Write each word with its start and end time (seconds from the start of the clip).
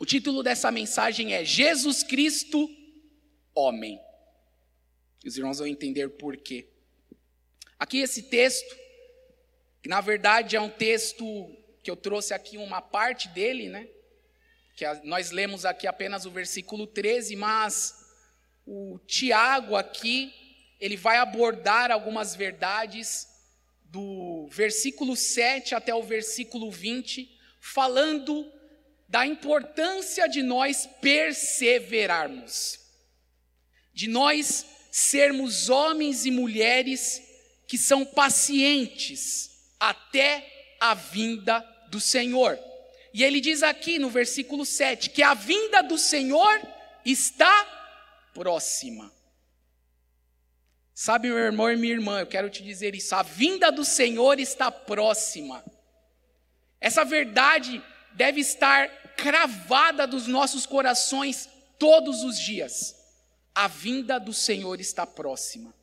O 0.00 0.06
título 0.06 0.44
dessa 0.44 0.70
mensagem 0.70 1.34
é 1.34 1.44
Jesus 1.44 2.04
Cristo, 2.04 2.70
homem. 3.52 4.00
Os 5.26 5.36
irmãos 5.36 5.58
vão 5.58 5.66
entender 5.66 6.08
por 6.10 6.36
quê. 6.36 6.68
Aqui 7.76 7.98
esse 7.98 8.22
texto, 8.22 8.76
que 9.82 9.88
na 9.88 10.00
verdade 10.00 10.54
é 10.54 10.60
um 10.60 10.70
texto 10.70 11.24
que 11.82 11.90
eu 11.90 11.96
trouxe 11.96 12.32
aqui 12.32 12.56
uma 12.56 12.80
parte 12.80 13.26
dele, 13.28 13.68
né? 13.68 13.88
Que 14.76 14.84
nós 15.02 15.32
lemos 15.32 15.64
aqui 15.64 15.88
apenas 15.88 16.26
o 16.26 16.30
versículo 16.30 16.86
13, 16.86 17.34
mas 17.34 17.92
o 18.64 19.00
Tiago 19.00 19.74
aqui, 19.74 20.32
ele 20.78 20.96
vai 20.96 21.16
abordar 21.16 21.90
algumas 21.90 22.36
verdades 22.36 23.26
do 23.86 24.46
versículo 24.48 25.16
7 25.16 25.74
até 25.74 25.92
o 25.92 26.04
versículo 26.04 26.70
20, 26.70 27.36
falando 27.60 28.57
da 29.08 29.26
importância 29.26 30.28
de 30.28 30.42
nós 30.42 30.88
perseverarmos, 31.00 32.78
de 33.94 34.06
nós 34.08 34.66
sermos 34.92 35.68
homens 35.70 36.26
e 36.26 36.30
mulheres 36.30 37.22
que 37.66 37.78
são 37.78 38.04
pacientes 38.04 39.50
até 39.80 40.76
a 40.80 40.94
vinda 40.94 41.60
do 41.88 42.00
Senhor. 42.00 42.58
E 43.14 43.24
ele 43.24 43.40
diz 43.40 43.62
aqui 43.62 43.98
no 43.98 44.10
versículo 44.10 44.66
7 44.66 45.10
que 45.10 45.22
a 45.22 45.34
vinda 45.34 45.82
do 45.82 45.96
Senhor 45.96 46.60
está 47.04 47.64
próxima. 48.34 49.10
Sabe, 50.94 51.28
meu 51.28 51.38
irmão 51.38 51.70
e 51.70 51.76
minha 51.76 51.92
irmã, 51.92 52.20
eu 52.20 52.26
quero 52.26 52.50
te 52.50 52.62
dizer 52.62 52.94
isso: 52.94 53.14
a 53.14 53.22
vinda 53.22 53.70
do 53.70 53.84
Senhor 53.84 54.38
está 54.40 54.70
próxima. 54.70 55.64
Essa 56.80 57.04
verdade 57.04 57.82
deve 58.14 58.40
estar 58.40 58.88
cravada 59.16 60.06
dos 60.06 60.26
nossos 60.26 60.66
corações 60.66 61.48
todos 61.78 62.22
os 62.22 62.38
dias. 62.38 62.94
A 63.54 63.66
vinda 63.66 64.18
do 64.18 64.32
Senhor 64.32 64.80
está 64.80 65.06
próxima. 65.06 65.74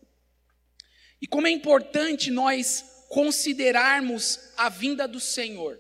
E 1.22 1.28
como 1.28 1.48
é 1.48 1.52
importante 1.52 2.32
nós 2.32 2.86
considerarmos 3.10 4.40
a 4.58 4.70
vinda 4.70 5.08
do 5.08 5.20
Senhor. 5.20 5.80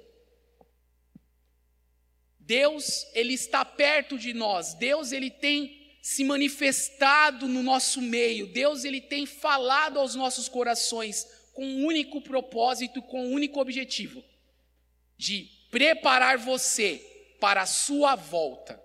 Deus, 2.40 3.06
ele 3.14 3.34
está 3.34 3.66
perto 3.66 4.18
de 4.18 4.34
nós. 4.34 4.74
Deus, 4.76 5.12
ele 5.12 5.32
tem 5.32 5.98
se 6.02 6.24
manifestado 6.24 7.48
no 7.48 7.64
nosso 7.64 8.02
meio. 8.02 8.48
Deus, 8.48 8.84
ele 8.84 9.02
tem 9.02 9.26
falado 9.26 10.00
aos 10.00 10.14
nossos 10.14 10.48
corações 10.48 11.28
com 11.54 11.66
um 11.66 11.86
único 11.86 12.22
propósito, 12.22 13.02
com 13.02 13.26
um 13.26 13.32
único 13.32 13.60
objetivo: 13.60 14.24
de 15.18 15.50
preparar 15.76 16.38
você 16.38 17.06
para 17.38 17.64
a 17.64 17.66
sua 17.66 18.16
volta. 18.16 18.82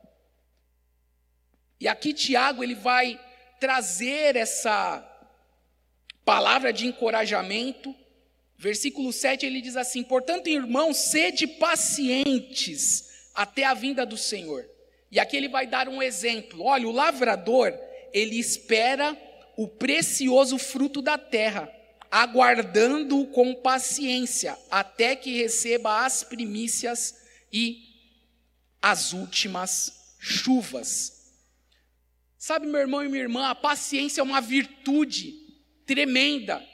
E 1.79 1.87
aqui 1.87 2.13
Tiago 2.13 2.65
ele 2.65 2.75
vai 2.75 3.17
trazer 3.61 4.35
essa 4.35 5.01
palavra 6.25 6.73
de 6.73 6.89
encorajamento. 6.89 7.95
Versículo 8.59 9.13
7 9.13 9.47
ele 9.47 9.61
diz 9.61 9.77
assim: 9.77 10.03
Portanto, 10.03 10.49
irmãos, 10.49 10.97
sede 10.97 11.47
pacientes 11.47 13.31
até 13.37 13.63
a 13.63 13.73
vinda 13.73 14.05
do 14.05 14.17
Senhor. 14.17 14.69
E 15.13 15.21
aqui 15.21 15.37
ele 15.37 15.49
vai 15.49 15.69
dar 15.69 15.89
um 15.89 16.03
exemplo. 16.03 16.65
Olha, 16.65 16.89
o 16.89 16.93
lavrador, 16.93 17.73
ele 18.13 18.37
espera 18.37 19.17
o 19.57 19.69
precioso 19.69 20.59
fruto 20.59 21.01
da 21.01 21.17
terra 21.17 21.73
aguardando 22.11 23.27
com 23.27 23.55
paciência 23.55 24.59
até 24.71 25.15
que 25.15 25.37
receba 25.37 26.05
as 26.05 26.25
primícias 26.25 27.15
e 27.53 27.91
as 28.83 29.13
últimas 29.13 30.17
chuvas. 30.19 31.21
Sabe, 32.37 32.67
meu 32.67 32.81
irmão 32.81 33.05
e 33.05 33.09
minha 33.09 33.23
irmã, 33.23 33.49
a 33.49 33.55
paciência 33.55 34.21
é 34.21 34.25
uma 34.25 34.41
virtude 34.41 35.35
tremenda 35.87 36.67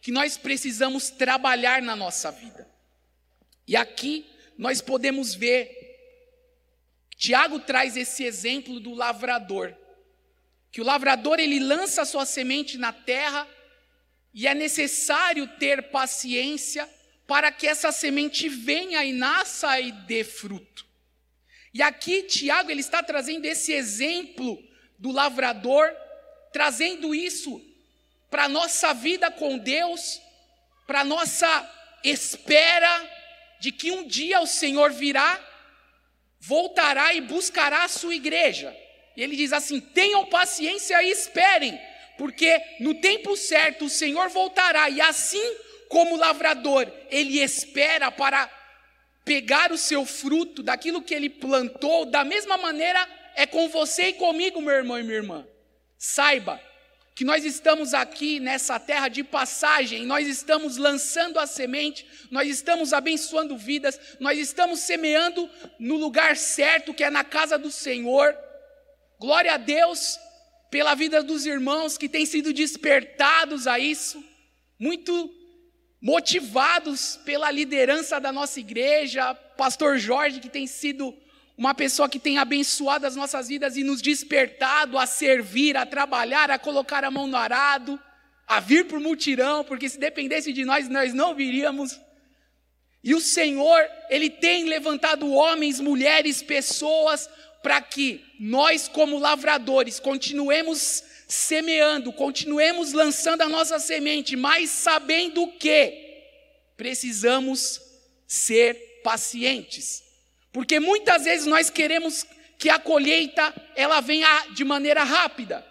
que 0.00 0.12
nós 0.12 0.36
precisamos 0.36 1.10
trabalhar 1.10 1.80
na 1.80 1.96
nossa 1.96 2.30
vida. 2.30 2.68
E 3.66 3.74
aqui 3.74 4.26
nós 4.58 4.80
podemos 4.80 5.34
ver, 5.34 5.70
Tiago 7.16 7.58
traz 7.60 7.96
esse 7.96 8.22
exemplo 8.22 8.78
do 8.78 8.92
lavrador, 8.92 9.74
que 10.70 10.80
o 10.80 10.84
lavrador 10.84 11.38
ele 11.38 11.58
lança 11.58 12.02
a 12.02 12.04
sua 12.04 12.26
semente 12.26 12.76
na 12.76 12.92
terra 12.92 13.48
e 14.34 14.48
é 14.48 14.54
necessário 14.54 15.46
ter 15.46 15.90
paciência 15.90 16.88
para 17.26 17.52
que 17.52 17.66
essa 17.66 17.92
semente 17.92 18.48
venha 18.48 19.04
e 19.04 19.12
nasça 19.12 19.80
e 19.80 19.92
dê 19.92 20.24
fruto. 20.24 20.84
E 21.72 21.80
aqui 21.80 22.22
Tiago 22.24 22.70
ele 22.70 22.80
está 22.80 23.02
trazendo 23.02 23.44
esse 23.44 23.72
exemplo 23.72 24.62
do 24.98 25.10
lavrador, 25.10 25.88
trazendo 26.52 27.14
isso 27.14 27.64
para 28.30 28.44
a 28.44 28.48
nossa 28.48 28.92
vida 28.92 29.30
com 29.30 29.56
Deus, 29.56 30.20
para 30.86 31.00
a 31.00 31.04
nossa 31.04 31.70
espera 32.02 33.10
de 33.60 33.72
que 33.72 33.90
um 33.90 34.06
dia 34.06 34.40
o 34.40 34.46
Senhor 34.46 34.92
virá, 34.92 35.40
voltará 36.40 37.14
e 37.14 37.20
buscará 37.20 37.84
a 37.84 37.88
sua 37.88 38.14
igreja. 38.14 38.76
E 39.16 39.22
ele 39.22 39.36
diz 39.36 39.52
assim: 39.52 39.80
tenham 39.80 40.26
paciência 40.26 41.02
e 41.02 41.10
esperem, 41.10 41.80
porque 42.16 42.60
no 42.80 42.94
tempo 42.94 43.36
certo 43.36 43.86
o 43.86 43.90
Senhor 43.90 44.28
voltará, 44.28 44.88
e 44.88 45.00
assim 45.00 45.56
como 45.88 46.14
o 46.14 46.18
lavrador, 46.18 46.90
ele 47.10 47.40
espera 47.40 48.10
para 48.10 48.50
pegar 49.24 49.72
o 49.72 49.78
seu 49.78 50.04
fruto 50.04 50.62
daquilo 50.62 51.02
que 51.02 51.14
ele 51.14 51.30
plantou, 51.30 52.04
da 52.04 52.24
mesma 52.24 52.58
maneira 52.58 53.08
é 53.34 53.46
com 53.46 53.68
você 53.68 54.08
e 54.08 54.12
comigo, 54.14 54.60
meu 54.60 54.74
irmão 54.74 54.98
e 54.98 55.02
minha 55.02 55.16
irmã. 55.16 55.46
Saiba 55.98 56.60
que 57.14 57.24
nós 57.24 57.44
estamos 57.44 57.94
aqui 57.94 58.40
nessa 58.40 58.78
terra 58.80 59.08
de 59.08 59.22
passagem, 59.22 60.04
nós 60.04 60.26
estamos 60.26 60.76
lançando 60.76 61.38
a 61.38 61.46
semente, 61.46 62.06
nós 62.30 62.48
estamos 62.48 62.92
abençoando 62.92 63.56
vidas, 63.56 63.98
nós 64.18 64.38
estamos 64.38 64.80
semeando 64.80 65.48
no 65.78 65.96
lugar 65.96 66.36
certo, 66.36 66.92
que 66.92 67.04
é 67.04 67.10
na 67.10 67.22
casa 67.22 67.56
do 67.56 67.70
Senhor. 67.70 68.36
Glória 69.20 69.54
a 69.54 69.56
Deus 69.56 70.18
pela 70.74 70.96
vida 70.96 71.22
dos 71.22 71.46
irmãos 71.46 71.96
que 71.96 72.08
têm 72.08 72.26
sido 72.26 72.52
despertados 72.52 73.68
a 73.68 73.78
isso, 73.78 74.20
muito 74.76 75.32
motivados 76.02 77.16
pela 77.24 77.48
liderança 77.48 78.18
da 78.18 78.32
nossa 78.32 78.58
igreja, 78.58 79.32
pastor 79.56 79.98
Jorge, 79.98 80.40
que 80.40 80.48
tem 80.48 80.66
sido 80.66 81.14
uma 81.56 81.76
pessoa 81.76 82.08
que 82.08 82.18
tem 82.18 82.38
abençoado 82.38 83.06
as 83.06 83.14
nossas 83.14 83.46
vidas 83.46 83.76
e 83.76 83.84
nos 83.84 84.02
despertado 84.02 84.98
a 84.98 85.06
servir, 85.06 85.76
a 85.76 85.86
trabalhar, 85.86 86.50
a 86.50 86.58
colocar 86.58 87.04
a 87.04 87.10
mão 87.10 87.28
no 87.28 87.36
arado, 87.36 87.96
a 88.44 88.58
vir 88.58 88.88
para 88.88 88.98
o 88.98 89.00
mutirão, 89.00 89.62
porque 89.62 89.88
se 89.88 89.96
dependesse 89.96 90.52
de 90.52 90.64
nós, 90.64 90.88
nós 90.88 91.14
não 91.14 91.36
viríamos. 91.36 92.00
E 93.04 93.14
o 93.14 93.20
Senhor, 93.20 93.80
Ele 94.10 94.28
tem 94.28 94.64
levantado 94.64 95.30
homens, 95.30 95.78
mulheres, 95.78 96.42
pessoas 96.42 97.30
para 97.64 97.80
que 97.80 98.22
nós, 98.38 98.88
como 98.88 99.18
lavradores, 99.18 99.98
continuemos 99.98 101.02
semeando, 101.26 102.12
continuemos 102.12 102.92
lançando 102.92 103.40
a 103.40 103.48
nossa 103.48 103.78
semente, 103.78 104.36
mas 104.36 104.68
sabendo 104.68 105.50
que 105.52 106.22
precisamos 106.76 107.80
ser 108.26 109.00
pacientes. 109.02 110.04
Porque 110.52 110.78
muitas 110.78 111.24
vezes 111.24 111.46
nós 111.46 111.70
queremos 111.70 112.26
que 112.58 112.68
a 112.68 112.78
colheita 112.78 113.54
ela 113.74 114.02
venha 114.02 114.48
de 114.50 114.62
maneira 114.62 115.02
rápida. 115.02 115.66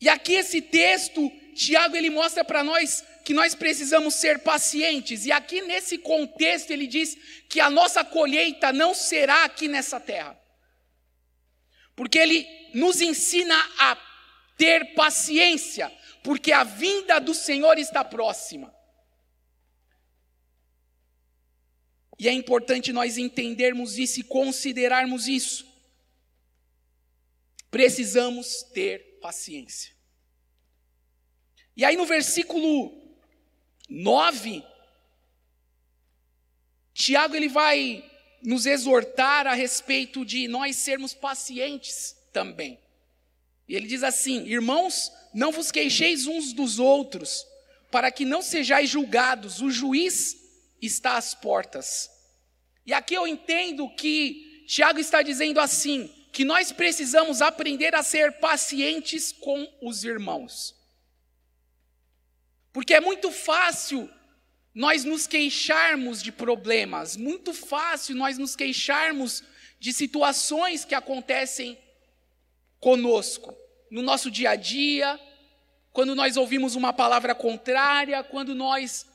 E 0.00 0.08
aqui 0.08 0.34
esse 0.34 0.62
texto, 0.62 1.32
Tiago 1.56 1.96
ele 1.96 2.10
mostra 2.10 2.44
para 2.44 2.62
nós 2.62 3.02
que 3.28 3.34
nós 3.34 3.54
precisamos 3.54 4.14
ser 4.14 4.38
pacientes. 4.38 5.26
E 5.26 5.30
aqui 5.30 5.60
nesse 5.60 5.98
contexto 5.98 6.70
ele 6.70 6.86
diz 6.86 7.14
que 7.46 7.60
a 7.60 7.68
nossa 7.68 8.02
colheita 8.02 8.72
não 8.72 8.94
será 8.94 9.44
aqui 9.44 9.68
nessa 9.68 10.00
terra. 10.00 10.34
Porque 11.94 12.18
ele 12.18 12.48
nos 12.72 13.02
ensina 13.02 13.54
a 13.80 13.98
ter 14.56 14.94
paciência, 14.94 15.94
porque 16.24 16.52
a 16.52 16.64
vinda 16.64 17.18
do 17.18 17.34
Senhor 17.34 17.76
está 17.76 18.02
próxima. 18.02 18.74
E 22.18 22.30
é 22.30 22.32
importante 22.32 22.94
nós 22.94 23.18
entendermos 23.18 23.98
isso 23.98 24.20
e 24.20 24.22
considerarmos 24.22 25.28
isso. 25.28 25.66
Precisamos 27.70 28.62
ter 28.72 29.18
paciência. 29.20 29.94
E 31.76 31.84
aí 31.84 31.94
no 31.94 32.06
versículo 32.06 32.97
9, 33.88 34.62
Tiago 36.92 37.34
ele 37.34 37.48
vai 37.48 38.04
nos 38.42 38.66
exortar 38.66 39.46
a 39.46 39.54
respeito 39.54 40.24
de 40.24 40.46
nós 40.48 40.76
sermos 40.76 41.14
pacientes 41.14 42.16
também. 42.32 42.78
E 43.68 43.74
ele 43.74 43.86
diz 43.86 44.02
assim: 44.02 44.44
Irmãos, 44.46 45.12
não 45.32 45.52
vos 45.52 45.70
queixeis 45.70 46.26
uns 46.26 46.52
dos 46.52 46.78
outros, 46.78 47.46
para 47.90 48.10
que 48.10 48.24
não 48.24 48.42
sejais 48.42 48.90
julgados, 48.90 49.60
o 49.60 49.70
juiz 49.70 50.36
está 50.80 51.16
às 51.16 51.34
portas. 51.34 52.10
E 52.84 52.92
aqui 52.92 53.14
eu 53.14 53.26
entendo 53.26 53.88
que 53.90 54.64
Tiago 54.66 54.98
está 54.98 55.22
dizendo 55.22 55.60
assim: 55.60 56.10
que 56.32 56.44
nós 56.44 56.72
precisamos 56.72 57.42
aprender 57.42 57.94
a 57.94 58.02
ser 58.02 58.32
pacientes 58.38 59.32
com 59.32 59.68
os 59.82 60.04
irmãos. 60.04 60.77
Porque 62.72 62.94
é 62.94 63.00
muito 63.00 63.30
fácil 63.30 64.10
nós 64.74 65.04
nos 65.04 65.26
queixarmos 65.26 66.22
de 66.22 66.30
problemas, 66.30 67.16
muito 67.16 67.52
fácil 67.52 68.14
nós 68.14 68.38
nos 68.38 68.54
queixarmos 68.54 69.42
de 69.80 69.92
situações 69.92 70.84
que 70.84 70.94
acontecem 70.94 71.78
conosco, 72.78 73.56
no 73.90 74.02
nosso 74.02 74.30
dia 74.30 74.50
a 74.50 74.56
dia, 74.56 75.18
quando 75.92 76.14
nós 76.14 76.36
ouvimos 76.36 76.76
uma 76.76 76.92
palavra 76.92 77.34
contrária, 77.34 78.22
quando 78.22 78.54
nós 78.54 79.06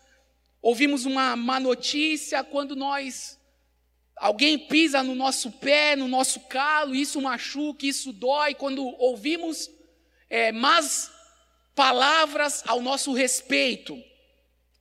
ouvimos 0.62 1.06
uma 1.06 1.36
má 1.36 1.60
notícia, 1.60 2.44
quando 2.44 2.76
nós 2.76 3.40
alguém 4.16 4.58
pisa 4.58 5.04
no 5.04 5.16
nosso 5.16 5.52
pé, 5.52 5.96
no 5.96 6.08
nosso 6.08 6.42
calo, 6.42 6.96
isso 6.96 7.22
machuca, 7.22 7.86
isso 7.86 8.12
dói, 8.12 8.54
quando 8.54 8.86
ouvimos 9.00 9.70
é, 10.30 10.52
más 10.52 11.12
palavras 11.76 12.64
ao 12.68 12.82
nosso 12.82 13.14
respeito. 13.14 14.02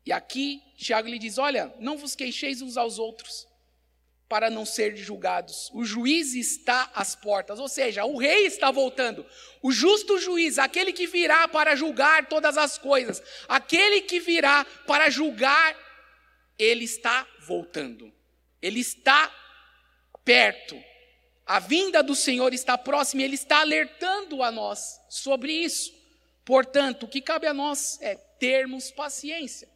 E 0.04 0.12
aqui 0.12 0.62
Tiago 0.76 1.08
lhe 1.08 1.18
diz: 1.18 1.38
Olha, 1.38 1.72
não 1.78 1.96
vos 1.96 2.14
queixeis 2.14 2.60
uns 2.60 2.76
aos 2.76 2.98
outros, 2.98 3.46
para 4.28 4.50
não 4.50 4.64
ser 4.64 4.96
julgados. 4.96 5.70
O 5.72 5.84
juiz 5.84 6.34
está 6.34 6.90
às 6.94 7.14
portas, 7.14 7.58
ou 7.60 7.68
seja, 7.68 8.04
o 8.04 8.18
rei 8.18 8.46
está 8.46 8.70
voltando. 8.70 9.24
O 9.62 9.70
justo 9.70 10.18
juiz, 10.18 10.58
aquele 10.58 10.92
que 10.92 11.06
virá 11.06 11.46
para 11.46 11.76
julgar 11.76 12.28
todas 12.28 12.56
as 12.56 12.78
coisas, 12.78 13.22
aquele 13.48 14.00
que 14.00 14.18
virá 14.18 14.64
para 14.86 15.10
julgar, 15.10 15.76
ele 16.58 16.84
está 16.84 17.26
voltando. 17.46 18.12
Ele 18.60 18.80
está 18.80 19.32
perto. 20.24 20.82
A 21.44 21.58
vinda 21.58 22.02
do 22.02 22.14
Senhor 22.14 22.54
está 22.54 22.78
próxima 22.78 23.22
ele 23.22 23.34
está 23.34 23.60
alertando 23.60 24.42
a 24.42 24.50
nós 24.50 25.00
sobre 25.08 25.52
isso. 25.52 26.01
Portanto, 26.44 27.04
o 27.04 27.08
que 27.08 27.20
cabe 27.20 27.46
a 27.46 27.54
nós 27.54 27.98
é 28.00 28.16
termos 28.16 28.90
paciência. 28.90 29.68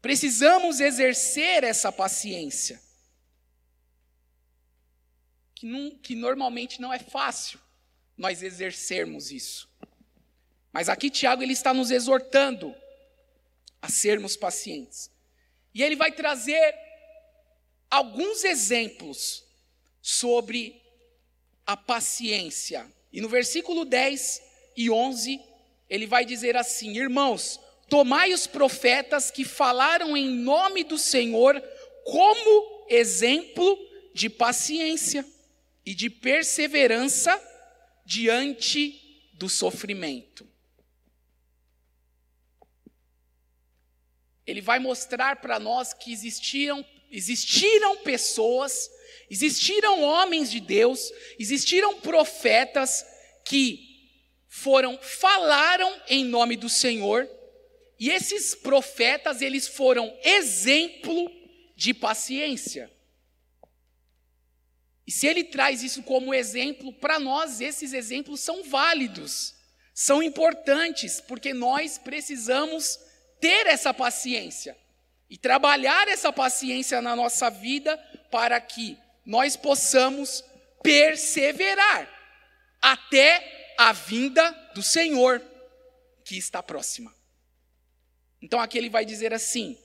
Precisamos 0.00 0.80
exercer 0.80 1.64
essa 1.64 1.90
paciência, 1.90 2.80
que, 5.54 5.90
que 6.02 6.14
normalmente 6.14 6.80
não 6.80 6.92
é 6.92 6.98
fácil 6.98 7.58
nós 8.16 8.42
exercermos 8.42 9.30
isso. 9.30 9.68
Mas 10.72 10.88
aqui 10.88 11.10
Tiago 11.10 11.42
ele 11.42 11.52
está 11.52 11.72
nos 11.72 11.90
exortando 11.90 12.74
a 13.80 13.88
sermos 13.88 14.36
pacientes. 14.36 15.10
E 15.72 15.82
ele 15.82 15.96
vai 15.96 16.12
trazer 16.12 16.74
alguns 17.90 18.44
exemplos 18.44 19.44
sobre 20.00 20.82
a 21.66 21.76
paciência. 21.76 22.90
E 23.12 23.20
no 23.20 23.28
versículo 23.28 23.84
10 23.84 24.42
e 24.76 24.90
11, 24.90 25.40
ele 25.94 26.06
vai 26.06 26.24
dizer 26.24 26.56
assim: 26.56 26.96
Irmãos, 26.96 27.60
Tomai 27.88 28.32
os 28.32 28.46
profetas 28.46 29.30
que 29.30 29.44
falaram 29.44 30.16
em 30.16 30.28
nome 30.28 30.84
do 30.84 30.98
Senhor 30.98 31.60
como 32.04 32.86
exemplo 32.88 33.78
de 34.14 34.30
paciência 34.30 35.24
e 35.84 35.94
de 35.94 36.08
perseverança 36.08 37.40
diante 38.04 39.30
do 39.34 39.48
sofrimento. 39.48 40.48
Ele 44.46 44.60
vai 44.60 44.78
mostrar 44.78 45.36
para 45.36 45.58
nós 45.58 45.92
que 45.92 46.12
existiram, 46.12 46.84
existiram 47.10 47.98
pessoas, 47.98 48.90
existiram 49.30 50.02
homens 50.02 50.50
de 50.50 50.60
Deus, 50.60 51.10
existiram 51.38 52.00
profetas 52.00 53.04
que 53.44 53.93
foram 54.56 54.96
falaram 55.02 56.00
em 56.06 56.24
nome 56.24 56.54
do 56.54 56.68
Senhor 56.68 57.28
e 57.98 58.08
esses 58.08 58.54
profetas, 58.54 59.42
eles 59.42 59.66
foram 59.66 60.16
exemplo 60.22 61.28
de 61.74 61.92
paciência. 61.92 62.88
E 65.04 65.10
se 65.10 65.26
ele 65.26 65.42
traz 65.42 65.82
isso 65.82 66.04
como 66.04 66.32
exemplo, 66.32 66.92
para 66.92 67.18
nós 67.18 67.60
esses 67.60 67.92
exemplos 67.92 68.40
são 68.40 68.62
válidos, 68.62 69.56
são 69.92 70.22
importantes, 70.22 71.20
porque 71.20 71.52
nós 71.52 71.98
precisamos 71.98 72.96
ter 73.40 73.66
essa 73.66 73.92
paciência 73.92 74.78
e 75.28 75.36
trabalhar 75.36 76.06
essa 76.06 76.32
paciência 76.32 77.02
na 77.02 77.16
nossa 77.16 77.50
vida 77.50 77.96
para 78.30 78.60
que 78.60 78.96
nós 79.26 79.56
possamos 79.56 80.44
perseverar 80.80 82.08
até 82.80 83.63
a 83.78 83.92
vinda 83.92 84.50
do 84.74 84.82
Senhor, 84.82 85.42
que 86.24 86.36
está 86.36 86.62
próxima. 86.62 87.14
Então 88.40 88.60
aqui 88.60 88.78
ele 88.78 88.90
vai 88.90 89.04
dizer 89.04 89.32
assim: 89.32 89.78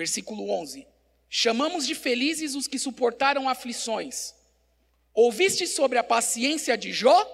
Versículo 0.00 0.48
11: 0.48 0.86
Chamamos 1.28 1.86
de 1.86 1.94
felizes 1.94 2.54
os 2.54 2.66
que 2.66 2.78
suportaram 2.78 3.48
aflições. 3.48 4.34
Ouvistes 5.12 5.74
sobre 5.74 5.98
a 5.98 6.02
paciência 6.02 6.78
de 6.78 6.90
Jó? 6.90 7.26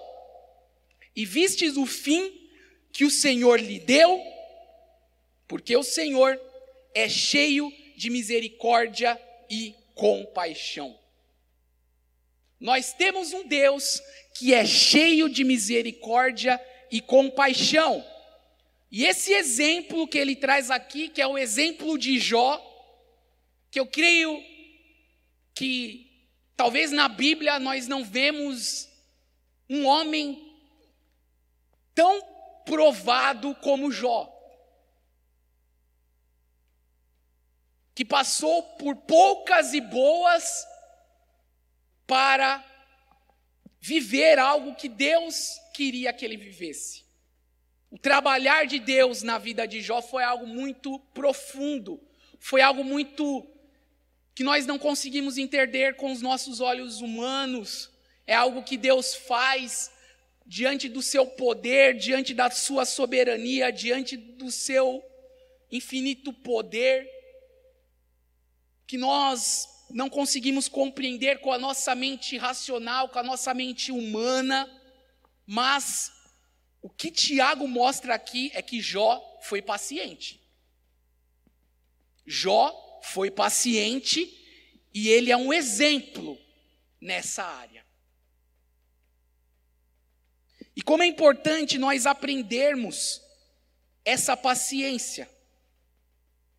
E 1.15 1.25
vistes 1.25 1.77
o 1.77 1.85
fim 1.85 2.49
que 2.91 3.05
o 3.05 3.09
Senhor 3.09 3.59
lhe 3.59 3.79
deu? 3.79 4.21
Porque 5.47 5.77
o 5.77 5.83
Senhor 5.83 6.37
é 6.93 7.07
cheio 7.07 7.71
de 7.95 8.09
misericórdia 8.09 9.17
e 9.49 9.73
compaixão. 9.97 10.97
Nós 12.59 12.93
temos 12.93 13.33
um 13.33 13.47
Deus 13.47 14.01
que 14.35 14.53
é 14.53 14.65
cheio 14.65 15.27
de 15.27 15.43
misericórdia 15.43 16.59
e 16.91 17.01
compaixão. 17.01 18.05
E 18.91 19.05
esse 19.05 19.33
exemplo 19.33 20.07
que 20.07 20.17
ele 20.17 20.35
traz 20.35 20.71
aqui, 20.71 21.09
que 21.09 21.21
é 21.21 21.27
o 21.27 21.37
exemplo 21.37 21.97
de 21.97 22.19
Jó, 22.19 22.63
que 23.69 23.79
eu 23.79 23.85
creio 23.85 24.41
que 25.53 26.07
talvez 26.55 26.91
na 26.91 27.07
Bíblia 27.07 27.59
nós 27.59 27.87
não 27.87 28.03
vemos 28.03 28.87
um 29.69 29.85
homem 29.85 30.55
tão 31.93 32.21
provado 32.65 33.53
como 33.55 33.91
Jó. 33.91 34.33
Que 37.97 38.05
passou 38.05 38.61
por 38.61 38.95
poucas 38.95 39.73
e 39.73 39.81
boas 39.81 40.67
para 42.05 42.63
viver 43.79 44.37
algo 44.37 44.75
que 44.75 44.87
Deus 44.87 45.59
queria 45.73 46.13
que 46.13 46.23
ele 46.23 46.37
vivesse. 46.37 47.03
O 47.89 47.97
trabalhar 47.97 48.67
de 48.67 48.77
Deus 48.77 49.23
na 49.23 49.39
vida 49.39 49.67
de 49.67 49.81
Jó 49.81 49.99
foi 49.99 50.23
algo 50.23 50.45
muito 50.45 50.99
profundo, 51.11 51.99
foi 52.37 52.61
algo 52.61 52.83
muito 52.83 53.49
que 54.35 54.43
nós 54.43 54.67
não 54.67 54.77
conseguimos 54.77 55.39
entender 55.39 55.95
com 55.95 56.11
os 56.11 56.21
nossos 56.21 56.59
olhos 56.61 57.01
humanos. 57.01 57.89
É 58.27 58.35
algo 58.35 58.61
que 58.61 58.77
Deus 58.77 59.15
faz 59.15 59.91
diante 60.45 60.87
do 60.87 61.01
seu 61.01 61.25
poder, 61.25 61.95
diante 61.95 62.35
da 62.35 62.51
sua 62.51 62.85
soberania, 62.85 63.71
diante 63.71 64.15
do 64.15 64.51
seu 64.51 65.03
infinito 65.71 66.31
poder, 66.31 67.16
que 68.87 68.97
nós 68.97 69.67
não 69.89 70.09
conseguimos 70.09 70.67
compreender 70.67 71.39
com 71.39 71.51
a 71.51 71.57
nossa 71.57 71.93
mente 71.93 72.37
racional, 72.37 73.09
com 73.09 73.19
a 73.19 73.23
nossa 73.23 73.53
mente 73.53 73.91
humana, 73.91 74.67
mas 75.45 76.11
o 76.81 76.89
que 76.89 77.11
Tiago 77.11 77.67
mostra 77.67 78.15
aqui 78.15 78.49
é 78.53 78.61
que 78.61 78.81
Jó 78.81 79.21
foi 79.41 79.61
paciente. 79.61 80.41
Jó 82.25 83.01
foi 83.03 83.29
paciente 83.29 84.33
e 84.93 85.09
ele 85.09 85.31
é 85.31 85.37
um 85.37 85.53
exemplo 85.53 86.37
nessa 86.99 87.43
área. 87.43 87.85
E 90.75 90.81
como 90.81 91.03
é 91.03 91.07
importante 91.07 91.77
nós 91.77 92.05
aprendermos 92.05 93.21
essa 94.05 94.37
paciência, 94.37 95.29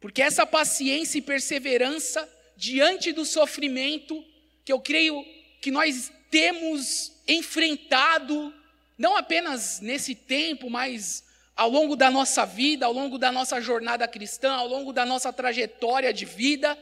porque 0.01 0.23
essa 0.23 0.47
paciência 0.47 1.19
e 1.19 1.23
perseverança 1.23 2.29
diante 2.57 3.13
do 3.13 3.25
sofrimento 3.25 4.25
que 4.65 4.73
eu 4.73 4.81
creio 4.81 5.25
que 5.61 5.71
nós 5.71 6.13
temos 6.31 7.13
enfrentado, 7.27 8.55
não 8.97 9.17
apenas 9.17 9.81
nesse 9.81 10.15
tempo, 10.15 10.69
mas 10.71 11.25
ao 11.57 11.69
longo 11.69 11.97
da 11.97 12.11
nossa 12.11 12.47
vida, 12.47 12.87
ao 12.87 12.93
longo 12.93 13.19
da 13.19 13.33
nossa 13.33 13.61
jornada 13.61 14.07
cristã, 14.07 14.53
ao 14.53 14.69
longo 14.69 14.93
da 14.93 15.05
nossa 15.05 15.33
trajetória 15.33 16.13
de 16.13 16.25
vida, 16.25 16.79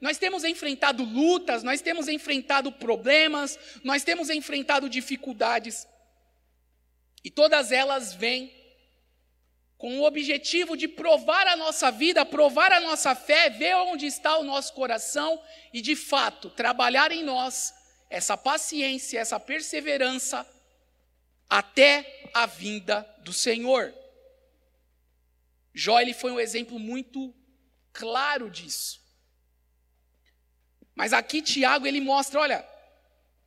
nós 0.00 0.18
temos 0.18 0.44
enfrentado 0.44 1.02
lutas, 1.02 1.62
nós 1.62 1.80
temos 1.80 2.08
enfrentado 2.08 2.70
problemas, 2.70 3.58
nós 3.82 4.04
temos 4.04 4.30
enfrentado 4.30 4.88
dificuldades. 4.88 5.88
E 7.24 7.30
todas 7.30 7.72
elas 7.72 8.12
vêm 8.12 8.52
com 9.78 10.00
o 10.00 10.04
objetivo 10.04 10.76
de 10.76 10.88
provar 10.88 11.46
a 11.46 11.56
nossa 11.56 11.88
vida, 11.92 12.26
provar 12.26 12.72
a 12.72 12.80
nossa 12.80 13.14
fé, 13.14 13.48
ver 13.48 13.76
onde 13.76 14.06
está 14.06 14.36
o 14.36 14.42
nosso 14.42 14.74
coração 14.74 15.40
e, 15.72 15.80
de 15.80 15.94
fato, 15.94 16.50
trabalhar 16.50 17.12
em 17.12 17.22
nós 17.22 17.72
essa 18.10 18.36
paciência, 18.36 19.20
essa 19.20 19.38
perseverança 19.38 20.44
até 21.48 22.28
a 22.34 22.44
vinda 22.44 23.08
do 23.20 23.32
Senhor. 23.32 23.94
Jó 25.72 26.00
ele 26.00 26.12
foi 26.12 26.32
um 26.32 26.40
exemplo 26.40 26.76
muito 26.76 27.32
claro 27.92 28.50
disso. 28.50 29.00
Mas 30.92 31.12
aqui 31.12 31.40
Tiago 31.40 31.86
ele 31.86 32.00
mostra, 32.00 32.40
olha, 32.40 32.68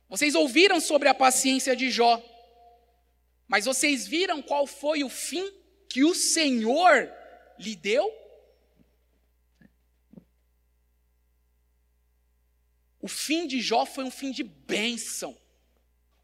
vocês 0.08 0.34
ouviram 0.34 0.80
sobre 0.80 1.08
a 1.08 1.14
paciência 1.14 1.76
de 1.76 1.90
Jó, 1.90 2.22
mas 3.46 3.66
vocês 3.66 4.06
viram 4.06 4.40
qual 4.40 4.66
foi 4.66 5.04
o 5.04 5.10
fim 5.10 5.61
que 5.92 6.04
o 6.04 6.14
Senhor 6.14 7.12
lhe 7.58 7.76
deu? 7.76 8.10
O 12.98 13.06
fim 13.06 13.46
de 13.46 13.60
Jó 13.60 13.84
foi 13.84 14.02
um 14.04 14.10
fim 14.10 14.30
de 14.30 14.42
bênção. 14.42 15.36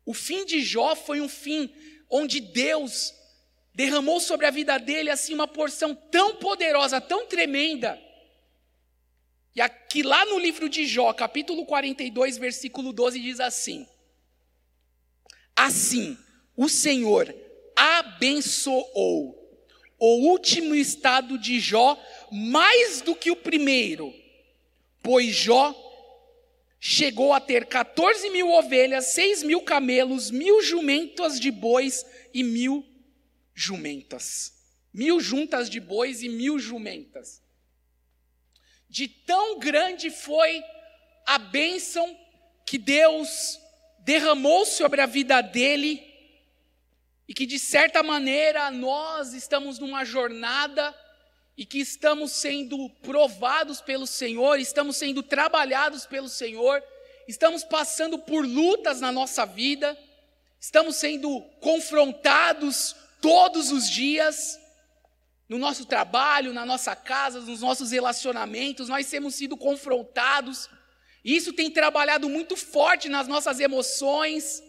O 0.07 0.15
fim 0.15 0.47
de 0.47 0.63
Jó 0.63 0.97
foi 0.97 1.21
um 1.21 1.29
fim 1.29 1.71
onde 2.09 2.41
Deus 2.41 3.13
derramou 3.75 4.21
sobre 4.21 4.47
a 4.47 4.51
vida 4.51 4.79
dele 4.79 5.11
assim 5.11 5.35
uma 5.35 5.47
porção 5.47 5.95
tão 5.95 6.37
poderosa, 6.37 6.99
tão 6.99 7.27
tremenda. 7.27 8.03
E 9.55 9.61
aqui 9.61 10.03
lá 10.03 10.25
no 10.25 10.39
livro 10.39 10.67
de 10.71 10.87
Jó, 10.87 11.13
capítulo 11.13 11.67
42, 11.67 12.39
versículo 12.39 12.91
12 12.91 13.21
diz 13.21 13.39
assim: 13.39 13.87
Assim, 15.55 16.17
o 16.57 16.71
Senhor 16.71 17.35
abençoou 17.77 19.38
o 19.99 20.31
último 20.31 20.75
estado 20.75 21.39
de 21.39 21.59
Jó 21.59 22.01
mais 22.31 23.01
do 23.01 23.15
que 23.15 23.31
o 23.31 23.37
primeiro, 23.37 24.15
pois 25.03 25.35
Jó 25.35 25.75
chegou 26.81 27.33
a 27.33 27.41
ter 27.41 27.67
14 27.67 28.31
mil 28.31 28.49
ovelhas, 28.51 29.07
6 29.07 29.43
mil 29.43 29.63
camelos, 29.63 30.31
mil 30.31 30.63
jumentas 30.63 31.41
de 31.41 31.51
bois 31.51 32.07
e 32.33 32.43
mil 32.43 32.87
jumentas. 33.55 34.57
Mil 34.95 35.21
juntas 35.21 35.69
de 35.69 35.81
bois 35.81 36.23
e 36.23 36.29
mil 36.29 36.59
jumentas. 36.59 37.43
De 38.89 39.09
tão 39.09 39.59
grande 39.59 40.11
foi 40.11 40.63
a 41.27 41.39
bênção 41.39 42.17
que 42.65 42.79
Deus 42.79 43.59
derramou 44.01 44.65
sobre 44.65 45.01
a 45.01 45.07
vida 45.07 45.41
dele 45.43 46.08
e 47.29 47.35
que 47.35 47.45
de 47.45 47.59
certa 47.59 48.03
maneira 48.03 48.71
nós 48.71 49.35
estamos 49.35 49.79
numa 49.79 50.03
jornada 50.03 50.95
e 51.57 51.67
que 51.67 51.79
estamos 51.79 52.33
sendo 52.33 52.89
provados 53.03 53.83
pelo 53.83 54.07
Senhor, 54.07 54.59
estamos 54.59 54.97
sendo 54.97 55.23
trabalhados 55.23 56.07
pelo 56.07 56.29
Senhor, 56.29 56.83
estamos 57.27 57.63
passando 57.63 58.19
por 58.19 58.47
lutas 58.47 59.01
na 59.01 59.13
nossa 59.13 59.45
vida, 59.45 59.99
estamos 60.59 60.97
sendo 60.97 61.41
confrontados 61.61 62.97
todos 63.21 63.71
os 63.71 63.91
dias, 63.91 64.59
no 65.49 65.59
nosso 65.59 65.85
trabalho, 65.85 66.55
na 66.55 66.65
nossa 66.65 66.97
casa, 66.97 67.41
nos 67.41 67.61
nossos 67.61 67.91
relacionamentos, 67.91 68.89
nós 68.89 69.09
temos 69.11 69.35
sido 69.35 69.57
confrontados. 69.57 70.69
Isso 71.25 71.53
tem 71.53 71.71
trabalhado 71.71 72.29
muito 72.29 72.57
forte 72.57 73.09
nas 73.09 73.27
nossas 73.27 73.59
emoções. 73.59 74.63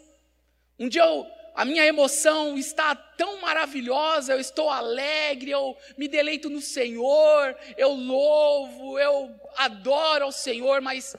Um 0.78 0.88
dia 0.88 1.04
eu 1.04 1.28
a 1.60 1.66
minha 1.66 1.86
emoção 1.86 2.58
está 2.58 2.96
tão 2.96 3.42
maravilhosa, 3.42 4.32
eu 4.32 4.40
estou 4.40 4.70
alegre, 4.70 5.52
eu 5.52 5.76
me 5.98 6.08
deleito 6.08 6.50
no 6.50 6.62
Senhor, 6.62 7.54
eu 7.76 7.92
louvo, 7.92 8.98
eu 8.98 9.38
adoro 9.58 10.24
ao 10.24 10.32
Senhor, 10.32 10.80
mas 10.80 11.18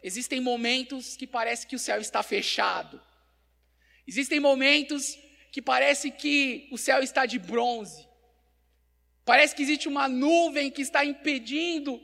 existem 0.00 0.40
momentos 0.40 1.16
que 1.16 1.26
parece 1.26 1.66
que 1.66 1.74
o 1.74 1.80
céu 1.80 2.00
está 2.00 2.22
fechado. 2.22 3.02
Existem 4.06 4.38
momentos 4.38 5.18
que 5.50 5.60
parece 5.60 6.12
que 6.12 6.68
o 6.70 6.78
céu 6.78 7.02
está 7.02 7.26
de 7.26 7.40
bronze. 7.40 8.06
Parece 9.24 9.52
que 9.52 9.62
existe 9.62 9.88
uma 9.88 10.08
nuvem 10.08 10.70
que 10.70 10.82
está 10.82 11.04
impedindo 11.04 12.00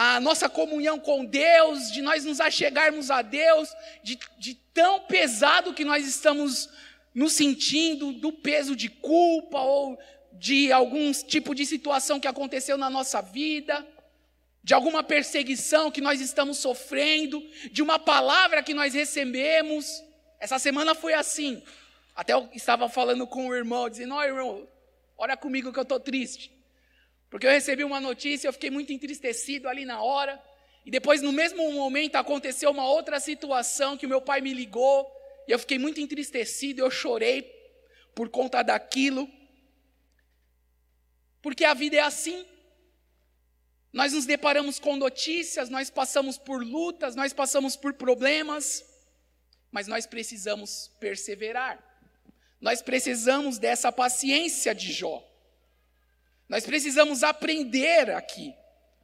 a 0.00 0.20
nossa 0.20 0.48
comunhão 0.48 0.96
com 0.96 1.24
Deus, 1.24 1.90
de 1.90 2.00
nós 2.00 2.24
nos 2.24 2.38
achegarmos 2.38 3.10
a 3.10 3.20
Deus, 3.20 3.74
de, 4.00 4.16
de 4.38 4.54
tão 4.54 5.00
pesado 5.00 5.74
que 5.74 5.84
nós 5.84 6.06
estamos 6.06 6.68
nos 7.12 7.32
sentindo, 7.32 8.12
do 8.12 8.32
peso 8.32 8.76
de 8.76 8.88
culpa 8.88 9.58
ou 9.58 9.98
de 10.34 10.70
algum 10.70 11.10
tipo 11.10 11.52
de 11.52 11.66
situação 11.66 12.20
que 12.20 12.28
aconteceu 12.28 12.78
na 12.78 12.88
nossa 12.88 13.20
vida, 13.20 13.84
de 14.62 14.72
alguma 14.72 15.02
perseguição 15.02 15.90
que 15.90 16.00
nós 16.00 16.20
estamos 16.20 16.58
sofrendo, 16.58 17.44
de 17.72 17.82
uma 17.82 17.98
palavra 17.98 18.62
que 18.62 18.72
nós 18.72 18.94
recebemos. 18.94 20.04
Essa 20.38 20.60
semana 20.60 20.94
foi 20.94 21.12
assim. 21.12 21.60
Até 22.14 22.34
eu 22.34 22.48
estava 22.54 22.88
falando 22.88 23.26
com 23.26 23.48
o 23.48 23.54
irmão, 23.54 23.90
dizendo: 23.90 24.14
Ó, 24.14 24.22
irmão, 24.22 24.68
ora 25.16 25.36
comigo 25.36 25.72
que 25.72 25.78
eu 25.80 25.82
estou 25.82 25.98
triste. 25.98 26.56
Porque 27.30 27.46
eu 27.46 27.50
recebi 27.50 27.84
uma 27.84 28.00
notícia, 28.00 28.48
eu 28.48 28.52
fiquei 28.52 28.70
muito 28.70 28.92
entristecido 28.92 29.68
ali 29.68 29.84
na 29.84 30.02
hora. 30.02 30.42
E 30.84 30.90
depois, 30.90 31.20
no 31.20 31.32
mesmo 31.32 31.70
momento, 31.72 32.16
aconteceu 32.16 32.70
uma 32.70 32.88
outra 32.88 33.20
situação 33.20 33.96
que 33.96 34.06
o 34.06 34.08
meu 34.08 34.22
pai 34.22 34.40
me 34.40 34.54
ligou. 34.54 35.06
E 35.46 35.52
eu 35.52 35.58
fiquei 35.58 35.78
muito 35.78 36.00
entristecido, 36.00 36.80
eu 36.80 36.90
chorei 36.90 37.42
por 38.14 38.28
conta 38.30 38.62
daquilo. 38.62 39.28
Porque 41.42 41.64
a 41.64 41.74
vida 41.74 41.96
é 41.96 42.00
assim. 42.00 42.46
Nós 43.92 44.12
nos 44.12 44.24
deparamos 44.24 44.78
com 44.78 44.96
notícias, 44.96 45.68
nós 45.68 45.90
passamos 45.90 46.38
por 46.38 46.62
lutas, 46.62 47.14
nós 47.14 47.32
passamos 47.32 47.76
por 47.76 47.94
problemas, 47.94 48.84
mas 49.70 49.86
nós 49.86 50.06
precisamos 50.06 50.90
perseverar. 51.00 51.82
Nós 52.60 52.82
precisamos 52.82 53.58
dessa 53.58 53.92
paciência 53.92 54.74
de 54.74 54.92
Jó. 54.92 55.27
Nós 56.48 56.64
precisamos 56.64 57.22
aprender 57.22 58.10
aqui 58.10 58.54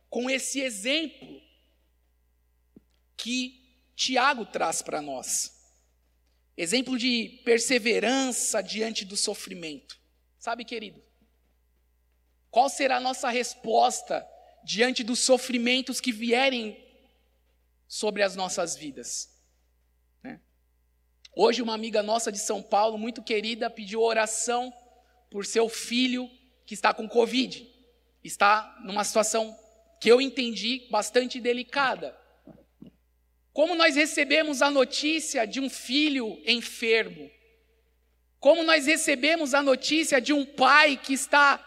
com 0.08 0.30
esse 0.30 0.60
exemplo 0.60 1.42
que 3.16 3.78
Tiago 3.94 4.46
traz 4.46 4.80
para 4.80 5.02
nós. 5.02 5.52
Exemplo 6.56 6.96
de 6.96 7.42
perseverança 7.44 8.62
diante 8.62 9.04
do 9.04 9.16
sofrimento. 9.16 9.98
Sabe, 10.38 10.64
querido? 10.64 11.02
Qual 12.50 12.68
será 12.68 12.96
a 12.96 13.00
nossa 13.00 13.28
resposta 13.28 14.26
diante 14.64 15.02
dos 15.02 15.18
sofrimentos 15.18 16.00
que 16.00 16.12
vierem 16.12 16.80
sobre 17.86 18.22
as 18.22 18.36
nossas 18.36 18.76
vidas? 18.76 19.28
Né? 20.22 20.40
Hoje, 21.34 21.60
uma 21.60 21.74
amiga 21.74 22.02
nossa 22.02 22.30
de 22.30 22.38
São 22.38 22.62
Paulo, 22.62 22.96
muito 22.96 23.22
querida, 23.22 23.68
pediu 23.68 24.00
oração 24.00 24.72
por 25.28 25.44
seu 25.44 25.68
filho 25.68 26.30
que 26.66 26.74
está 26.74 26.92
com 26.92 27.08
Covid. 27.08 27.68
Está 28.22 28.76
numa 28.84 29.04
situação 29.04 29.56
que 30.00 30.10
eu 30.10 30.20
entendi 30.20 30.86
bastante 30.90 31.40
delicada. 31.40 32.16
Como 33.52 33.74
nós 33.74 33.94
recebemos 33.94 34.62
a 34.62 34.70
notícia 34.70 35.46
de 35.46 35.60
um 35.60 35.70
filho 35.70 36.42
enfermo? 36.46 37.30
Como 38.40 38.62
nós 38.62 38.86
recebemos 38.86 39.54
a 39.54 39.62
notícia 39.62 40.20
de 40.20 40.32
um 40.32 40.44
pai 40.44 40.96
que 40.96 41.14
está 41.14 41.58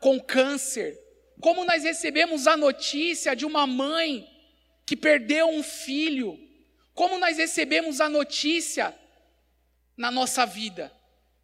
com 0.00 0.20
câncer? 0.20 0.96
Como 1.40 1.64
nós 1.64 1.82
recebemos 1.82 2.46
a 2.46 2.56
notícia 2.56 3.34
de 3.34 3.46
uma 3.46 3.66
mãe 3.66 4.28
que 4.84 4.94
perdeu 4.94 5.48
um 5.48 5.62
filho? 5.62 6.38
Como 6.94 7.18
nós 7.18 7.38
recebemos 7.38 8.00
a 8.00 8.08
notícia 8.08 8.94
na 9.96 10.10
nossa 10.10 10.44
vida? 10.44 10.92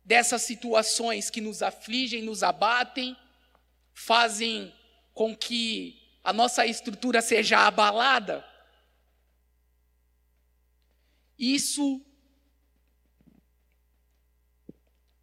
Dessas 0.06 0.42
situações 0.42 1.28
que 1.28 1.40
nos 1.40 1.62
afligem, 1.62 2.22
nos 2.22 2.44
abatem, 2.44 3.16
fazem 3.92 4.72
com 5.12 5.36
que 5.36 6.00
a 6.22 6.32
nossa 6.32 6.64
estrutura 6.64 7.20
seja 7.20 7.66
abalada. 7.66 8.46
Isso 11.36 12.00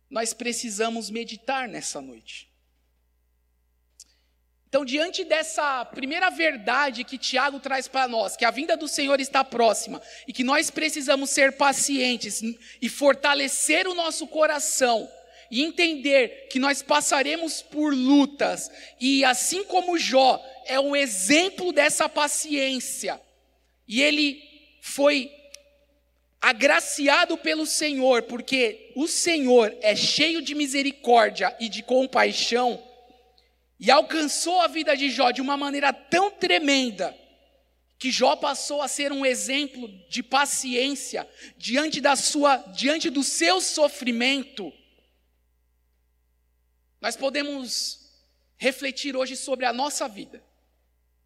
nós 0.09 0.33
precisamos 0.33 1.09
meditar 1.09 1.67
nessa 1.67 2.01
noite. 2.01 2.52
Então, 4.73 4.83
diante 4.83 5.23
dessa 5.23 5.85
primeira 5.85 6.31
verdade 6.31 7.03
que 7.03 7.15
Tiago 7.15 7.59
traz 7.59 7.87
para 7.87 8.07
nós, 8.07 8.35
que 8.35 8.43
a 8.43 8.49
vinda 8.49 8.75
do 8.75 8.87
Senhor 8.87 9.21
está 9.21 9.43
próxima 9.43 10.01
e 10.27 10.33
que 10.33 10.43
nós 10.43 10.71
precisamos 10.71 11.29
ser 11.29 11.51
pacientes 11.51 12.41
e 12.81 12.89
fortalecer 12.89 13.87
o 13.87 13.93
nosso 13.93 14.25
coração 14.25 15.07
e 15.51 15.61
entender 15.61 16.47
que 16.49 16.57
nós 16.57 16.81
passaremos 16.81 17.61
por 17.61 17.93
lutas 17.93 18.71
e 18.99 19.23
assim 19.23 19.63
como 19.63 19.95
Jó 19.95 20.43
é 20.65 20.79
um 20.79 20.95
exemplo 20.95 21.71
dessa 21.71 22.09
paciência. 22.09 23.21
E 23.87 24.01
ele 24.01 24.41
foi 24.81 25.31
agraciado 26.41 27.37
pelo 27.37 27.67
Senhor, 27.67 28.23
porque 28.23 28.91
o 28.95 29.07
Senhor 29.07 29.71
é 29.81 29.95
cheio 29.95 30.41
de 30.41 30.55
misericórdia 30.55 31.55
e 31.59 31.69
de 31.69 31.83
compaixão, 31.83 32.83
e 33.83 33.91
alcançou 33.91 34.61
a 34.61 34.67
vida 34.67 34.95
de 34.95 35.09
Jó 35.09 35.29
de 35.29 35.41
uma 35.41 35.57
maneira 35.57 35.91
tão 35.91 36.31
tremenda, 36.31 37.13
que 37.99 38.09
Jó 38.09 38.33
passou 38.37 38.81
a 38.81 38.87
ser 38.87 39.11
um 39.11 39.25
exemplo 39.25 39.89
de 40.07 40.23
paciência 40.23 41.29
diante 41.57 41.99
da 41.99 42.15
sua, 42.15 42.55
diante 42.73 43.09
do 43.09 43.21
seu 43.25 43.59
sofrimento. 43.59 44.71
Nós 47.01 47.17
podemos 47.17 48.09
refletir 48.55 49.17
hoje 49.17 49.35
sobre 49.35 49.65
a 49.65 49.73
nossa 49.73 50.07
vida. 50.07 50.41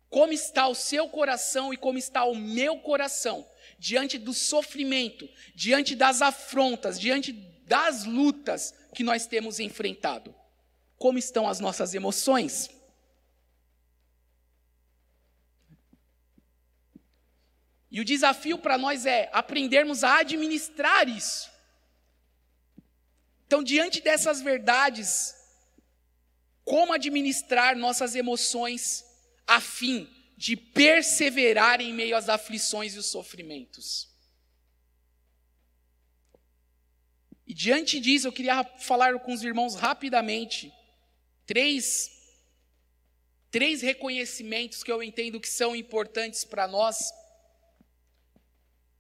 Como 0.10 0.34
está 0.34 0.68
o 0.68 0.74
seu 0.74 1.08
coração 1.10 1.72
e 1.72 1.78
como 1.78 2.00
está 2.00 2.24
o 2.24 2.34
meu 2.34 2.80
coração 2.80 3.48
diante 3.78 4.18
do 4.18 4.34
sofrimento, 4.34 5.30
diante 5.54 5.96
das 5.96 6.24
afrontas, 6.24 7.00
diante 7.00 7.34
das 7.68 8.04
lutas 8.04 8.74
que 8.96 9.04
nós 9.04 9.28
temos 9.28 9.60
enfrentado? 9.60 10.34
Como 10.98 11.18
estão 11.18 11.48
as 11.48 11.60
nossas 11.60 11.94
emoções? 11.94 12.70
E 17.90 18.02
o 18.02 18.06
desafio 18.06 18.58
para 18.58 18.78
nós 18.78 19.06
é 19.06 19.30
aprendermos 19.32 20.04
a 20.04 20.20
administrar 20.20 21.08
isso. 21.08 21.50
Então, 23.46 23.64
diante 23.64 24.02
dessas 24.02 24.42
verdades, 24.42 25.34
como 26.66 26.92
administrar 26.92 27.78
nossas 27.78 28.14
emoções 28.14 29.06
a 29.48 29.62
fim 29.62 30.08
de 30.36 30.58
perseverar 30.58 31.80
em 31.80 31.94
meio 31.94 32.18
às 32.18 32.28
aflições 32.28 32.94
e 32.94 33.00
os 33.00 33.06
sofrimentos. 33.06 34.10
E 37.48 37.54
diante 37.54 38.00
disso, 38.02 38.28
eu 38.28 38.34
queria 38.34 38.64
falar 38.80 39.18
com 39.20 39.34
os 39.34 39.42
irmãos 39.42 39.76
rapidamente 39.76 40.72
três 41.48 42.12
três 43.50 43.82
reconhecimentos 43.82 44.84
que 44.84 44.92
eu 44.92 45.02
entendo 45.02 45.40
que 45.40 45.50
são 45.50 45.76
importantes 45.76 46.46
para 46.46 46.68
nós 46.68 47.12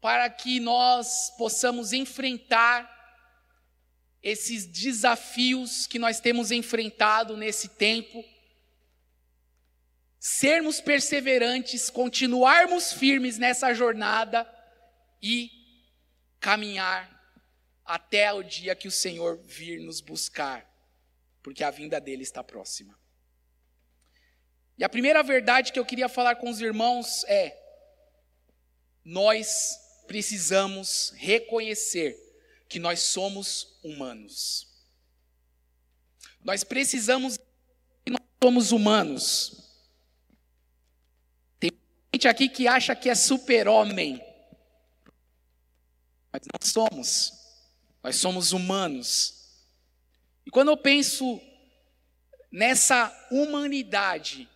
para 0.01 0.29
que 0.29 0.59
nós 0.59 1.31
possamos 1.37 1.93
enfrentar 1.93 2.97
esses 4.21 4.65
desafios 4.65 5.87
que 5.87 5.99
nós 5.99 6.19
temos 6.19 6.51
enfrentado 6.51 7.37
nesse 7.37 7.69
tempo. 7.69 8.23
Sermos 10.19 10.81
perseverantes, 10.81 11.89
continuarmos 11.89 12.91
firmes 12.91 13.37
nessa 13.37 13.73
jornada 13.73 14.45
e 15.21 15.49
caminhar 16.39 17.13
até 17.85 18.31
o 18.33 18.43
dia 18.43 18.75
que 18.75 18.87
o 18.87 18.91
Senhor 18.91 19.41
vir 19.45 19.79
nos 19.79 20.01
buscar, 20.01 20.65
porque 21.47 21.63
a 21.63 21.71
vinda 21.71 22.01
dele 22.01 22.23
está 22.23 22.43
próxima. 22.43 22.93
E 24.77 24.83
a 24.83 24.89
primeira 24.89 25.23
verdade 25.23 25.71
que 25.71 25.79
eu 25.79 25.85
queria 25.85 26.09
falar 26.09 26.35
com 26.35 26.49
os 26.49 26.59
irmãos 26.59 27.23
é: 27.23 27.57
nós 29.05 30.03
precisamos 30.07 31.13
reconhecer 31.15 32.17
que 32.67 32.79
nós 32.79 32.99
somos 32.99 33.79
humanos. 33.81 34.67
Nós 36.43 36.65
precisamos 36.65 37.37
que 38.05 38.11
nós 38.11 38.21
somos 38.43 38.71
humanos 38.73 39.67
gente 42.17 42.27
aqui 42.27 42.49
que 42.49 42.67
acha 42.67 42.95
que 42.95 43.09
é 43.09 43.15
super-homem. 43.15 44.19
Mas 46.33 46.41
não 46.51 46.59
somos. 46.67 47.31
Nós 48.03 48.15
somos 48.15 48.51
humanos. 48.51 49.36
E 50.47 50.49
quando 50.49 50.69
eu 50.69 50.77
penso 50.77 51.41
nessa 52.49 53.13
humanidade, 53.29 54.49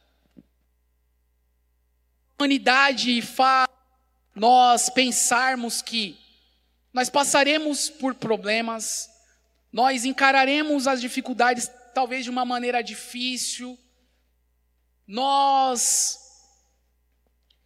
humanidade 2.39 3.21
faz 3.21 3.67
nós 4.33 4.89
pensarmos 4.89 5.81
que 5.81 6.17
nós 6.93 7.09
passaremos 7.09 7.89
por 7.89 8.15
problemas, 8.15 9.09
nós 9.69 10.05
encararemos 10.05 10.87
as 10.87 11.01
dificuldades 11.01 11.69
talvez 11.93 12.23
de 12.23 12.29
uma 12.29 12.45
maneira 12.45 12.81
difícil, 12.81 13.77
nós 15.05 16.17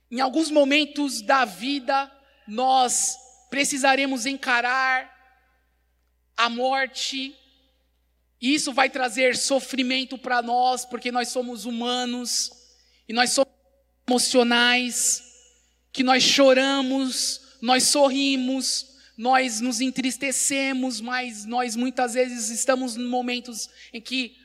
em 0.10 0.20
alguns 0.20 0.50
momentos 0.50 1.22
da 1.22 1.46
vida, 1.46 2.12
nós 2.48 3.16
precisaremos 3.52 4.26
encarar 4.26 5.14
a 6.36 6.50
morte, 6.50 7.38
isso 8.42 8.74
vai 8.74 8.90
trazer 8.90 9.36
sofrimento 9.36 10.18
para 10.18 10.42
nós, 10.42 10.86
porque 10.86 11.12
nós 11.12 11.30
somos 11.30 11.66
humanos, 11.66 12.52
e 13.08 13.14
nós 13.14 13.32
somos 13.32 13.54
emocionais, 14.08 15.24
que 15.92 16.04
nós 16.04 16.22
choramos, 16.24 17.42
nós 17.62 17.84
sorrimos, 17.84 18.96
nós 19.18 19.62
nos 19.62 19.80
entristecemos, 19.80 21.00
mas 21.00 21.46
nós 21.46 21.76
muitas 21.76 22.14
vezes 22.14 22.50
estamos 22.50 22.98
em 22.98 23.06
momentos 23.06 23.70
em 23.94 24.02
que 24.02 24.36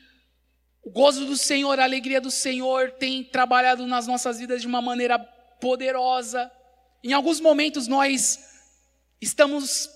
o 0.83 0.89
gozo 0.89 1.25
do 1.25 1.37
Senhor, 1.37 1.79
a 1.79 1.83
alegria 1.83 2.19
do 2.19 2.31
Senhor 2.31 2.91
tem 2.91 3.23
trabalhado 3.23 3.85
nas 3.85 4.07
nossas 4.07 4.39
vidas 4.39 4.61
de 4.61 4.67
uma 4.67 4.81
maneira 4.81 5.19
poderosa. 5.19 6.51
Em 7.03 7.13
alguns 7.13 7.39
momentos 7.39 7.87
nós 7.87 8.39
estamos 9.21 9.89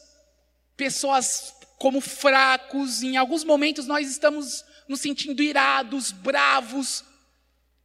pessoas 0.78 1.55
como 1.78 2.02
fracos, 2.02 3.04
em 3.04 3.18
alguns 3.18 3.44
momentos 3.44 3.88
nós 3.88 4.10
estamos 4.10 4.64
nos 4.88 5.02
sentindo 5.02 5.42
irados, 5.42 6.12
bravos, 6.12 7.04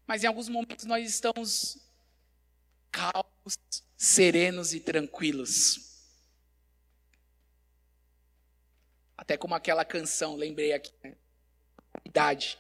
mas 0.07 0.25
em 0.25 0.27
alguns 0.27 0.49
momentos 0.49 0.85
nós 0.85 1.09
estamos 1.09 1.79
calmos, 2.91 3.59
serenos 3.97 4.75
e 4.75 4.81
tranquilos. 4.81 5.89
Até 9.17 9.37
como 9.37 9.55
aquela 9.55 9.85
canção, 9.85 10.37
lembrei 10.37 10.73
aqui, 10.73 10.93
né? 11.03 11.15
idade. 12.05 12.59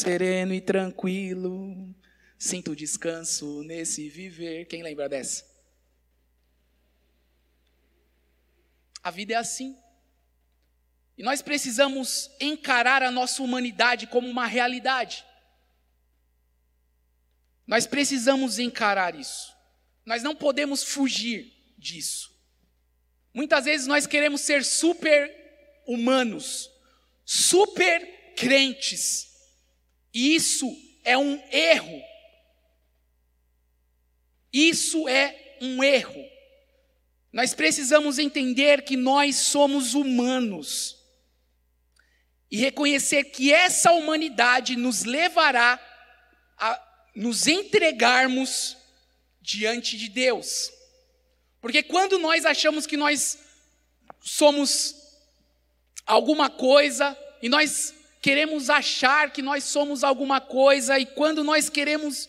Sereno 0.00 0.54
e 0.54 0.60
tranquilo, 0.60 1.94
Sinto 2.38 2.76
descanso 2.76 3.64
nesse 3.64 4.08
viver. 4.08 4.66
Quem 4.66 4.80
lembra 4.80 5.08
dessa? 5.08 5.44
A 9.02 9.10
vida 9.10 9.34
é 9.34 9.36
assim. 9.36 9.76
E 11.18 11.22
nós 11.22 11.42
precisamos 11.42 12.30
encarar 12.40 13.02
a 13.02 13.10
nossa 13.10 13.42
humanidade 13.42 14.06
como 14.06 14.26
uma 14.26 14.46
realidade. 14.46 15.24
Nós 17.66 17.86
precisamos 17.86 18.58
encarar 18.58 19.14
isso. 19.14 19.52
Nós 20.06 20.22
não 20.22 20.34
podemos 20.34 20.82
fugir 20.82 21.52
disso. 21.76 22.30
Muitas 23.34 23.66
vezes 23.66 23.86
nós 23.86 24.06
queremos 24.06 24.40
ser 24.40 24.64
super 24.64 25.30
humanos, 25.86 26.70
super 27.24 28.34
crentes. 28.34 29.26
E 30.14 30.34
isso 30.34 30.74
é 31.04 31.18
um 31.18 31.42
erro 31.50 32.08
isso 34.52 35.08
é 35.08 35.56
um 35.60 35.82
erro. 35.82 36.24
Nós 37.32 37.54
precisamos 37.54 38.18
entender 38.18 38.82
que 38.82 38.96
nós 38.96 39.36
somos 39.36 39.94
humanos 39.94 40.96
e 42.50 42.56
reconhecer 42.56 43.24
que 43.24 43.52
essa 43.52 43.92
humanidade 43.92 44.76
nos 44.76 45.04
levará 45.04 45.78
a 46.56 46.82
nos 47.14 47.46
entregarmos 47.46 48.76
diante 49.40 49.96
de 49.96 50.08
Deus. 50.08 50.70
Porque 51.60 51.82
quando 51.82 52.18
nós 52.18 52.46
achamos 52.46 52.86
que 52.86 52.96
nós 52.96 53.38
somos 54.20 54.94
alguma 56.06 56.48
coisa 56.48 57.16
e 57.42 57.48
nós 57.48 57.94
queremos 58.22 58.70
achar 58.70 59.32
que 59.32 59.42
nós 59.42 59.64
somos 59.64 60.02
alguma 60.02 60.40
coisa 60.40 60.98
e 60.98 61.06
quando 61.06 61.44
nós 61.44 61.68
queremos 61.68 62.28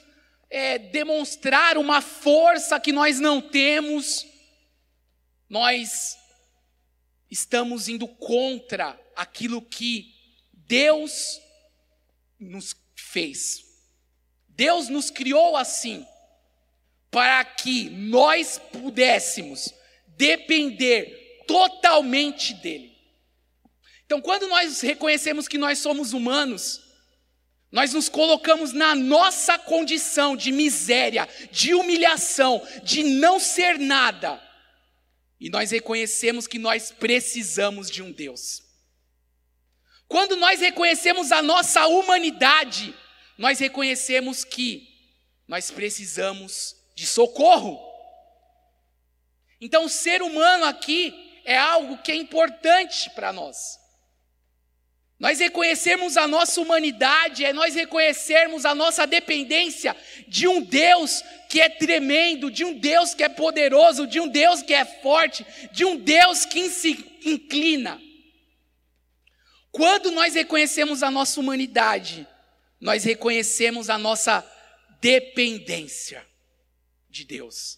é, 0.49 0.77
demonstrar 0.77 1.77
uma 1.77 2.01
força 2.01 2.79
que 2.79 2.91
nós 2.91 3.19
não 3.19 3.39
temos, 3.39 4.25
nós 5.47 6.17
estamos 7.29 7.87
indo 7.87 8.07
contra 8.07 8.99
aquilo 9.19 9.61
que 9.61 10.15
Deus 10.53 11.41
nos 12.39 12.73
fez. 12.95 13.65
Deus 14.47 14.87
nos 14.87 15.09
criou 15.09 15.57
assim, 15.57 16.07
para 17.11 17.43
que 17.43 17.89
nós 17.89 18.57
pudéssemos 18.71 19.73
depender 20.07 21.43
totalmente 21.45 22.53
dEle. 22.53 22.97
Então, 24.05 24.21
quando 24.21 24.47
nós 24.47 24.79
reconhecemos 24.79 25.49
que 25.49 25.57
nós 25.57 25.79
somos 25.79 26.13
humanos, 26.13 26.81
nós 27.69 27.93
nos 27.93 28.07
colocamos 28.07 28.71
na 28.71 28.95
nossa 28.95 29.59
condição 29.59 30.37
de 30.37 30.49
miséria, 30.49 31.27
de 31.51 31.73
humilhação, 31.73 32.65
de 32.83 33.03
não 33.03 33.37
ser 33.37 33.77
nada. 33.77 34.41
e 35.41 35.49
nós 35.49 35.71
reconhecemos 35.71 36.47
que 36.47 36.59
nós 36.59 36.91
precisamos 36.91 37.89
de 37.89 38.01
um 38.01 38.11
Deus. 38.11 38.68
Quando 40.09 40.35
nós 40.35 40.59
reconhecemos 40.59 41.31
a 41.31 41.39
nossa 41.39 41.85
humanidade, 41.85 42.95
nós 43.37 43.59
reconhecemos 43.59 44.43
que 44.43 44.89
nós 45.47 45.69
precisamos 45.69 46.75
de 46.95 47.05
socorro. 47.05 47.79
Então, 49.61 49.85
o 49.85 49.89
ser 49.89 50.23
humano 50.23 50.65
aqui 50.65 51.13
é 51.45 51.55
algo 51.55 51.99
que 51.99 52.11
é 52.11 52.15
importante 52.15 53.11
para 53.11 53.31
nós. 53.31 53.77
Nós 55.19 55.39
reconhecermos 55.39 56.17
a 56.17 56.27
nossa 56.27 56.59
humanidade 56.59 57.45
é 57.45 57.53
nós 57.53 57.75
reconhecermos 57.75 58.65
a 58.65 58.73
nossa 58.73 59.05
dependência 59.05 59.95
de 60.27 60.47
um 60.47 60.61
Deus 60.61 61.21
que 61.49 61.61
é 61.61 61.69
tremendo, 61.69 62.49
de 62.49 62.63
um 62.63 62.73
Deus 62.73 63.13
que 63.13 63.23
é 63.23 63.29
poderoso, 63.29 64.07
de 64.07 64.19
um 64.19 64.27
Deus 64.27 64.63
que 64.63 64.73
é 64.73 64.85
forte, 64.85 65.45
de 65.71 65.85
um 65.85 65.97
Deus 65.97 66.45
que 66.45 66.69
se 66.69 67.05
inclina. 67.23 68.08
Quando 69.71 70.11
nós 70.11 70.33
reconhecemos 70.33 71.03
a 71.03 71.11
nossa 71.11 71.39
humanidade, 71.39 72.27
nós 72.79 73.03
reconhecemos 73.03 73.89
a 73.89 73.97
nossa 73.97 74.45
dependência 74.99 76.25
de 77.09 77.23
Deus. 77.23 77.77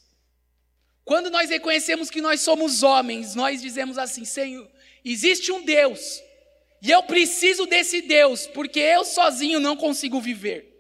Quando 1.04 1.30
nós 1.30 1.50
reconhecemos 1.50 2.10
que 2.10 2.22
nós 2.22 2.42
somos 2.42 2.84
homens, 2.84 3.36
nós 3.36 3.62
dizemos 3.62 3.98
assim: 3.98 4.24
Senhor, 4.24 4.70
existe 5.04 5.52
um 5.52 5.64
Deus 5.64 6.22
e 6.82 6.90
eu 6.90 7.04
preciso 7.04 7.68
desse 7.68 8.02
Deus, 8.02 8.48
porque 8.48 8.80
eu 8.80 9.06
sozinho 9.06 9.60
não 9.60 9.78
consigo 9.78 10.20
viver. 10.20 10.71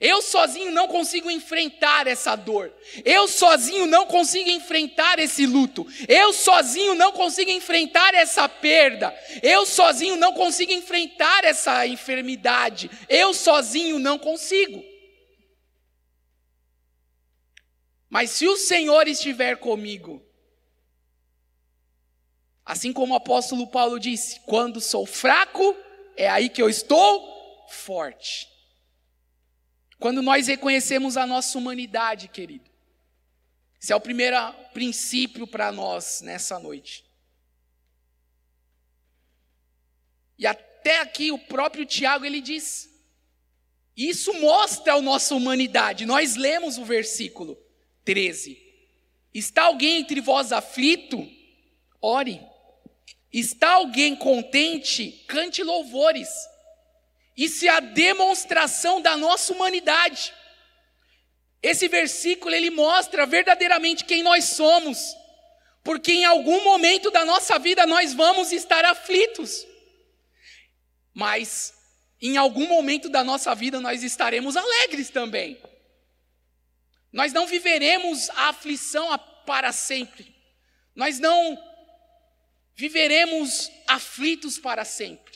Eu 0.00 0.22
sozinho 0.22 0.70
não 0.70 0.86
consigo 0.86 1.28
enfrentar 1.30 2.06
essa 2.06 2.36
dor. 2.36 2.72
Eu 3.04 3.26
sozinho 3.26 3.86
não 3.86 4.06
consigo 4.06 4.48
enfrentar 4.48 5.18
esse 5.18 5.44
luto. 5.44 5.86
Eu 6.06 6.32
sozinho 6.32 6.94
não 6.94 7.10
consigo 7.10 7.50
enfrentar 7.50 8.14
essa 8.14 8.48
perda. 8.48 9.12
Eu 9.42 9.66
sozinho 9.66 10.16
não 10.16 10.32
consigo 10.32 10.72
enfrentar 10.72 11.44
essa 11.44 11.86
enfermidade. 11.86 12.90
Eu 13.08 13.34
sozinho 13.34 13.98
não 13.98 14.18
consigo. 14.18 14.84
Mas 18.08 18.30
se 18.30 18.46
o 18.46 18.56
Senhor 18.56 19.08
estiver 19.08 19.56
comigo, 19.56 20.24
Assim 22.68 22.92
como 22.92 23.14
o 23.14 23.16
apóstolo 23.16 23.66
Paulo 23.66 23.98
disse: 23.98 24.40
quando 24.40 24.78
sou 24.78 25.06
fraco, 25.06 25.74
é 26.14 26.28
aí 26.28 26.50
que 26.50 26.60
eu 26.60 26.68
estou 26.68 27.66
forte. 27.70 28.46
Quando 29.98 30.22
nós 30.22 30.46
reconhecemos 30.46 31.16
a 31.16 31.26
nossa 31.26 31.58
humanidade, 31.58 32.28
querido, 32.28 32.70
esse 33.80 33.92
é 33.92 33.96
o 33.96 34.00
primeiro 34.00 34.36
princípio 34.72 35.46
para 35.46 35.72
nós 35.72 36.20
nessa 36.20 36.58
noite. 36.58 37.04
E 40.38 40.46
até 40.46 41.00
aqui 41.00 41.32
o 41.32 41.38
próprio 41.38 41.84
Tiago 41.84 42.24
ele 42.24 42.40
diz: 42.40 42.88
isso 43.98 44.32
mostra 44.34 44.94
a 44.94 45.02
nossa 45.02 45.34
humanidade. 45.34 46.06
Nós 46.06 46.36
lemos 46.36 46.78
o 46.78 46.84
versículo 46.84 47.58
13: 48.04 48.56
Está 49.34 49.64
alguém 49.64 49.98
entre 49.98 50.20
vós 50.20 50.52
aflito? 50.52 51.28
Ore. 52.00 52.40
Está 53.32 53.72
alguém 53.72 54.14
contente? 54.14 55.24
Cante 55.26 55.64
louvores. 55.64 56.28
Isso 57.38 57.64
é 57.64 57.68
a 57.68 57.78
demonstração 57.78 59.00
da 59.00 59.16
nossa 59.16 59.52
humanidade. 59.52 60.34
Esse 61.62 61.86
versículo 61.86 62.52
ele 62.52 62.68
mostra 62.68 63.24
verdadeiramente 63.26 64.04
quem 64.04 64.24
nós 64.24 64.44
somos, 64.46 64.98
porque 65.84 66.10
em 66.10 66.24
algum 66.24 66.64
momento 66.64 67.12
da 67.12 67.24
nossa 67.24 67.56
vida 67.56 67.86
nós 67.86 68.12
vamos 68.12 68.50
estar 68.50 68.84
aflitos, 68.84 69.64
mas 71.14 71.72
em 72.20 72.36
algum 72.36 72.66
momento 72.66 73.08
da 73.08 73.22
nossa 73.22 73.54
vida 73.54 73.78
nós 73.80 74.02
estaremos 74.02 74.56
alegres 74.56 75.08
também. 75.08 75.62
Nós 77.12 77.32
não 77.32 77.46
viveremos 77.46 78.28
a 78.30 78.48
aflição 78.48 79.16
para 79.46 79.70
sempre, 79.70 80.34
nós 80.92 81.20
não 81.20 81.56
viveremos 82.74 83.70
aflitos 83.86 84.58
para 84.58 84.84
sempre. 84.84 85.27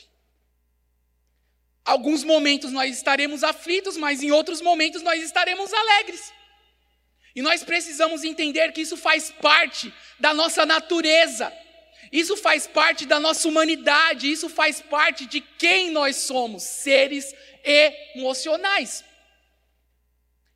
Alguns 1.85 2.23
momentos 2.23 2.71
nós 2.71 2.95
estaremos 2.95 3.43
aflitos, 3.43 3.97
mas 3.97 4.23
em 4.23 4.31
outros 4.31 4.61
momentos 4.61 5.01
nós 5.01 5.21
estaremos 5.21 5.73
alegres. 5.73 6.31
E 7.35 7.41
nós 7.41 7.63
precisamos 7.63 8.23
entender 8.23 8.71
que 8.71 8.81
isso 8.81 8.95
faz 8.95 9.31
parte 9.31 9.93
da 10.19 10.33
nossa 10.33 10.65
natureza, 10.65 11.51
isso 12.11 12.37
faz 12.37 12.67
parte 12.67 13.05
da 13.05 13.19
nossa 13.19 13.47
humanidade, 13.47 14.31
isso 14.31 14.47
faz 14.47 14.81
parte 14.81 15.25
de 15.25 15.41
quem 15.41 15.89
nós 15.89 16.17
somos, 16.17 16.63
seres 16.63 17.33
emocionais. 17.63 19.03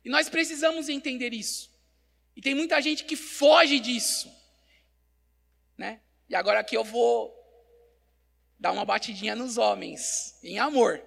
E 0.04 0.08
nós 0.08 0.28
precisamos 0.28 0.88
entender 0.88 1.34
isso. 1.34 1.68
E 2.36 2.40
tem 2.40 2.54
muita 2.54 2.80
gente 2.80 3.04
que 3.04 3.16
foge 3.16 3.80
disso, 3.80 4.32
né? 5.76 6.00
E 6.28 6.36
agora 6.36 6.60
aqui 6.60 6.76
eu 6.76 6.84
vou 6.84 7.34
dar 8.58 8.70
uma 8.70 8.84
batidinha 8.84 9.34
nos 9.34 9.58
homens, 9.58 10.38
em 10.42 10.58
amor. 10.58 11.02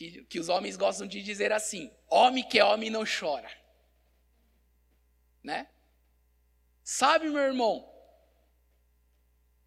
Que, 0.00 0.24
que 0.24 0.40
os 0.40 0.48
homens 0.48 0.78
gostam 0.78 1.06
de 1.06 1.22
dizer 1.22 1.52
assim: 1.52 1.94
homem 2.08 2.42
que 2.42 2.58
é 2.58 2.64
homem 2.64 2.88
não 2.88 3.04
chora. 3.04 3.50
Né? 5.42 5.68
Sabe, 6.82 7.28
meu 7.28 7.42
irmão, 7.42 7.86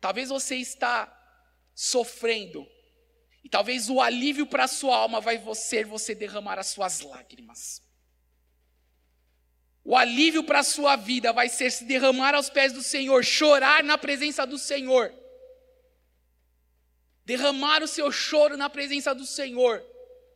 talvez 0.01 0.29
você 0.29 0.55
está 0.55 1.07
sofrendo, 1.75 2.67
e 3.43 3.49
talvez 3.49 3.91
o 3.91 4.01
alívio 4.01 4.47
para 4.47 4.63
a 4.63 4.67
sua 4.67 4.97
alma 4.97 5.21
vai 5.21 5.39
ser 5.53 5.85
você 5.85 6.15
derramar 6.15 6.57
as 6.57 6.65
suas 6.65 7.01
lágrimas. 7.01 7.83
O 9.83 9.95
alívio 9.95 10.43
para 10.43 10.61
a 10.61 10.63
sua 10.63 10.95
vida 10.95 11.31
vai 11.31 11.47
ser 11.47 11.71
se 11.71 11.85
derramar 11.85 12.33
aos 12.33 12.49
pés 12.49 12.73
do 12.73 12.81
Senhor, 12.81 13.23
chorar 13.23 13.83
na 13.83 13.99
presença 13.99 14.47
do 14.47 14.57
Senhor. 14.57 15.13
Derramar 17.23 17.83
o 17.83 17.87
seu 17.87 18.11
choro 18.11 18.57
na 18.57 18.67
presença 18.67 19.13
do 19.13 19.27
Senhor 19.27 19.92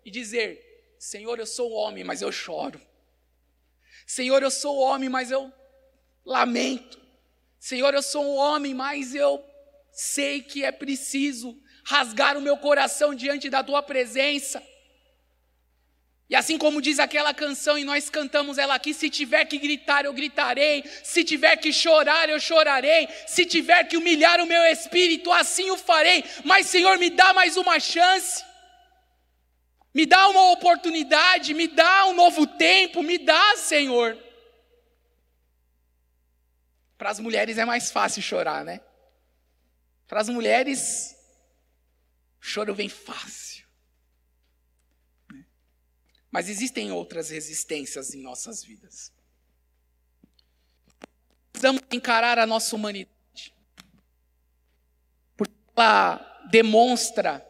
e 0.07 0.11
dizer: 0.11 0.95
Senhor, 0.97 1.37
eu 1.37 1.45
sou 1.45 1.69
homem, 1.73 2.01
mas 2.01 2.21
eu 2.21 2.31
choro. 2.31 2.79
Senhor, 4.05 4.41
eu 4.41 4.49
sou 4.49 4.77
homem, 4.77 5.09
mas 5.09 5.31
eu 5.31 5.51
lamento. 6.25 6.97
Senhor, 7.59 7.93
eu 7.93 8.01
sou 8.01 8.23
um 8.23 8.37
homem, 8.37 8.73
mas 8.73 9.13
eu 9.13 9.43
sei 9.91 10.41
que 10.41 10.63
é 10.63 10.71
preciso 10.71 11.61
rasgar 11.83 12.37
o 12.37 12.41
meu 12.41 12.55
coração 12.55 13.13
diante 13.13 13.49
da 13.49 13.61
tua 13.61 13.83
presença. 13.83 14.63
E 16.29 16.35
assim 16.35 16.57
como 16.57 16.81
diz 16.81 16.99
aquela 16.99 17.33
canção, 17.33 17.77
e 17.77 17.83
nós 17.83 18.09
cantamos 18.09 18.57
ela 18.57 18.75
aqui: 18.75 18.93
se 18.93 19.09
tiver 19.09 19.43
que 19.43 19.57
gritar, 19.57 20.05
eu 20.05 20.13
gritarei, 20.13 20.85
se 21.03 21.25
tiver 21.25 21.57
que 21.57 21.73
chorar, 21.73 22.29
eu 22.29 22.39
chorarei, 22.39 23.09
se 23.25 23.45
tiver 23.45 23.83
que 23.83 23.97
humilhar 23.97 24.39
o 24.39 24.45
meu 24.45 24.63
espírito, 24.63 25.33
assim 25.33 25.69
o 25.69 25.77
farei. 25.77 26.23
Mas, 26.45 26.67
Senhor, 26.67 26.97
me 26.97 27.09
dá 27.09 27.33
mais 27.33 27.57
uma 27.57 27.77
chance, 27.77 28.46
me 29.97 30.05
dá 30.05 30.29
uma 30.29 30.51
oportunidade, 30.51 31.55
me 31.55 31.67
dá 31.67 32.05
um 32.05 32.13
novo 32.13 32.45
tempo, 32.45 33.01
me 33.01 33.17
dá, 33.17 33.57
Senhor. 33.57 34.15
Para 36.99 37.09
as 37.09 37.19
mulheres 37.19 37.57
é 37.57 37.65
mais 37.65 37.89
fácil 37.89 38.21
chorar, 38.21 38.63
né? 38.63 38.79
Para 40.07 40.21
as 40.21 40.29
mulheres, 40.29 41.15
o 42.39 42.45
choro 42.45 42.75
vem 42.75 42.87
fácil. 42.87 43.65
Mas 46.29 46.47
existem 46.47 46.91
outras 46.91 47.31
resistências 47.31 48.13
em 48.13 48.21
nossas 48.21 48.63
vidas. 48.63 49.11
Precisamos 51.51 51.81
encarar 51.91 52.37
a 52.37 52.45
nossa 52.45 52.75
humanidade. 52.75 53.51
Porque 55.35 55.55
ela 55.75 56.47
demonstra 56.51 57.43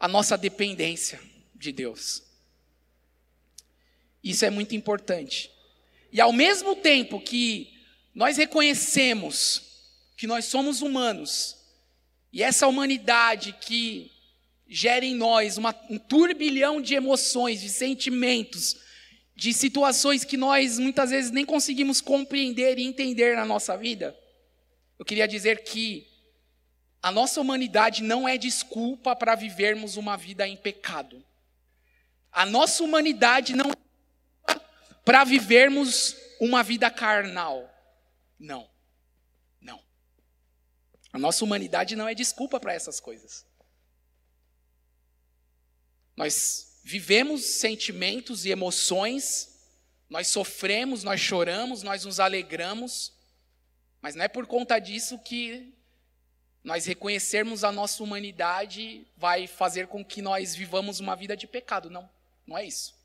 a 0.00 0.08
nossa 0.08 0.36
dependência 0.36 1.27
de 1.58 1.72
Deus. 1.72 2.22
Isso 4.22 4.44
é 4.44 4.50
muito 4.50 4.74
importante. 4.74 5.50
E 6.12 6.20
ao 6.20 6.32
mesmo 6.32 6.76
tempo 6.76 7.20
que 7.20 7.72
nós 8.14 8.36
reconhecemos 8.36 9.62
que 10.16 10.26
nós 10.26 10.46
somos 10.46 10.82
humanos, 10.82 11.56
e 12.32 12.42
essa 12.42 12.66
humanidade 12.66 13.52
que 13.60 14.10
gera 14.68 15.04
em 15.04 15.14
nós 15.14 15.56
uma, 15.56 15.74
um 15.88 15.96
turbilhão 15.96 16.80
de 16.80 16.94
emoções, 16.94 17.60
de 17.60 17.68
sentimentos, 17.68 18.76
de 19.36 19.52
situações 19.52 20.24
que 20.24 20.36
nós 20.36 20.78
muitas 20.78 21.10
vezes 21.10 21.30
nem 21.30 21.44
conseguimos 21.44 22.00
compreender 22.00 22.78
e 22.78 22.84
entender 22.84 23.36
na 23.36 23.44
nossa 23.44 23.76
vida, 23.76 24.18
eu 24.98 25.04
queria 25.04 25.28
dizer 25.28 25.62
que 25.62 26.06
a 27.00 27.12
nossa 27.12 27.40
humanidade 27.40 28.02
não 28.02 28.28
é 28.28 28.36
desculpa 28.36 29.14
para 29.14 29.36
vivermos 29.36 29.96
uma 29.96 30.16
vida 30.16 30.46
em 30.48 30.56
pecado. 30.56 31.24
A 32.32 32.46
nossa 32.46 32.82
humanidade 32.82 33.54
não 33.54 33.70
é 33.70 34.54
para 35.04 35.24
vivermos 35.24 36.16
uma 36.40 36.62
vida 36.62 36.90
carnal. 36.90 37.68
Não. 38.38 38.68
A 41.12 41.18
nossa 41.18 41.44
humanidade 41.44 41.96
não 41.96 42.06
é 42.06 42.14
desculpa 42.14 42.60
para 42.60 42.72
essas 42.72 43.00
coisas. 43.00 43.46
Nós 46.16 46.80
vivemos 46.84 47.44
sentimentos 47.44 48.44
e 48.44 48.50
emoções, 48.50 49.58
nós 50.08 50.28
sofremos, 50.28 51.02
nós 51.02 51.20
choramos, 51.20 51.82
nós 51.82 52.04
nos 52.04 52.20
alegramos, 52.20 53.12
mas 54.00 54.14
não 54.14 54.24
é 54.24 54.28
por 54.28 54.46
conta 54.46 54.78
disso 54.78 55.18
que 55.18 55.74
nós 56.62 56.86
reconhecermos 56.86 57.64
a 57.64 57.72
nossa 57.72 58.02
humanidade 58.02 59.06
vai 59.16 59.46
fazer 59.46 59.86
com 59.86 60.04
que 60.04 60.20
nós 60.20 60.54
vivamos 60.54 61.00
uma 61.00 61.16
vida 61.16 61.36
de 61.36 61.46
pecado. 61.46 61.88
Não, 61.88 62.08
não 62.48 62.56
é 62.56 62.64
isso. 62.64 62.96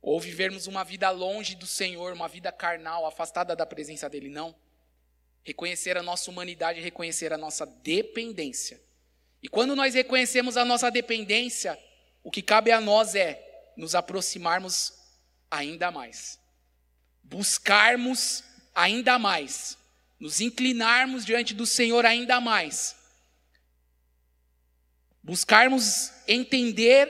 Ou 0.00 0.20
vivermos 0.20 0.68
uma 0.68 0.84
vida 0.84 1.10
longe 1.10 1.56
do 1.56 1.66
Senhor, 1.66 2.12
uma 2.12 2.28
vida 2.28 2.52
carnal, 2.52 3.04
afastada 3.04 3.56
da 3.56 3.66
presença 3.66 4.08
dEle. 4.08 4.28
Não. 4.28 4.54
Reconhecer 5.42 5.98
a 5.98 6.02
nossa 6.02 6.30
humanidade, 6.30 6.80
reconhecer 6.80 7.32
a 7.32 7.36
nossa 7.36 7.66
dependência. 7.66 8.80
E 9.42 9.48
quando 9.48 9.74
nós 9.74 9.94
reconhecemos 9.94 10.56
a 10.56 10.64
nossa 10.64 10.88
dependência, 10.88 11.76
o 12.22 12.30
que 12.30 12.42
cabe 12.42 12.70
a 12.70 12.80
nós 12.80 13.16
é 13.16 13.72
nos 13.76 13.96
aproximarmos 13.96 14.92
ainda 15.50 15.90
mais, 15.90 16.38
buscarmos 17.24 18.44
ainda 18.74 19.18
mais, 19.18 19.76
nos 20.18 20.40
inclinarmos 20.40 21.24
diante 21.24 21.54
do 21.54 21.66
Senhor 21.66 22.06
ainda 22.06 22.40
mais, 22.40 22.94
buscarmos 25.22 26.12
entender 26.26 27.08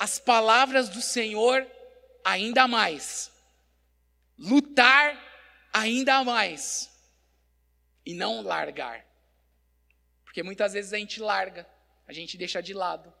as 0.00 0.18
palavras 0.18 0.88
do 0.88 1.00
Senhor 1.00 1.66
ainda 2.24 2.66
mais, 2.66 3.30
lutar 4.38 5.20
ainda 5.72 6.24
mais 6.24 6.90
e 8.04 8.14
não 8.14 8.42
largar. 8.42 9.04
Porque 10.24 10.42
muitas 10.42 10.72
vezes 10.72 10.92
a 10.92 10.98
gente 10.98 11.20
larga, 11.20 11.66
a 12.06 12.12
gente 12.12 12.36
deixa 12.36 12.60
de 12.60 12.74
lado. 12.74 13.12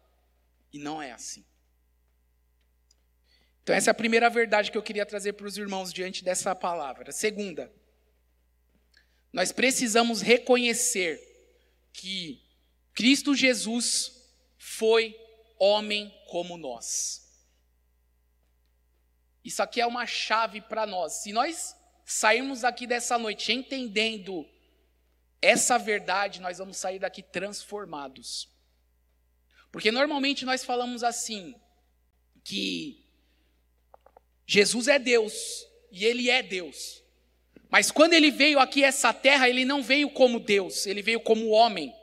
E 0.72 0.78
não 0.78 1.00
é 1.00 1.12
assim. 1.12 1.44
Então, 3.62 3.74
essa 3.74 3.90
é 3.90 3.92
a 3.92 3.94
primeira 3.94 4.28
verdade 4.28 4.70
que 4.70 4.76
eu 4.76 4.82
queria 4.82 5.06
trazer 5.06 5.32
para 5.34 5.46
os 5.46 5.56
irmãos 5.56 5.92
diante 5.92 6.22
dessa 6.22 6.54
palavra. 6.54 7.12
Segunda, 7.12 7.72
nós 9.32 9.52
precisamos 9.52 10.20
reconhecer 10.20 11.18
que 11.92 12.42
Cristo 12.92 13.34
Jesus 13.34 14.13
foi 14.66 15.14
homem 15.58 16.10
como 16.26 16.56
nós. 16.56 17.22
Isso 19.44 19.62
aqui 19.62 19.78
é 19.78 19.86
uma 19.86 20.06
chave 20.06 20.62
para 20.62 20.86
nós. 20.86 21.22
Se 21.22 21.34
nós 21.34 21.76
sairmos 22.02 22.64
aqui 22.64 22.86
dessa 22.86 23.18
noite 23.18 23.52
entendendo 23.52 24.48
essa 25.42 25.78
verdade, 25.78 26.40
nós 26.40 26.56
vamos 26.56 26.78
sair 26.78 26.98
daqui 26.98 27.22
transformados. 27.22 28.48
Porque 29.70 29.92
normalmente 29.92 30.46
nós 30.46 30.64
falamos 30.64 31.04
assim, 31.04 31.54
que 32.42 33.04
Jesus 34.46 34.88
é 34.88 34.98
Deus 34.98 35.68
e 35.92 36.06
Ele 36.06 36.30
é 36.30 36.42
Deus. 36.42 37.02
Mas 37.68 37.90
quando 37.90 38.14
Ele 38.14 38.30
veio 38.30 38.58
aqui 38.58 38.82
essa 38.82 39.12
terra, 39.12 39.46
Ele 39.46 39.66
não 39.66 39.82
veio 39.82 40.08
como 40.10 40.40
Deus, 40.40 40.86
Ele 40.86 41.02
veio 41.02 41.20
como 41.20 41.50
homem. 41.50 41.94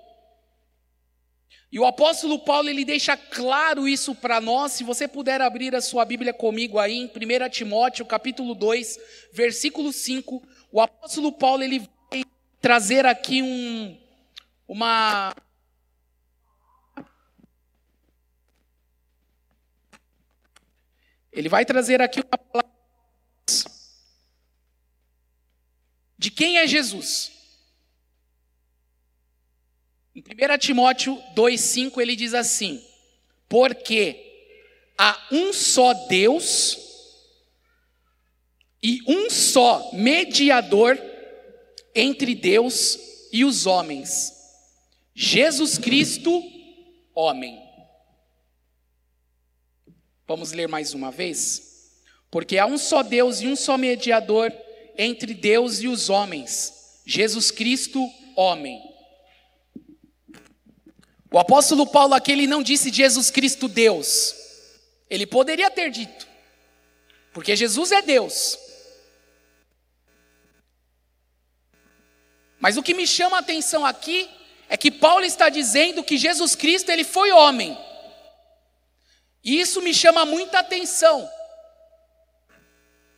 E 1.71 1.79
o 1.79 1.85
apóstolo 1.85 2.37
Paulo 2.37 2.67
ele 2.67 2.83
deixa 2.83 3.15
claro 3.15 3.87
isso 3.87 4.13
para 4.13 4.41
nós. 4.41 4.73
Se 4.73 4.83
você 4.83 5.07
puder 5.07 5.39
abrir 5.39 5.73
a 5.73 5.79
sua 5.79 6.03
Bíblia 6.03 6.33
comigo 6.33 6.77
aí 6.77 6.97
em 6.97 7.05
1 7.05 7.49
Timóteo, 7.49 8.05
capítulo 8.05 8.53
2, 8.53 8.99
versículo 9.31 9.93
5, 9.93 10.45
o 10.69 10.81
apóstolo 10.81 11.31
Paulo 11.31 11.63
ele 11.63 11.87
trazer 12.59 13.05
aqui 13.05 13.41
um, 13.41 13.97
uma. 14.67 15.33
Ele 21.31 21.47
vai 21.47 21.63
trazer 21.63 22.01
aqui 22.01 22.19
uma 22.19 22.37
palavra 22.37 22.71
de 26.17 26.29
quem 26.29 26.57
é 26.57 26.67
Jesus. 26.67 27.40
Em 30.15 30.21
1 30.21 30.57
Timóteo 30.57 31.15
2,5 31.35 32.01
ele 32.01 32.15
diz 32.15 32.33
assim: 32.33 32.83
Porque 33.47 34.49
há 34.97 35.27
um 35.31 35.53
só 35.53 35.93
Deus 36.07 36.77
e 38.83 38.99
um 39.07 39.29
só 39.29 39.91
mediador 39.93 40.99
entre 41.95 42.35
Deus 42.35 42.99
e 43.31 43.45
os 43.45 43.65
homens. 43.65 44.33
Jesus 45.13 45.77
Cristo, 45.77 46.43
homem. 47.13 47.61
Vamos 50.27 50.51
ler 50.51 50.67
mais 50.67 50.93
uma 50.93 51.11
vez? 51.11 51.93
Porque 52.29 52.57
há 52.57 52.65
um 52.65 52.77
só 52.77 53.03
Deus 53.03 53.41
e 53.41 53.47
um 53.47 53.55
só 53.55 53.77
mediador 53.77 54.51
entre 54.97 55.33
Deus 55.33 55.81
e 55.81 55.87
os 55.87 56.09
homens, 56.09 57.01
Jesus 57.05 57.51
Cristo, 57.51 57.99
homem. 58.35 58.90
O 61.31 61.39
apóstolo 61.39 61.87
Paulo 61.87 62.13
aqui 62.13 62.33
ele 62.33 62.45
não 62.45 62.61
disse 62.61 62.91
Jesus 62.91 63.31
Cristo 63.31 63.69
Deus. 63.69 64.35
Ele 65.09 65.25
poderia 65.25 65.71
ter 65.71 65.89
dito, 65.89 66.27
porque 67.33 67.55
Jesus 67.55 67.91
é 67.93 68.01
Deus. 68.01 68.59
Mas 72.59 72.77
o 72.77 72.83
que 72.83 72.93
me 72.93 73.07
chama 73.07 73.37
a 73.37 73.39
atenção 73.39 73.85
aqui 73.85 74.29
é 74.69 74.77
que 74.77 74.91
Paulo 74.91 75.25
está 75.25 75.49
dizendo 75.49 76.03
que 76.03 76.17
Jesus 76.17 76.53
Cristo 76.53 76.91
ele 76.91 77.03
foi 77.03 77.31
homem. 77.31 77.77
E 79.43 79.59
isso 79.59 79.81
me 79.81 79.93
chama 79.93 80.25
muita 80.25 80.59
atenção. 80.59 81.29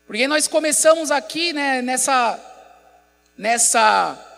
Porque 0.06 0.28
nós 0.28 0.47
começamos 0.47 1.12
aqui 1.12 1.52
né, 1.52 1.82
nessa, 1.82 2.39
nessa 3.38 4.33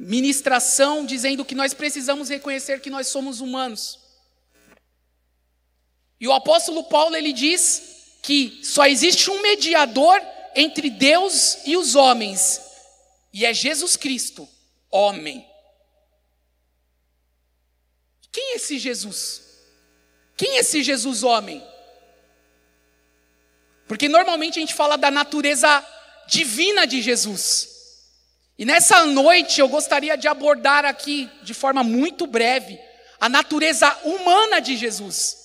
ministração 0.00 1.04
dizendo 1.04 1.44
que 1.44 1.54
nós 1.54 1.74
precisamos 1.74 2.30
reconhecer 2.30 2.80
que 2.80 2.88
nós 2.88 3.08
somos 3.08 3.40
humanos. 3.40 3.98
E 6.18 6.26
o 6.26 6.32
apóstolo 6.32 6.84
Paulo 6.84 7.14
ele 7.14 7.34
diz 7.34 8.16
que 8.22 8.60
só 8.64 8.86
existe 8.86 9.30
um 9.30 9.42
mediador 9.42 10.20
entre 10.54 10.88
Deus 10.88 11.58
e 11.66 11.76
os 11.76 11.94
homens, 11.94 12.62
e 13.32 13.44
é 13.44 13.52
Jesus 13.52 13.94
Cristo, 13.94 14.48
homem. 14.90 15.46
Quem 18.32 18.52
é 18.52 18.56
esse 18.56 18.78
Jesus? 18.78 19.42
Quem 20.36 20.56
é 20.56 20.60
esse 20.60 20.82
Jesus 20.82 21.22
homem? 21.22 21.62
Porque 23.86 24.08
normalmente 24.08 24.58
a 24.58 24.60
gente 24.60 24.74
fala 24.74 24.96
da 24.96 25.10
natureza 25.10 25.86
divina 26.26 26.86
de 26.86 27.02
Jesus. 27.02 27.69
E 28.60 28.64
nessa 28.66 29.06
noite 29.06 29.58
eu 29.58 29.70
gostaria 29.70 30.18
de 30.18 30.28
abordar 30.28 30.84
aqui, 30.84 31.30
de 31.42 31.54
forma 31.54 31.82
muito 31.82 32.26
breve, 32.26 32.78
a 33.18 33.26
natureza 33.26 33.90
humana 34.04 34.60
de 34.60 34.76
Jesus. 34.76 35.38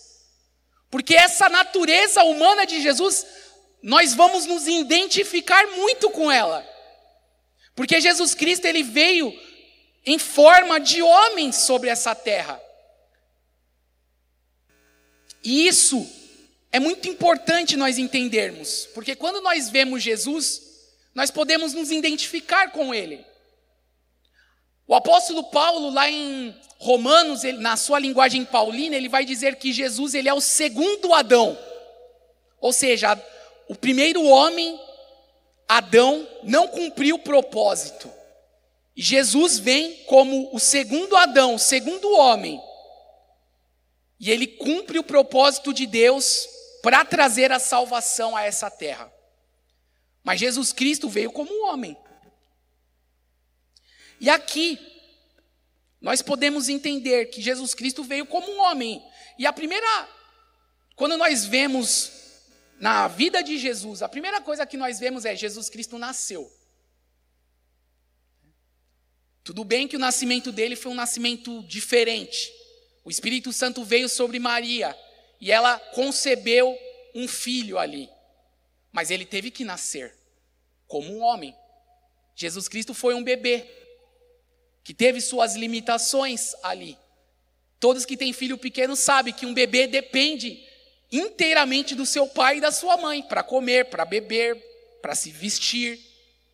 Porque 0.92 1.16
essa 1.16 1.48
natureza 1.48 2.26
humana 2.26 2.66
de 2.66 2.82
Jesus, 2.82 3.26
nós 3.82 4.14
vamos 4.14 4.46
nos 4.46 4.68
identificar 4.68 5.66
muito 5.68 6.10
com 6.10 6.30
ela. 6.30 6.68
Porque 7.74 8.02
Jesus 8.02 8.34
Cristo 8.34 8.66
ele 8.66 8.84
veio 8.84 9.34
em 10.06 10.20
forma 10.20 10.78
de 10.78 11.02
homem 11.02 11.54
sobre 11.54 11.90
essa 11.90 12.14
terra. 12.14 12.62
E 15.42 15.66
isso 15.70 16.06
é 16.70 16.82
muito 16.82 17.08
importante 17.08 17.78
nós 17.78 17.98
entendermos, 17.98 18.90
porque 18.94 19.16
quando 19.16 19.40
nós 19.40 19.70
vemos 19.70 20.04
Jesus, 20.04 20.75
nós 21.16 21.32
podemos 21.32 21.74
nos 21.74 21.90
identificar 21.92 22.72
com 22.72 22.94
ele. 22.94 23.26
O 24.86 24.94
apóstolo 24.94 25.46
Paulo, 25.46 25.90
lá 25.90 26.10
em 26.10 26.54
Romanos, 26.78 27.46
ele, 27.46 27.58
na 27.58 27.78
sua 27.78 27.98
linguagem 27.98 28.44
paulina, 28.44 28.98
ele 28.98 29.08
vai 29.08 29.24
dizer 29.24 29.56
que 29.56 29.72
Jesus 29.72 30.14
ele 30.14 30.28
é 30.28 30.34
o 30.34 30.42
segundo 30.42 31.14
Adão. 31.14 31.58
Ou 32.60 32.74
seja, 32.74 33.20
o 33.70 33.76
primeiro 33.76 34.24
homem 34.26 34.80
Adão 35.68 36.28
não 36.44 36.68
cumpriu 36.68 37.16
o 37.16 37.20
propósito. 37.20 38.12
E 38.96 39.02
Jesus 39.02 39.58
vem 39.58 39.94
como 40.06 40.54
o 40.54 40.60
segundo 40.60 41.16
Adão, 41.16 41.56
o 41.56 41.60
segundo 41.60 42.12
homem. 42.12 42.62
E 44.20 44.30
ele 44.30 44.48
cumpre 44.48 45.00
o 45.00 45.04
propósito 45.04 45.74
de 45.74 45.86
Deus 45.86 46.48
para 46.84 47.04
trazer 47.04 47.52
a 47.52 47.60
salvação 47.60 48.36
a 48.36 48.44
essa 48.44 48.70
terra. 48.70 49.12
Mas 50.26 50.40
Jesus 50.40 50.74
Cristo 50.74 51.08
veio 51.08 51.32
como 51.32 51.68
homem. 51.68 51.96
E 54.20 54.28
aqui, 54.28 54.80
nós 56.02 56.24
podemos 56.24 56.68
entender 56.68 57.28
que 57.28 57.42
Jesus 57.42 57.76
Cristo 57.76 58.04
veio 58.04 58.26
como 58.26 58.52
um 58.52 58.60
homem. 58.60 59.06
E 59.38 59.46
a 59.46 59.54
primeira, 59.54 60.10
quando 60.96 61.16
nós 61.16 61.46
vemos 61.46 62.12
na 62.80 63.08
vida 63.08 63.44
de 63.44 63.60
Jesus, 63.60 64.02
a 64.02 64.10
primeira 64.10 64.42
coisa 64.42 64.66
que 64.66 64.76
nós 64.76 65.00
vemos 65.00 65.26
é 65.26 65.36
Jesus 65.36 65.70
Cristo 65.70 66.00
nasceu. 66.00 66.52
Tudo 69.44 69.64
bem 69.64 69.88
que 69.88 69.96
o 69.96 70.00
nascimento 70.00 70.52
dele 70.52 70.76
foi 70.76 70.92
um 70.92 70.96
nascimento 70.96 71.62
diferente. 71.68 72.52
O 73.04 73.12
Espírito 73.12 73.54
Santo 73.54 73.84
veio 73.84 74.10
sobre 74.10 74.40
Maria 74.40 74.98
e 75.40 75.52
ela 75.52 75.78
concebeu 75.94 76.76
um 77.14 77.28
filho 77.28 77.78
ali. 77.78 78.10
Mas 78.96 79.12
ele 79.12 79.26
teve 79.26 79.52
que 79.52 79.66
nascer 79.66 80.16
como 80.88 81.12
um 81.12 81.22
homem. 81.22 81.54
Jesus 82.34 82.70
Cristo 82.70 82.94
foi 82.94 83.14
um 83.14 83.22
bebê 83.22 83.70
que 84.86 84.94
teve 84.94 85.20
suas 85.20 85.54
limitações 85.54 86.56
ali. 86.64 86.98
Todos 87.78 88.06
que 88.06 88.16
têm 88.16 88.32
filho 88.32 88.58
pequeno 88.58 88.96
sabem 88.96 89.34
que 89.34 89.46
um 89.46 89.54
bebê 89.54 89.86
depende 89.86 90.66
inteiramente 91.12 91.94
do 91.94 92.06
seu 92.06 92.26
pai 92.26 92.60
e 92.60 92.62
da 92.62 92.72
sua 92.72 92.96
mãe 92.96 93.22
para 93.22 93.44
comer, 93.44 93.90
para 93.90 94.06
beber, 94.06 94.56
para 95.02 95.14
se 95.14 95.30
vestir, 95.30 96.00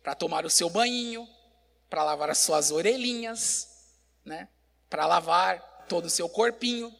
para 0.02 0.16
tomar 0.16 0.44
o 0.44 0.50
seu 0.50 0.68
banho, 0.68 1.28
para 1.88 2.02
lavar 2.02 2.28
as 2.28 2.38
suas 2.38 2.72
orelhinhas, 2.72 3.68
né? 4.24 4.48
Para 4.90 5.06
lavar 5.06 5.86
todo 5.88 6.06
o 6.06 6.10
seu 6.10 6.28
corpinho. 6.28 6.92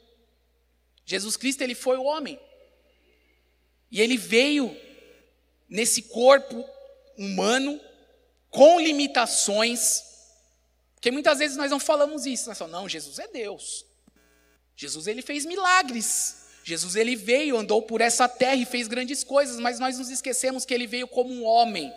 Jesus 1.04 1.36
Cristo 1.36 1.62
ele 1.62 1.74
foi 1.74 1.96
o 1.96 2.04
homem. 2.04 2.38
E 3.90 4.00
ele 4.00 4.16
veio 4.16 4.91
nesse 5.72 6.02
corpo 6.02 6.62
humano 7.16 7.80
com 8.50 8.78
limitações. 8.78 10.02
Porque 10.94 11.10
muitas 11.10 11.38
vezes 11.38 11.56
nós 11.56 11.70
não 11.70 11.80
falamos 11.80 12.26
isso, 12.26 12.46
nós 12.46 12.58
falamos, 12.58 12.78
não, 12.78 12.88
Jesus 12.88 13.18
é 13.18 13.26
Deus. 13.26 13.86
Jesus 14.76 15.06
ele 15.06 15.22
fez 15.22 15.46
milagres. 15.46 16.42
Jesus 16.62 16.94
ele 16.94 17.16
veio, 17.16 17.56
andou 17.56 17.80
por 17.82 18.02
essa 18.02 18.28
terra 18.28 18.56
e 18.56 18.66
fez 18.66 18.86
grandes 18.86 19.24
coisas, 19.24 19.58
mas 19.58 19.80
nós 19.80 19.98
nos 19.98 20.10
esquecemos 20.10 20.66
que 20.66 20.74
ele 20.74 20.86
veio 20.86 21.08
como 21.08 21.32
um 21.32 21.44
homem. 21.44 21.90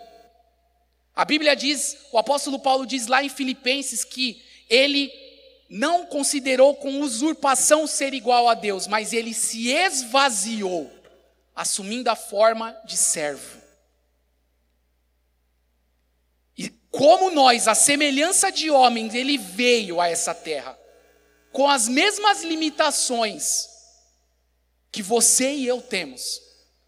A 1.14 1.24
Bíblia 1.24 1.54
diz, 1.54 1.98
o 2.10 2.18
apóstolo 2.18 2.58
Paulo 2.58 2.86
diz 2.86 3.06
lá 3.06 3.22
em 3.22 3.28
Filipenses 3.28 4.04
que 4.04 4.42
ele 4.70 5.12
não 5.68 6.06
considerou 6.06 6.74
com 6.74 7.00
usurpação 7.00 7.86
ser 7.86 8.14
igual 8.14 8.48
a 8.48 8.54
Deus, 8.54 8.86
mas 8.86 9.12
ele 9.12 9.34
se 9.34 9.68
esvaziou, 9.68 10.90
assumindo 11.54 12.10
a 12.10 12.16
forma 12.16 12.72
de 12.84 12.96
servo. 12.96 13.66
E 16.56 16.70
como 16.96 17.30
nós, 17.30 17.68
a 17.68 17.74
semelhança 17.74 18.50
de 18.50 18.70
homens, 18.70 19.14
ele 19.14 19.36
veio 19.36 20.00
a 20.00 20.08
essa 20.08 20.34
terra, 20.34 20.78
com 21.52 21.68
as 21.68 21.86
mesmas 21.86 22.42
limitações 22.42 23.68
que 24.90 25.02
você 25.02 25.52
e 25.52 25.66
eu 25.66 25.82
temos. 25.82 26.40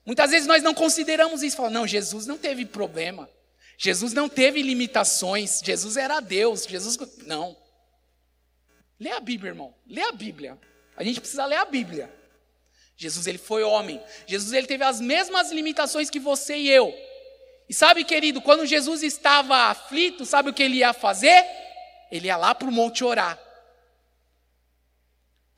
Muitas 0.07 0.31
vezes 0.31 0.49
nós 0.49 0.63
não 0.63 0.73
consideramos 0.73 1.43
isso, 1.43 1.57
falamos, 1.57 1.79
não, 1.79 1.87
Jesus 1.87 2.27
não 2.27 2.39
teve 2.39 2.65
problema, 2.65 3.29
Jesus 3.77 4.15
não 4.15 4.31
teve 4.31 4.63
limitações, 4.63 5.61
Jesus 5.63 5.99
era 5.99 6.21
Deus, 6.21 6.65
Jesus. 6.65 6.97
Não. 7.27 7.55
Lê 8.99 9.11
a 9.11 9.21
Bíblia, 9.21 9.51
irmão, 9.51 9.75
lê 9.87 10.01
a 10.01 10.13
Bíblia. 10.13 10.59
A 10.97 11.05
gente 11.05 11.21
precisa 11.21 11.45
ler 11.45 11.57
a 11.57 11.67
Bíblia. 11.67 12.11
Jesus, 12.97 13.27
ele 13.27 13.39
foi 13.39 13.63
homem. 13.63 14.03
Jesus, 14.27 14.55
ele 14.55 14.67
teve 14.67 14.83
as 14.83 15.01
mesmas 15.01 15.53
limitações 15.53 16.09
que 16.09 16.19
você 16.19 16.57
e 16.57 16.69
eu. 16.69 16.93
E 17.69 17.75
sabe, 17.75 18.03
querido, 18.05 18.41
quando 18.41 18.65
Jesus 18.65 19.03
estava 19.03 19.71
aflito, 19.71 20.25
sabe 20.25 20.51
o 20.51 20.55
que 20.55 20.63
ele 20.63 20.77
ia 20.77 20.93
fazer? 20.93 21.45
Ele 22.11 22.29
ia 22.29 22.37
lá 22.37 22.55
para 22.55 22.69
o 22.69 22.73
monte 22.73 23.05
orar. 23.05 23.39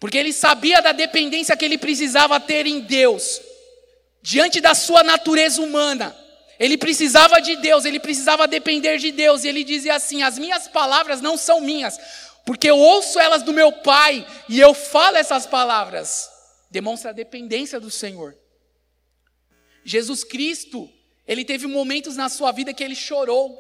Porque 0.01 0.19
ele 0.19 0.33
sabia 0.33 0.81
da 0.81 0.93
dependência 0.93 1.57
que 1.57 1.65
ele 1.65 1.79
precisava 1.79 2.41
ter 2.41 2.67
em 2.67 2.81
Deus, 2.81 3.41
diante 4.23 4.61
da 4.61 4.75
sua 4.75 5.05
natureza 5.05 5.61
humana. 5.61 6.17
Ele 6.59 6.77
precisava 6.77 7.41
de 7.41 7.57
Deus, 7.57 7.85
ele 7.85 8.01
precisava 8.01 8.49
depender 8.49 8.99
de 8.99 9.13
Deus. 9.13 9.45
E 9.45 9.49
ele 9.49 9.63
dizia 9.63 9.95
assim: 9.95 10.23
As 10.23 10.39
minhas 10.39 10.67
palavras 10.67 11.21
não 11.21 11.37
são 11.37 11.61
minhas, 11.61 11.99
porque 12.45 12.69
eu 12.69 12.79
ouço 12.79 13.21
elas 13.21 13.43
do 13.43 13.53
meu 13.53 13.71
Pai 13.73 14.27
e 14.49 14.59
eu 14.59 14.75
falo 14.75 15.17
essas 15.17 15.47
palavras. 15.47 16.29
Demonstra 16.71 17.11
a 17.11 17.15
dependência 17.15 17.79
do 17.79 17.91
Senhor. 17.91 18.37
Jesus 19.85 20.25
Cristo, 20.25 20.91
ele 21.31 21.45
teve 21.45 21.69
momentos 21.69 22.17
na 22.17 22.29
sua 22.29 22.51
vida 22.51 22.75
que 22.75 22.83
ele 22.83 22.97
chorou. 22.97 23.57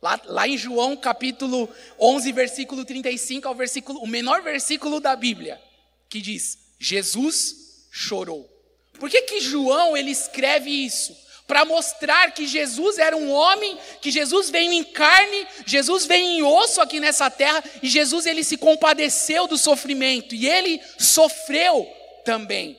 Lá, 0.00 0.20
lá 0.26 0.46
em 0.46 0.56
João 0.56 0.96
capítulo 0.96 1.68
11, 1.98 2.30
versículo 2.30 2.84
35, 2.84 3.48
ao 3.48 3.54
versículo, 3.54 3.98
o 3.98 4.06
menor 4.06 4.42
versículo 4.42 5.00
da 5.00 5.16
Bíblia, 5.16 5.60
que 6.08 6.20
diz: 6.20 6.56
Jesus 6.78 7.88
chorou. 7.90 8.48
Por 8.92 9.10
que, 9.10 9.22
que 9.22 9.40
João 9.40 9.96
ele 9.96 10.12
escreve 10.12 10.70
isso? 10.70 11.16
Para 11.48 11.64
mostrar 11.64 12.30
que 12.30 12.46
Jesus 12.46 12.96
era 12.96 13.16
um 13.16 13.32
homem, 13.32 13.76
que 14.00 14.12
Jesus 14.12 14.48
veio 14.48 14.72
em 14.72 14.84
carne, 14.84 15.44
Jesus 15.66 16.06
veio 16.06 16.24
em 16.24 16.42
osso 16.44 16.80
aqui 16.80 17.00
nessa 17.00 17.28
terra, 17.28 17.62
e 17.82 17.88
Jesus 17.88 18.24
ele 18.24 18.44
se 18.44 18.56
compadeceu 18.56 19.48
do 19.48 19.58
sofrimento, 19.58 20.32
e 20.32 20.48
ele 20.48 20.80
sofreu 20.96 21.92
também. 22.24 22.78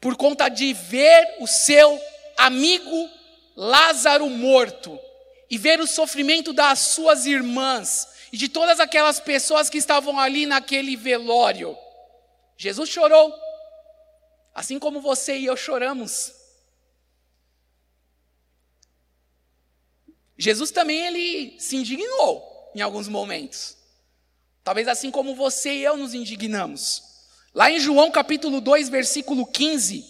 Por 0.00 0.16
conta 0.16 0.48
de 0.48 0.72
ver 0.72 1.36
o 1.40 1.46
seu 1.46 2.00
amigo 2.40 3.10
Lázaro 3.54 4.28
morto 4.30 4.98
e 5.50 5.58
ver 5.58 5.80
o 5.80 5.86
sofrimento 5.86 6.52
das 6.52 6.78
suas 6.78 7.26
irmãs 7.26 8.08
e 8.32 8.36
de 8.36 8.48
todas 8.48 8.80
aquelas 8.80 9.20
pessoas 9.20 9.68
que 9.68 9.76
estavam 9.76 10.18
ali 10.18 10.46
naquele 10.46 10.96
velório. 10.96 11.76
Jesus 12.56 12.88
chorou, 12.88 13.34
assim 14.54 14.78
como 14.78 15.00
você 15.00 15.36
e 15.36 15.46
eu 15.46 15.56
choramos. 15.56 16.32
Jesus 20.38 20.70
também 20.70 21.06
ele 21.06 21.60
se 21.60 21.76
indignou 21.76 22.70
em 22.74 22.80
alguns 22.80 23.08
momentos. 23.08 23.76
Talvez 24.64 24.88
assim 24.88 25.10
como 25.10 25.34
você 25.34 25.74
e 25.74 25.82
eu 25.82 25.96
nos 25.96 26.14
indignamos. 26.14 27.02
Lá 27.52 27.70
em 27.70 27.80
João 27.80 28.10
capítulo 28.10 28.60
2, 28.60 28.88
versículo 28.88 29.44
15, 29.44 30.04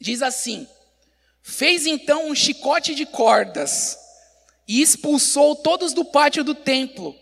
diz 0.00 0.22
assim: 0.22 0.66
Fez 1.48 1.86
então 1.86 2.28
um 2.28 2.34
chicote 2.34 2.92
de 2.92 3.06
cordas 3.06 3.96
e 4.66 4.82
expulsou 4.82 5.54
todos 5.54 5.92
do 5.92 6.04
pátio 6.04 6.42
do 6.42 6.56
templo, 6.56 7.14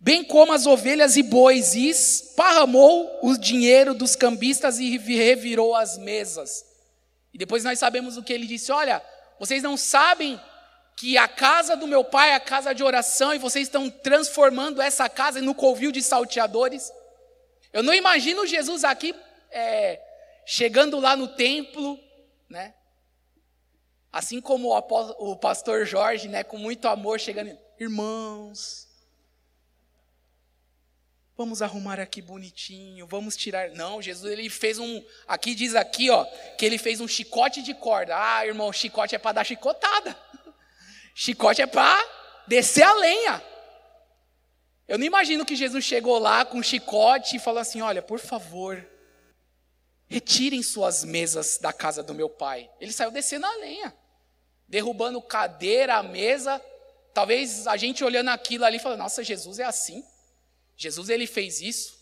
bem 0.00 0.24
como 0.24 0.54
as 0.54 0.64
ovelhas 0.64 1.18
e 1.18 1.22
bois, 1.22 1.74
e 1.74 1.90
esparramou 1.90 3.20
o 3.22 3.36
dinheiro 3.36 3.92
dos 3.92 4.16
cambistas 4.16 4.78
e 4.78 4.96
revirou 4.96 5.76
as 5.76 5.98
mesas. 5.98 6.64
E 7.32 7.36
depois 7.36 7.62
nós 7.62 7.78
sabemos 7.78 8.16
o 8.16 8.22
que 8.22 8.32
ele 8.32 8.46
disse: 8.46 8.72
Olha, 8.72 9.02
vocês 9.38 9.62
não 9.62 9.76
sabem 9.76 10.40
que 10.96 11.18
a 11.18 11.28
casa 11.28 11.76
do 11.76 11.86
meu 11.86 12.02
pai 12.02 12.30
é 12.30 12.36
a 12.36 12.40
casa 12.40 12.74
de 12.74 12.82
oração 12.82 13.34
e 13.34 13.38
vocês 13.38 13.68
estão 13.68 13.90
transformando 13.90 14.80
essa 14.80 15.10
casa 15.10 15.42
no 15.42 15.54
covil 15.54 15.92
de 15.92 16.02
salteadores? 16.02 16.90
Eu 17.70 17.82
não 17.82 17.92
imagino 17.92 18.46
Jesus 18.46 18.82
aqui 18.82 19.14
é, 19.50 20.00
chegando 20.46 20.98
lá 20.98 21.14
no 21.14 21.28
templo, 21.28 22.00
né? 22.48 22.72
Assim 24.18 24.40
como 24.40 24.76
o 24.76 25.36
pastor 25.36 25.86
Jorge, 25.86 26.26
né, 26.26 26.42
com 26.42 26.58
muito 26.58 26.88
amor, 26.88 27.20
chegando, 27.20 27.56
irmãos, 27.78 28.88
vamos 31.36 31.62
arrumar 31.62 32.00
aqui 32.00 32.20
bonitinho, 32.20 33.06
vamos 33.06 33.36
tirar. 33.36 33.70
Não, 33.70 34.02
Jesus 34.02 34.32
ele 34.32 34.50
fez 34.50 34.80
um, 34.80 35.04
aqui 35.28 35.54
diz 35.54 35.76
aqui, 35.76 36.10
ó, 36.10 36.24
que 36.58 36.66
ele 36.66 36.78
fez 36.78 37.00
um 37.00 37.06
chicote 37.06 37.62
de 37.62 37.72
corda. 37.74 38.16
Ah, 38.16 38.44
irmão, 38.44 38.72
chicote 38.72 39.14
é 39.14 39.18
para 39.18 39.34
dar 39.34 39.44
chicotada. 39.44 40.18
Chicote 41.14 41.62
é 41.62 41.66
para 41.68 42.04
descer 42.48 42.82
a 42.82 42.94
lenha. 42.94 43.40
Eu 44.88 44.98
não 44.98 45.06
imagino 45.06 45.46
que 45.46 45.54
Jesus 45.54 45.84
chegou 45.84 46.18
lá 46.18 46.44
com 46.44 46.58
um 46.58 46.62
chicote 46.62 47.36
e 47.36 47.38
falou 47.38 47.60
assim: 47.60 47.82
Olha, 47.82 48.02
por 48.02 48.18
favor, 48.18 48.84
retirem 50.08 50.60
suas 50.60 51.04
mesas 51.04 51.58
da 51.58 51.72
casa 51.72 52.02
do 52.02 52.12
meu 52.12 52.28
pai. 52.28 52.68
Ele 52.80 52.92
saiu 52.92 53.12
descendo 53.12 53.46
a 53.46 53.54
lenha, 53.58 53.94
derrubando 54.68 55.22
cadeira, 55.22 56.02
mesa. 56.02 56.62
Talvez 57.14 57.66
a 57.66 57.76
gente 57.76 58.04
olhando 58.04 58.28
aquilo 58.28 58.64
ali 58.64 58.78
falando: 58.78 59.00
Nossa, 59.00 59.24
Jesus 59.24 59.58
é 59.58 59.64
assim. 59.64 60.04
Jesus 60.76 61.08
ele 61.08 61.26
fez 61.26 61.60
isso. 61.60 61.98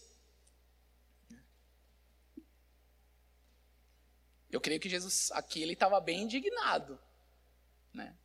Eu 4.51 4.61
creio 4.61 4.81
que 4.81 4.89
Jesus 4.89 5.31
aqui 5.33 5.63
ele 5.63 5.75
estava 5.75 6.01
bem 6.01 6.23
indignado, 6.23 6.99
né? 7.93 8.17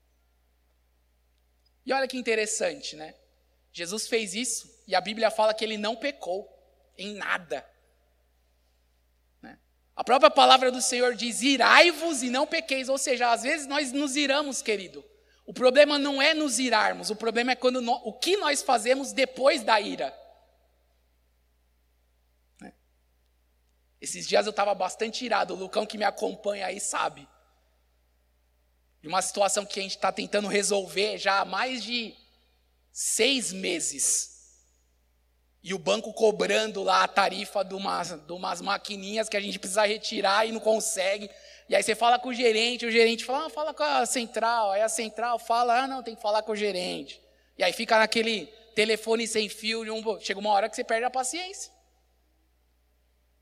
E 1.85 1.91
olha 1.93 2.07
que 2.07 2.17
interessante, 2.17 2.95
né? 2.95 3.15
Jesus 3.73 4.07
fez 4.07 4.33
isso 4.33 4.69
e 4.87 4.93
a 4.93 5.01
Bíblia 5.01 5.31
fala 5.31 5.53
que 5.53 5.63
ele 5.63 5.77
não 5.77 5.95
pecou 5.95 6.47
em 6.97 7.13
nada. 7.15 7.67
A 9.95 10.03
própria 10.03 10.31
palavra 10.31 10.71
do 10.71 10.81
Senhor 10.81 11.15
diz: 11.15 11.41
irai-vos 11.41 12.23
e 12.23 12.29
não 12.29 12.47
pequeis. 12.47 12.89
Ou 12.89 12.97
seja, 12.97 13.31
às 13.31 13.43
vezes 13.43 13.67
nós 13.67 13.91
nos 13.91 14.15
iramos, 14.15 14.61
querido. 14.61 15.03
O 15.45 15.53
problema 15.53 15.99
não 15.99 16.21
é 16.21 16.33
nos 16.33 16.59
irarmos, 16.59 17.09
o 17.09 17.15
problema 17.15 17.51
é 17.51 17.55
quando 17.55 17.81
nós, 17.81 17.99
o 18.05 18.13
que 18.13 18.37
nós 18.37 18.61
fazemos 18.61 19.11
depois 19.11 19.63
da 19.63 19.81
ira. 19.81 20.15
Né? 22.59 22.71
Esses 23.99 24.27
dias 24.27 24.45
eu 24.45 24.51
estava 24.51 24.73
bastante 24.73 25.25
irado, 25.25 25.53
o 25.53 25.57
Lucão 25.57 25.85
que 25.85 25.97
me 25.97 26.05
acompanha 26.05 26.67
aí 26.67 26.79
sabe 26.79 27.27
de 29.01 29.07
uma 29.07 29.21
situação 29.21 29.65
que 29.65 29.79
a 29.79 29.83
gente 29.83 29.95
está 29.95 30.11
tentando 30.11 30.47
resolver 30.47 31.17
já 31.17 31.39
há 31.39 31.45
mais 31.45 31.83
de 31.83 32.15
Seis 32.91 33.53
meses. 33.53 34.40
E 35.63 35.73
o 35.73 35.77
banco 35.77 36.11
cobrando 36.13 36.81
lá 36.81 37.03
a 37.03 37.07
tarifa 37.07 37.63
de 37.63 37.75
umas, 37.75 38.09
de 38.09 38.33
umas 38.33 38.61
maquininhas 38.61 39.29
que 39.29 39.37
a 39.37 39.39
gente 39.39 39.59
precisa 39.59 39.85
retirar 39.85 40.47
e 40.47 40.51
não 40.51 40.59
consegue. 40.59 41.29
E 41.69 41.75
aí 41.75 41.83
você 41.83 41.93
fala 41.93 42.17
com 42.17 42.29
o 42.29 42.33
gerente, 42.33 42.85
o 42.85 42.91
gerente 42.91 43.23
fala, 43.23 43.45
ah, 43.45 43.49
fala 43.49 43.73
com 43.73 43.83
a 43.83 44.05
central. 44.05 44.71
Aí 44.71 44.81
a 44.81 44.89
central 44.89 45.37
fala, 45.37 45.83
ah, 45.83 45.87
não, 45.87 46.01
tem 46.01 46.15
que 46.15 46.21
falar 46.21 46.41
com 46.41 46.53
o 46.53 46.55
gerente. 46.55 47.21
E 47.57 47.63
aí 47.63 47.71
fica 47.71 47.99
naquele 47.99 48.47
telefone 48.75 49.27
sem 49.27 49.47
fio. 49.47 49.81
Um... 49.93 50.19
Chega 50.19 50.39
uma 50.39 50.49
hora 50.49 50.67
que 50.67 50.75
você 50.75 50.83
perde 50.83 51.05
a 51.05 51.11
paciência. 51.11 51.71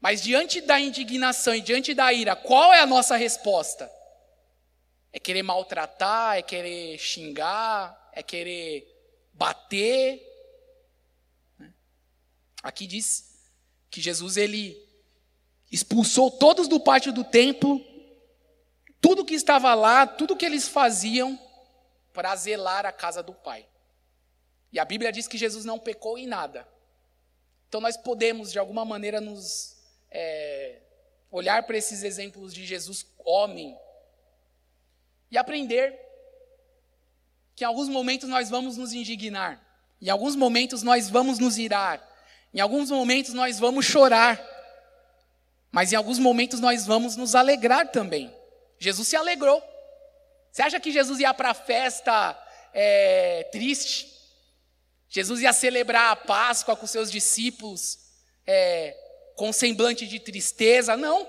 Mas 0.01 0.21
diante 0.21 0.61
da 0.61 0.79
indignação 0.79 1.55
e 1.55 1.61
diante 1.61 1.93
da 1.93 2.11
ira, 2.11 2.35
qual 2.35 2.73
é 2.73 2.79
a 2.79 2.85
nossa 2.85 3.15
resposta? 3.15 3.89
É 5.11 5.19
querer 5.19 5.43
maltratar, 5.43 6.37
é 6.37 6.41
querer 6.41 6.97
xingar, 6.97 7.97
é 8.13 8.21
querer 8.21 8.85
bater. 9.33 10.28
Aqui 12.61 12.85
diz 12.85 13.39
que 13.89 14.01
Jesus 14.01 14.37
ele 14.37 14.77
expulsou 15.71 16.31
todos 16.31 16.67
do 16.67 16.79
pátio 16.79 17.11
do 17.11 17.23
templo, 17.23 17.79
tudo 19.01 19.25
que 19.25 19.33
estava 19.33 19.73
lá, 19.73 20.05
tudo 20.05 20.35
que 20.35 20.45
eles 20.45 20.67
faziam 20.67 21.39
para 22.13 22.35
zelar 22.35 22.85
a 22.85 22.91
casa 22.91 23.23
do 23.23 23.33
Pai. 23.33 23.65
E 24.71 24.79
a 24.79 24.85
Bíblia 24.85 25.11
diz 25.11 25.27
que 25.27 25.37
Jesus 25.37 25.65
não 25.65 25.79
pecou 25.79 26.17
em 26.17 26.27
nada. 26.27 26.67
Então 27.67 27.79
nós 27.79 27.95
podemos, 27.95 28.51
de 28.51 28.59
alguma 28.59 28.83
maneira, 28.83 29.21
nos 29.21 29.77
é, 30.11 30.81
olhar 31.31 31.63
para 31.63 31.77
esses 31.77 32.03
exemplos 32.03 32.53
de 32.53 32.65
Jesus, 32.65 33.05
homem, 33.19 33.77
e 35.31 35.37
aprender 35.37 35.97
que 37.55 37.63
em 37.63 37.67
alguns 37.67 37.87
momentos 37.87 38.27
nós 38.27 38.49
vamos 38.49 38.77
nos 38.77 38.93
indignar, 38.93 39.63
em 40.01 40.09
alguns 40.09 40.35
momentos 40.35 40.81
nós 40.81 41.09
vamos 41.09 41.37
nos 41.37 41.57
irar, 41.57 42.01
em 42.53 42.59
alguns 42.59 42.89
momentos 42.89 43.33
nós 43.33 43.59
vamos 43.59 43.85
chorar, 43.85 44.39
mas 45.71 45.93
em 45.93 45.95
alguns 45.95 46.17
momentos 46.17 46.59
nós 46.59 46.85
vamos 46.85 47.15
nos 47.15 47.35
alegrar 47.35 47.91
também. 47.91 48.33
Jesus 48.79 49.07
se 49.07 49.15
alegrou. 49.15 49.61
Você 50.51 50.61
acha 50.61 50.79
que 50.79 50.91
Jesus 50.91 51.19
ia 51.19 51.33
para 51.33 51.51
a 51.51 51.53
festa 51.53 52.37
é, 52.73 53.47
triste? 53.51 54.07
Jesus 55.09 55.41
ia 55.41 55.53
celebrar 55.53 56.11
a 56.11 56.15
Páscoa 56.15 56.75
com 56.75 56.87
seus 56.87 57.11
discípulos 57.11 57.99
é, 58.47 58.95
com 59.35 59.53
semblante 59.53 60.07
de 60.07 60.19
tristeza? 60.19 60.97
Não. 60.97 61.27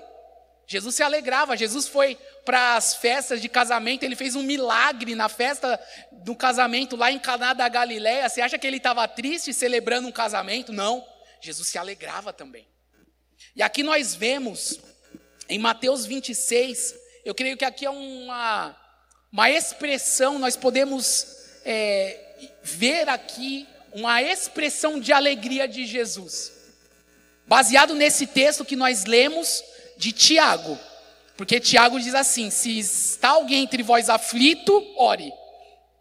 Jesus 0.65 0.95
se 0.95 1.03
alegrava. 1.03 1.57
Jesus 1.57 1.87
foi 1.87 2.17
para 2.45 2.75
as 2.75 2.95
festas 2.95 3.41
de 3.41 3.49
casamento, 3.49 4.03
ele 4.03 4.15
fez 4.15 4.35
um 4.35 4.41
milagre 4.41 5.13
na 5.13 5.29
festa 5.29 5.79
do 6.11 6.35
casamento 6.35 6.95
lá 6.95 7.11
em 7.11 7.19
Caná 7.19 7.53
da 7.53 7.67
Galiléia. 7.67 8.27
Você 8.27 8.41
acha 8.41 8.57
que 8.57 8.65
ele 8.65 8.77
estava 8.77 9.07
triste 9.07 9.53
celebrando 9.53 10.07
um 10.07 10.11
casamento? 10.11 10.71
Não. 10.71 11.05
Jesus 11.41 11.67
se 11.67 11.77
alegrava 11.77 12.31
também. 12.31 12.67
E 13.55 13.61
aqui 13.61 13.83
nós 13.83 14.13
vemos, 14.15 14.79
em 15.49 15.59
Mateus 15.59 16.05
26, 16.05 16.95
eu 17.25 17.35
creio 17.35 17.57
que 17.57 17.65
aqui 17.65 17.85
é 17.85 17.89
uma, 17.89 18.75
uma 19.31 19.49
expressão, 19.49 20.39
nós 20.39 20.55
podemos 20.55 21.27
é, 21.65 22.49
ver 22.63 23.09
aqui 23.09 23.67
uma 23.93 24.21
expressão 24.21 24.99
de 24.99 25.11
alegria 25.11 25.67
de 25.67 25.85
Jesus. 25.85 26.51
Baseado 27.45 27.93
nesse 27.95 28.27
texto 28.27 28.63
que 28.63 28.75
nós 28.75 29.05
lemos 29.05 29.63
de 29.97 30.11
Tiago. 30.11 30.79
Porque 31.35 31.59
Tiago 31.59 31.99
diz 31.99 32.15
assim: 32.15 32.49
se 32.49 32.79
está 32.79 33.29
alguém 33.29 33.63
entre 33.63 33.83
vós 33.83 34.09
aflito, 34.09 34.71
ore. 34.95 35.33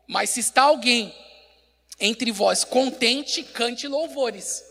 Mas 0.07 0.31
se 0.31 0.41
está 0.41 0.63
alguém 0.63 1.15
entre 1.99 2.31
vós 2.31 2.63
contente, 2.63 3.43
cante 3.43 3.89
louvores. 3.89 4.70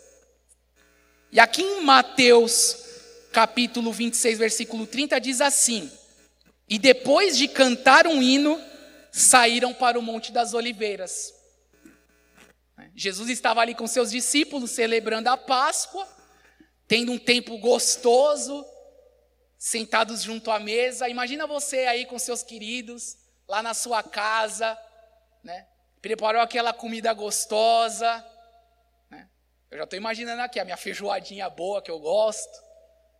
E 1.32 1.40
aqui 1.40 1.62
em 1.62 1.82
Mateus, 1.82 2.76
capítulo 3.32 3.94
26, 3.94 4.40
versículo 4.40 4.88
30, 4.88 5.20
diz 5.20 5.42
assim: 5.42 5.92
E 6.68 6.80
depois 6.80 7.38
de 7.38 7.48
cantar 7.48 8.08
um 8.08 8.22
hino, 8.22 8.60
saíram 9.12 9.72
para 9.72 10.00
o 10.00 10.02
Monte 10.02 10.32
das 10.32 10.56
Oliveiras. 10.56 11.34
Jesus 12.96 13.30
estava 13.30 13.62
ali 13.62 13.76
com 13.76 13.86
seus 13.86 14.10
discípulos 14.10 14.72
celebrando 14.72 15.30
a 15.30 15.38
Páscoa, 15.38 16.08
tendo 16.88 17.12
um 17.12 17.20
tempo 17.20 17.60
gostoso, 17.60 18.66
sentados 19.56 20.24
junto 20.24 20.50
à 20.50 20.60
mesa. 20.60 21.08
Imagina 21.08 21.46
você 21.46 21.86
aí 21.86 22.08
com 22.08 22.18
seus 22.18 22.42
queridos, 22.42 23.18
lá 23.48 23.62
na 23.62 23.76
sua 23.76 24.02
casa, 24.02 24.76
né? 25.44 25.68
Preparou 26.02 26.42
aquela 26.42 26.74
comida 26.74 27.14
gostosa. 27.14 28.26
Eu 29.72 29.78
já 29.78 29.84
estou 29.84 29.97
imaginando 29.97 30.41
aqui 30.41 30.59
a 30.59 30.65
minha 30.65 30.78
feijoadinha 30.78 31.49
boa 31.49 31.82
que 31.82 31.91
eu 31.91 31.99
gosto, 31.99 32.63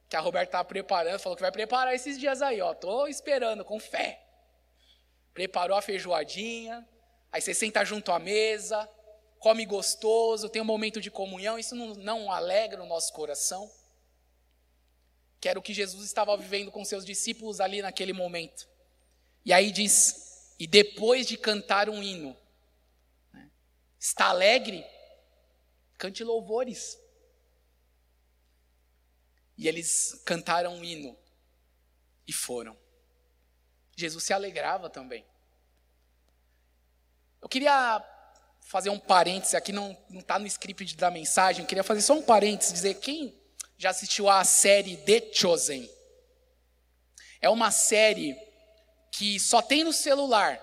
que 0.10 0.16
a 0.16 0.20
Roberta 0.20 0.50
estava 0.50 0.68
preparando, 0.68 1.20
falou 1.20 1.36
que 1.36 1.42
vai 1.42 1.52
preparar 1.52 1.94
esses 1.94 2.20
dias 2.20 2.42
aí, 2.42 2.60
ó. 2.60 2.74
Tô 2.74 3.08
esperando 3.08 3.64
com 3.64 3.80
fé. 3.80 4.20
Preparou 5.34 5.78
a 5.78 5.82
feijoadinha, 5.82 6.88
aí 7.32 7.40
você 7.40 7.54
senta 7.54 7.86
junto 7.86 8.12
à 8.12 8.18
mesa, 8.18 8.90
come 9.38 9.64
gostoso, 9.66 10.50
tem 10.50 10.62
um 10.62 10.66
momento 10.66 11.00
de 11.00 11.12
comunhão, 11.12 11.60
isso 11.60 11.76
não, 11.76 11.94
não 11.94 12.32
alegra 12.32 12.82
o 12.82 12.88
nosso 12.88 13.14
coração? 13.14 13.72
Que 15.40 15.48
era 15.48 15.60
o 15.60 15.62
que 15.62 15.74
Jesus 15.74 16.06
estava 16.06 16.36
vivendo 16.36 16.72
com 16.72 16.84
seus 16.84 17.06
discípulos 17.06 17.62
ali 17.62 17.82
naquele 17.82 18.12
momento. 18.12 18.68
E 19.46 19.54
aí 19.54 19.72
diz: 19.72 20.56
e 20.60 20.66
depois 20.66 21.28
de 21.28 21.38
cantar 21.38 21.90
um 21.90 22.04
hino, 22.04 22.36
né, 23.32 23.50
está 24.00 24.26
alegre? 24.26 24.84
Cante 26.00 26.24
louvores. 26.24 26.98
E 29.56 29.68
eles 29.68 30.20
cantaram 30.26 30.74
um 30.74 30.84
hino 30.84 31.16
e 32.28 32.34
foram. 32.34 32.76
Jesus 33.96 34.24
se 34.24 34.34
alegrava 34.34 34.90
também. 34.90 35.24
Eu 37.42 37.48
queria 37.48 38.04
fazer 38.62 38.90
um 38.90 39.00
parêntese 39.00 39.56
aqui, 39.56 39.72
não 39.72 39.98
está 40.12 40.40
no 40.40 40.48
script 40.48 40.96
da 40.96 41.12
mensagem, 41.12 41.66
queria 41.66 41.84
fazer 41.84 42.02
só 42.02 42.14
um 42.14 42.22
parêntese, 42.22 42.74
dizer 42.74 42.96
quem 42.96 43.38
já 43.78 43.90
assistiu 43.90 44.30
à 44.30 44.44
série 44.44 44.98
The 44.98 45.34
Chosen. 45.34 45.90
É 47.42 47.50
uma 47.50 47.72
série 47.72 48.38
que 49.12 49.40
só 49.40 49.62
tem 49.62 49.84
no 49.84 49.92
celular, 49.94 50.60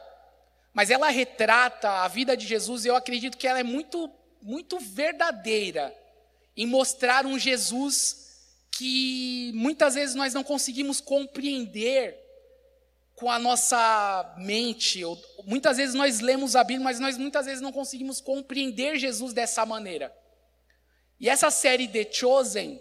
mas 0.72 0.91
ela 0.91 1.09
retrata 1.09 1.91
a 1.91 2.09
vida 2.09 2.37
de 2.37 2.47
Jesus 2.47 2.84
e 2.84 2.89
eu 2.89 2.97
acredito 2.97 3.37
que 3.37 3.47
ela 3.47 3.59
é 3.59 3.62
muito, 3.62 4.09
muito 4.43 4.78
verdadeira 4.78 5.95
em 6.57 6.66
mostrar 6.66 7.26
um 7.26 7.39
Jesus 7.39 8.26
que 8.70 9.53
muitas 9.55 9.95
vezes 9.95 10.14
nós 10.14 10.34
não 10.34 10.45
conseguimos 10.45 11.01
compreender 11.01 12.16
com 13.14 13.30
a 13.30 13.39
nossa 13.39 14.34
mente. 14.37 15.03
Muitas 15.45 15.78
vezes 15.78 15.95
nós 15.95 16.20
lemos 16.20 16.55
a 16.55 16.62
Bíblia, 16.62 16.84
mas 16.84 17.01
nós 17.01 17.16
muitas 17.16 17.47
vezes 17.47 17.62
não 17.62 17.72
conseguimos 17.72 18.20
compreender 18.20 18.99
Jesus 18.99 19.32
dessa 19.32 19.64
maneira. 19.64 20.14
E 21.18 21.28
essa 21.28 21.51
série 21.51 21.89
The 21.89 22.12
Chosen, 22.12 22.78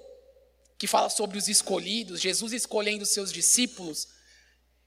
que 0.77 0.87
fala 0.87 1.09
sobre 1.09 1.37
os 1.37 1.47
escolhidos, 1.47 2.19
Jesus 2.19 2.51
escolhendo 2.51 3.05
seus 3.05 3.31
discípulos, 3.31 4.09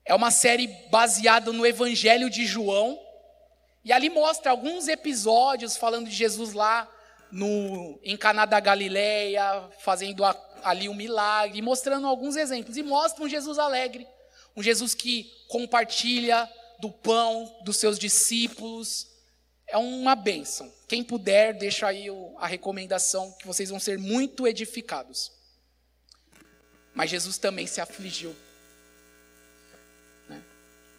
é 0.04 0.14
uma 0.14 0.30
série 0.30 0.66
baseada 0.90 1.50
no 1.52 1.66
Evangelho 1.66 2.28
de 2.28 2.44
João. 2.44 2.98
E 3.85 3.93
ali 3.93 4.11
mostra 4.11 4.51
alguns 4.51 4.89
episódios 4.89 5.76
falando 5.76 6.09
de 6.09 6.14
Jesus 6.14 6.53
lá 6.53 6.89
no, 7.31 7.99
em 8.03 8.16
Caná 8.16 8.45
da 8.45 8.61
Galileia, 8.61 9.68
fazendo 9.81 10.24
a, 10.24 10.37
ali 10.62 10.89
um 10.89 10.95
milagre, 10.95 11.62
mostrando 11.62 12.07
alguns 12.07 12.37
exemplos. 12.37 12.76
E 12.76 12.83
mostra 12.83 13.24
um 13.24 13.29
Jesus 13.29 13.59
alegre 13.59 14.07
um 14.59 14.62
Jesus 14.62 14.93
que 14.93 15.31
compartilha 15.47 16.51
do 16.81 16.91
pão 16.91 17.61
dos 17.64 17.76
seus 17.76 17.97
discípulos. 17.97 19.07
É 19.68 19.79
uma 19.79 20.16
bênção. 20.16 20.72
Quem 20.89 21.05
puder, 21.05 21.57
deixa 21.57 21.87
aí 21.87 22.07
a 22.39 22.47
recomendação 22.47 23.31
que 23.39 23.47
vocês 23.47 23.70
vão 23.70 23.79
ser 23.79 23.99
muito 23.99 24.49
edificados. 24.49 25.31
Mas 26.93 27.11
Jesus 27.11 27.39
também 27.39 27.68
se 27.68 27.81
afligiu. 27.81 28.35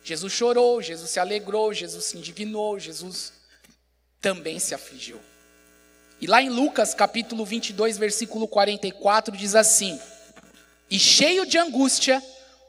Jesus 0.10 0.34
chorou, 0.34 0.82
Jesus 0.82 1.12
se 1.12 1.20
alegrou, 1.20 1.72
Jesus 1.72 2.06
se 2.06 2.18
indignou, 2.18 2.80
Jesus 2.80 3.32
também 4.20 4.58
se 4.58 4.74
afligiu. 4.74 5.20
E 6.20 6.26
lá 6.26 6.42
em 6.42 6.50
Lucas 6.50 6.96
capítulo 6.96 7.46
22, 7.46 7.96
versículo 7.96 8.48
44, 8.48 9.38
diz 9.38 9.54
assim: 9.54 10.00
E 10.90 10.98
cheio 10.98 11.46
de 11.46 11.60
angústia, 11.60 12.24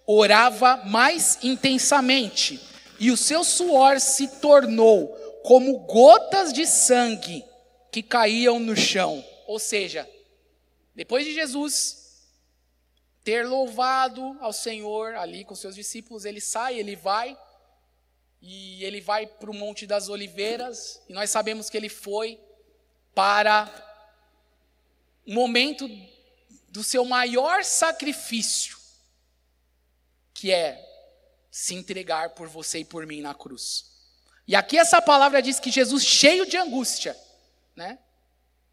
orava 0.06 0.82
mais 0.84 1.38
intensamente, 1.42 2.60
e 2.98 3.10
o 3.10 3.16
seu 3.16 3.42
suor 3.42 4.00
se 4.00 4.28
tornou 4.28 5.08
como 5.42 5.78
gotas 5.78 6.52
de 6.52 6.66
sangue 6.66 7.42
que 7.90 8.02
caíam 8.02 8.60
no 8.60 8.76
chão. 8.76 9.24
Ou 9.46 9.58
seja, 9.58 10.06
depois 10.94 11.24
de 11.24 11.32
Jesus 11.32 11.99
ter 13.22 13.46
louvado 13.46 14.36
ao 14.40 14.52
Senhor 14.52 15.14
ali 15.16 15.44
com 15.44 15.54
seus 15.54 15.74
discípulos, 15.74 16.24
ele 16.24 16.40
sai, 16.40 16.78
ele 16.78 16.96
vai, 16.96 17.36
e 18.40 18.82
ele 18.84 19.00
vai 19.00 19.26
para 19.26 19.50
o 19.50 19.54
Monte 19.54 19.86
das 19.86 20.08
Oliveiras, 20.08 21.02
e 21.08 21.12
nós 21.12 21.30
sabemos 21.30 21.68
que 21.68 21.76
ele 21.76 21.88
foi 21.88 22.40
para 23.14 23.68
um 25.26 25.34
momento 25.34 25.88
do 26.68 26.82
seu 26.82 27.04
maior 27.04 27.62
sacrifício, 27.64 28.78
que 30.32 30.50
é 30.52 30.86
se 31.50 31.74
entregar 31.74 32.30
por 32.30 32.48
você 32.48 32.78
e 32.78 32.84
por 32.84 33.06
mim 33.06 33.20
na 33.20 33.34
cruz. 33.34 33.90
E 34.46 34.56
aqui 34.56 34.78
essa 34.78 35.02
palavra 35.02 35.42
diz 35.42 35.60
que 35.60 35.70
Jesus, 35.70 36.04
cheio 36.04 36.46
de 36.46 36.56
angústia, 36.56 37.16
né? 37.76 37.98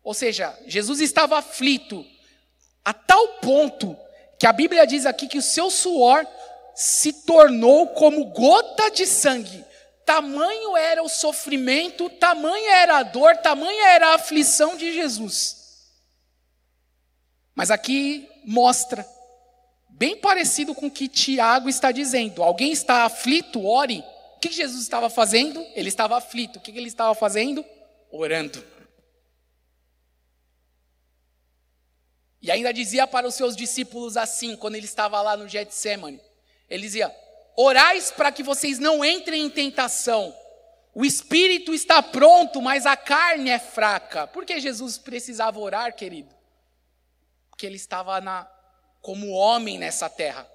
Ou 0.03 0.13
seja, 0.13 0.57
Jesus 0.65 1.01
estava 1.01 1.37
aflito, 1.37 2.05
a 2.85 2.93
tal 2.93 3.39
ponto 3.39 3.97
que 4.39 4.45
a 4.45 4.53
Bíblia 4.53 4.85
diz 4.85 5.05
aqui 5.05 5.27
que 5.27 5.37
o 5.37 5.41
seu 5.41 5.69
suor 5.69 6.25
se 6.75 7.11
tornou 7.11 7.87
como 7.87 8.25
gota 8.25 8.89
de 8.91 9.05
sangue. 9.07 9.65
Tamanho 10.05 10.77
era 10.77 11.03
o 11.03 11.09
sofrimento, 11.09 12.09
tamanha 12.09 12.75
era 12.75 12.97
a 12.99 13.03
dor, 13.03 13.35
tamanha 13.37 13.87
era 13.89 14.09
a 14.09 14.15
aflição 14.15 14.77
de 14.77 14.93
Jesus. 14.93 15.57
Mas 17.55 17.71
aqui 17.71 18.29
mostra, 18.45 19.05
bem 19.89 20.15
parecido 20.15 20.75
com 20.75 20.85
o 20.85 20.91
que 20.91 21.07
Tiago 21.07 21.67
está 21.67 21.91
dizendo: 21.91 22.43
alguém 22.43 22.71
está 22.71 23.03
aflito, 23.03 23.65
ore. 23.65 24.03
O 24.35 24.39
que 24.39 24.51
Jesus 24.51 24.83
estava 24.83 25.09
fazendo? 25.09 25.65
Ele 25.73 25.89
estava 25.89 26.15
aflito. 26.15 26.57
O 26.57 26.61
que 26.61 26.69
ele 26.69 26.87
estava 26.87 27.15
fazendo? 27.15 27.65
Orando. 28.11 28.63
E 32.47 32.51
ainda 32.51 32.71
dizia 32.71 33.05
para 33.05 33.27
os 33.27 33.35
seus 33.35 33.57
discípulos 33.57 34.15
assim, 34.15 34.55
quando 34.55 34.75
ele 34.75 34.85
estava 34.85 35.21
lá 35.21 35.35
no 35.35 35.49
Getsemane: 35.49 36.21
ele 36.69 36.83
dizia: 36.83 37.13
Orais 37.57 38.09
para 38.09 38.31
que 38.31 38.41
vocês 38.41 38.79
não 38.79 39.03
entrem 39.03 39.43
em 39.43 39.49
tentação. 39.49 40.33
O 40.95 41.03
espírito 41.03 41.73
está 41.73 42.01
pronto, 42.01 42.61
mas 42.61 42.85
a 42.85 42.95
carne 42.95 43.49
é 43.49 43.59
fraca. 43.59 44.25
Por 44.27 44.45
que 44.45 44.61
Jesus 44.61 44.97
precisava 44.97 45.59
orar, 45.59 45.93
querido? 45.93 46.33
Porque 47.49 47.65
ele 47.65 47.75
estava 47.75 48.21
na, 48.21 48.49
como 49.01 49.29
homem 49.31 49.77
nessa 49.77 50.09
terra. 50.09 50.49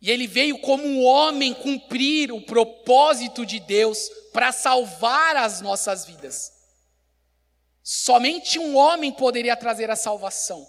E 0.00 0.12
ele 0.12 0.28
veio 0.28 0.60
como 0.60 1.02
homem 1.02 1.52
cumprir 1.52 2.30
o 2.30 2.40
propósito 2.40 3.44
de 3.44 3.58
Deus 3.58 4.08
para 4.32 4.52
salvar 4.52 5.36
as 5.36 5.60
nossas 5.60 6.04
vidas. 6.04 6.52
Somente 7.82 8.60
um 8.60 8.76
homem 8.76 9.10
poderia 9.10 9.56
trazer 9.56 9.90
a 9.90 9.96
salvação. 9.96 10.64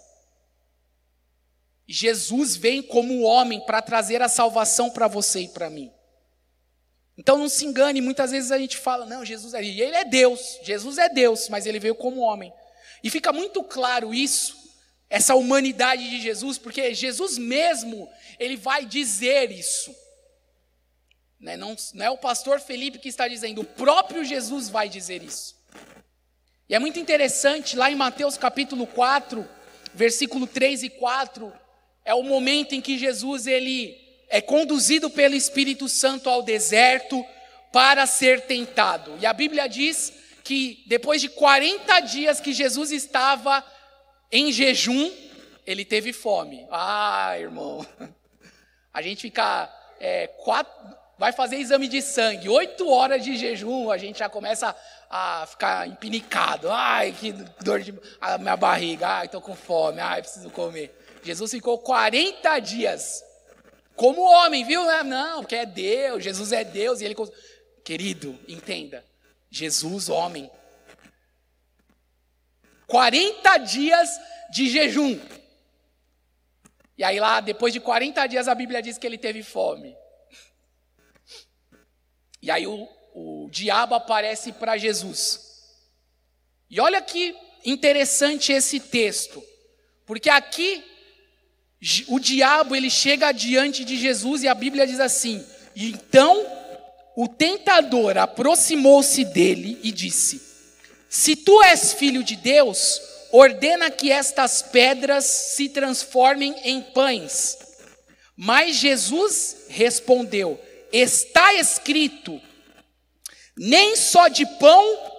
Jesus 1.86 2.56
vem 2.56 2.82
como 2.82 3.22
homem 3.22 3.60
para 3.64 3.80
trazer 3.80 4.20
a 4.20 4.28
salvação 4.28 4.90
para 4.90 5.06
você 5.06 5.42
e 5.42 5.48
para 5.48 5.70
mim. 5.70 5.92
Então 7.16 7.38
não 7.38 7.48
se 7.48 7.64
engane, 7.64 8.00
muitas 8.00 8.30
vezes 8.30 8.52
a 8.52 8.58
gente 8.58 8.76
fala, 8.76 9.06
não, 9.06 9.24
Jesus 9.24 9.54
é, 9.54 9.64
ele 9.64 9.80
é 9.80 10.04
Deus, 10.04 10.58
Jesus 10.62 10.98
é 10.98 11.08
Deus, 11.08 11.48
mas 11.48 11.64
ele 11.64 11.78
veio 11.78 11.94
como 11.94 12.20
homem. 12.20 12.52
E 13.02 13.08
fica 13.08 13.32
muito 13.32 13.62
claro 13.62 14.12
isso, 14.12 14.56
essa 15.08 15.34
humanidade 15.34 16.10
de 16.10 16.20
Jesus, 16.20 16.58
porque 16.58 16.92
Jesus 16.92 17.38
mesmo, 17.38 18.08
ele 18.38 18.56
vai 18.56 18.84
dizer 18.84 19.50
isso. 19.50 19.94
Né? 21.40 21.56
Não, 21.56 21.76
não 21.94 22.04
é 22.04 22.10
o 22.10 22.18
pastor 22.18 22.60
Felipe 22.60 22.98
que 22.98 23.08
está 23.08 23.28
dizendo, 23.28 23.62
o 23.62 23.64
próprio 23.64 24.24
Jesus 24.24 24.68
vai 24.68 24.88
dizer 24.88 25.22
isso. 25.22 25.56
E 26.68 26.74
é 26.74 26.78
muito 26.78 26.98
interessante, 26.98 27.76
lá 27.76 27.90
em 27.90 27.94
Mateus 27.94 28.36
capítulo 28.36 28.86
4, 28.86 29.48
versículo 29.94 30.46
3 30.46 30.82
e 30.82 30.90
4, 30.90 31.52
é 32.06 32.14
o 32.14 32.22
momento 32.22 32.74
em 32.74 32.80
que 32.80 32.96
Jesus 32.96 33.46
ele 33.46 34.00
é 34.28 34.40
conduzido 34.40 35.10
pelo 35.10 35.34
Espírito 35.34 35.88
Santo 35.88 36.30
ao 36.30 36.40
deserto 36.40 37.22
para 37.72 38.06
ser 38.06 38.42
tentado. 38.42 39.18
E 39.20 39.26
a 39.26 39.32
Bíblia 39.32 39.68
diz 39.68 40.12
que 40.44 40.84
depois 40.86 41.20
de 41.20 41.28
40 41.28 42.00
dias 42.00 42.40
que 42.40 42.52
Jesus 42.52 42.92
estava 42.92 43.64
em 44.30 44.52
jejum, 44.52 45.10
ele 45.66 45.84
teve 45.84 46.12
fome. 46.12 46.64
Ah, 46.70 47.36
irmão, 47.38 47.84
a 48.94 49.02
gente 49.02 49.20
fica 49.20 49.68
é, 49.98 50.28
quatro, 50.28 50.72
vai 51.18 51.32
fazer 51.32 51.56
exame 51.56 51.88
de 51.88 52.00
sangue, 52.00 52.48
oito 52.48 52.88
horas 52.88 53.24
de 53.24 53.36
jejum, 53.36 53.90
a 53.90 53.98
gente 53.98 54.20
já 54.20 54.28
começa 54.28 54.74
a 55.10 55.44
ficar 55.46 55.88
empinicado. 55.88 56.70
Ai, 56.70 57.12
que 57.18 57.32
dor 57.32 57.80
de 57.80 57.92
a 58.20 58.38
minha 58.38 58.56
barriga. 58.56 59.08
Ai, 59.08 59.26
estou 59.26 59.40
com 59.40 59.56
fome. 59.56 60.00
Ai, 60.00 60.22
preciso 60.22 60.50
comer. 60.50 60.96
Jesus 61.26 61.50
ficou 61.50 61.78
40 61.78 62.58
dias 62.60 63.22
como 63.96 64.20
homem, 64.20 64.62
viu? 64.62 64.84
Não, 65.04 65.40
porque 65.40 65.56
é 65.56 65.66
Deus, 65.66 66.22
Jesus 66.22 66.52
é 66.52 66.62
Deus 66.62 67.00
e 67.00 67.06
ele 67.06 67.16
Querido, 67.82 68.38
entenda. 68.46 69.04
Jesus 69.50 70.08
homem. 70.08 70.50
40 72.86 73.58
dias 73.58 74.10
de 74.50 74.68
jejum. 74.68 75.18
E 76.98 77.04
aí 77.04 77.18
lá, 77.18 77.40
depois 77.40 77.72
de 77.72 77.80
40 77.80 78.26
dias, 78.26 78.48
a 78.48 78.54
Bíblia 78.54 78.82
diz 78.82 78.98
que 78.98 79.06
ele 79.06 79.16
teve 79.16 79.42
fome. 79.42 79.96
E 82.42 82.50
aí 82.50 82.66
o, 82.66 82.88
o 83.14 83.48
diabo 83.50 83.94
aparece 83.94 84.52
para 84.52 84.76
Jesus. 84.76 85.40
E 86.68 86.80
olha 86.80 87.00
que 87.00 87.36
interessante 87.64 88.52
esse 88.52 88.78
texto. 88.80 89.42
Porque 90.04 90.28
aqui 90.28 90.84
o 92.08 92.18
diabo 92.18 92.74
ele 92.74 92.90
chega 92.90 93.32
diante 93.32 93.84
de 93.84 93.96
Jesus 93.96 94.42
e 94.42 94.48
a 94.48 94.54
Bíblia 94.54 94.86
diz 94.86 94.98
assim: 95.00 95.44
então 95.76 96.46
o 97.14 97.28
tentador 97.28 98.16
aproximou-se 98.16 99.24
dele 99.26 99.78
e 99.82 99.92
disse: 99.92 100.40
Se 101.08 101.36
tu 101.36 101.62
és 101.62 101.92
filho 101.92 102.24
de 102.24 102.34
Deus, 102.34 103.00
ordena 103.30 103.90
que 103.90 104.10
estas 104.10 104.62
pedras 104.62 105.24
se 105.24 105.68
transformem 105.68 106.54
em 106.64 106.80
pães. 106.80 107.58
Mas 108.34 108.76
Jesus 108.76 109.66
respondeu: 109.68 110.58
Está 110.90 111.54
escrito: 111.54 112.40
nem 113.56 113.96
só 113.96 114.28
de 114.28 114.46
pão 114.58 115.12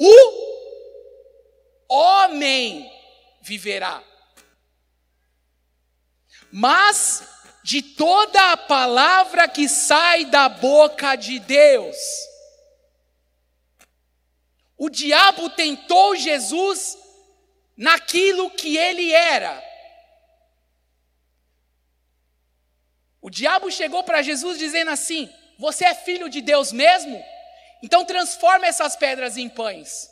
o 0.00 0.52
homem 1.88 2.90
viverá 3.40 4.02
mas 6.52 7.22
de 7.64 7.80
toda 7.80 8.52
a 8.52 8.56
palavra 8.56 9.48
que 9.48 9.68
sai 9.68 10.26
da 10.26 10.48
boca 10.48 11.16
de 11.16 11.38
Deus. 11.38 11.96
O 14.76 14.90
diabo 14.90 15.48
tentou 15.50 16.14
Jesus 16.14 16.98
naquilo 17.76 18.50
que 18.50 18.76
ele 18.76 19.12
era. 19.12 19.62
O 23.20 23.30
diabo 23.30 23.70
chegou 23.70 24.02
para 24.02 24.20
Jesus 24.20 24.58
dizendo 24.58 24.90
assim: 24.90 25.32
Você 25.58 25.84
é 25.84 25.94
filho 25.94 26.28
de 26.28 26.42
Deus 26.42 26.72
mesmo? 26.72 27.24
Então 27.82 28.04
transforma 28.04 28.66
essas 28.66 28.96
pedras 28.96 29.36
em 29.36 29.48
pães. 29.48 30.10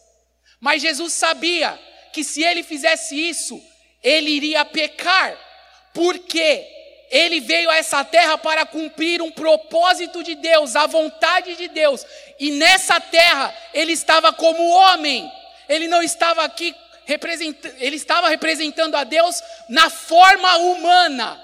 Mas 0.61 0.81
Jesus 0.81 1.13
sabia 1.13 1.79
que 2.13 2.25
se 2.25 2.43
ele 2.43 2.63
fizesse 2.63 3.17
isso, 3.17 3.61
ele 4.03 4.31
iria 4.31 4.65
pecar 4.65 5.50
porque 5.93 6.67
ele 7.11 7.41
veio 7.41 7.69
a 7.69 7.77
essa 7.77 8.05
terra 8.05 8.39
para 8.39 8.65
cumprir 8.65 9.21
um 9.21 9.33
propósito 9.33 10.23
de 10.23 10.37
Deus, 10.37 10.77
a 10.77 10.87
vontade 10.87 11.57
de 11.57 11.67
Deus. 11.69 12.07
E 12.39 12.53
nessa 12.53 13.01
terra 13.01 13.53
ele 13.75 13.93
estava 13.93 14.33
como 14.33 14.63
homem. 14.71 15.31
Ele 15.69 15.89
não 15.89 16.03
estava 16.03 16.45
aqui 16.45 16.75
representando, 17.05 17.75
ele 17.79 17.97
estava 17.97 18.29
representando 18.29 18.95
a 18.95 19.03
Deus 19.03 19.43
na 19.69 19.91
forma 19.91 20.57
humana. 20.59 21.41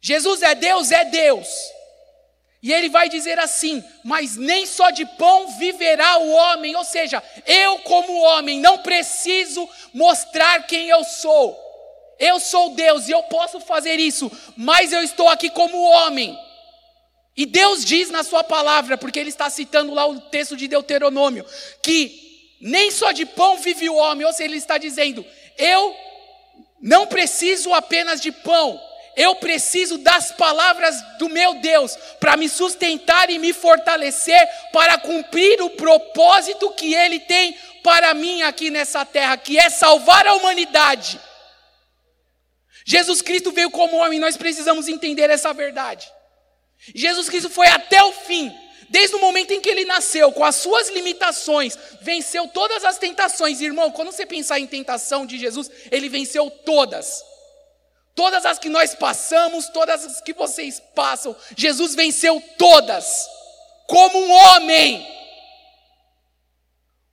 Jesus 0.00 0.42
é 0.42 0.54
Deus, 0.54 0.90
é 0.90 1.04
Deus. 1.04 1.48
E 2.62 2.72
ele 2.72 2.88
vai 2.88 3.08
dizer 3.08 3.38
assim: 3.38 3.84
Mas 4.02 4.36
nem 4.36 4.64
só 4.64 4.90
de 4.90 5.04
pão 5.04 5.48
viverá 5.58 6.18
o 6.18 6.30
homem. 6.32 6.74
Ou 6.74 6.84
seja, 6.84 7.22
eu, 7.46 7.80
como 7.80 8.22
homem, 8.22 8.60
não 8.60 8.78
preciso 8.78 9.68
mostrar 9.92 10.66
quem 10.66 10.88
eu 10.88 11.04
sou. 11.04 11.65
Eu 12.18 12.40
sou 12.40 12.70
Deus 12.70 13.08
e 13.08 13.12
eu 13.12 13.22
posso 13.24 13.60
fazer 13.60 13.96
isso, 13.96 14.30
mas 14.56 14.92
eu 14.92 15.02
estou 15.02 15.28
aqui 15.28 15.50
como 15.50 15.82
homem. 15.82 16.38
E 17.36 17.44
Deus 17.44 17.84
diz 17.84 18.08
na 18.10 18.24
sua 18.24 18.42
palavra, 18.42 18.96
porque 18.96 19.18
ele 19.18 19.28
está 19.28 19.50
citando 19.50 19.92
lá 19.92 20.06
o 20.06 20.20
texto 20.20 20.56
de 20.56 20.66
Deuteronômio, 20.66 21.44
que 21.82 22.56
nem 22.60 22.90
só 22.90 23.12
de 23.12 23.26
pão 23.26 23.58
vive 23.58 23.90
o 23.90 23.96
homem, 23.96 24.26
ou 24.26 24.32
seja, 24.32 24.48
ele 24.48 24.56
está 24.56 24.78
dizendo: 24.78 25.24
eu 25.58 25.94
não 26.80 27.06
preciso 27.06 27.74
apenas 27.74 28.20
de 28.20 28.32
pão, 28.32 28.80
eu 29.14 29.34
preciso 29.34 29.98
das 29.98 30.32
palavras 30.32 31.00
do 31.18 31.28
meu 31.28 31.54
Deus 31.54 31.96
para 32.18 32.36
me 32.36 32.48
sustentar 32.48 33.28
e 33.28 33.38
me 33.38 33.52
fortalecer 33.52 34.48
para 34.72 34.98
cumprir 34.98 35.60
o 35.60 35.70
propósito 35.70 36.70
que 36.70 36.94
ele 36.94 37.20
tem 37.20 37.54
para 37.82 38.14
mim 38.14 38.42
aqui 38.42 38.70
nessa 38.70 39.04
terra, 39.04 39.36
que 39.36 39.58
é 39.58 39.70
salvar 39.70 40.26
a 40.26 40.34
humanidade. 40.34 41.20
Jesus 42.86 43.20
Cristo 43.20 43.50
veio 43.50 43.68
como 43.68 43.96
homem, 43.96 44.20
nós 44.20 44.36
precisamos 44.36 44.86
entender 44.86 45.28
essa 45.28 45.52
verdade. 45.52 46.10
Jesus 46.94 47.28
Cristo 47.28 47.50
foi 47.50 47.66
até 47.66 48.02
o 48.04 48.12
fim. 48.12 48.54
Desde 48.88 49.16
o 49.16 49.20
momento 49.20 49.50
em 49.50 49.60
que 49.60 49.68
ele 49.68 49.84
nasceu, 49.84 50.30
com 50.30 50.44
as 50.44 50.54
suas 50.54 50.88
limitações, 50.90 51.76
venceu 52.00 52.46
todas 52.46 52.84
as 52.84 52.96
tentações. 52.96 53.60
Irmão, 53.60 53.90
quando 53.90 54.12
você 54.12 54.24
pensar 54.24 54.60
em 54.60 54.66
tentação 54.68 55.26
de 55.26 55.36
Jesus, 55.36 55.68
ele 55.90 56.08
venceu 56.08 56.48
todas. 56.48 57.24
Todas 58.14 58.46
as 58.46 58.60
que 58.60 58.68
nós 58.68 58.94
passamos, 58.94 59.68
todas 59.70 60.04
as 60.04 60.20
que 60.20 60.32
vocês 60.32 60.80
passam, 60.94 61.34
Jesus 61.56 61.96
venceu 61.96 62.40
todas, 62.56 63.28
como 63.88 64.16
um 64.16 64.30
homem. 64.30 65.04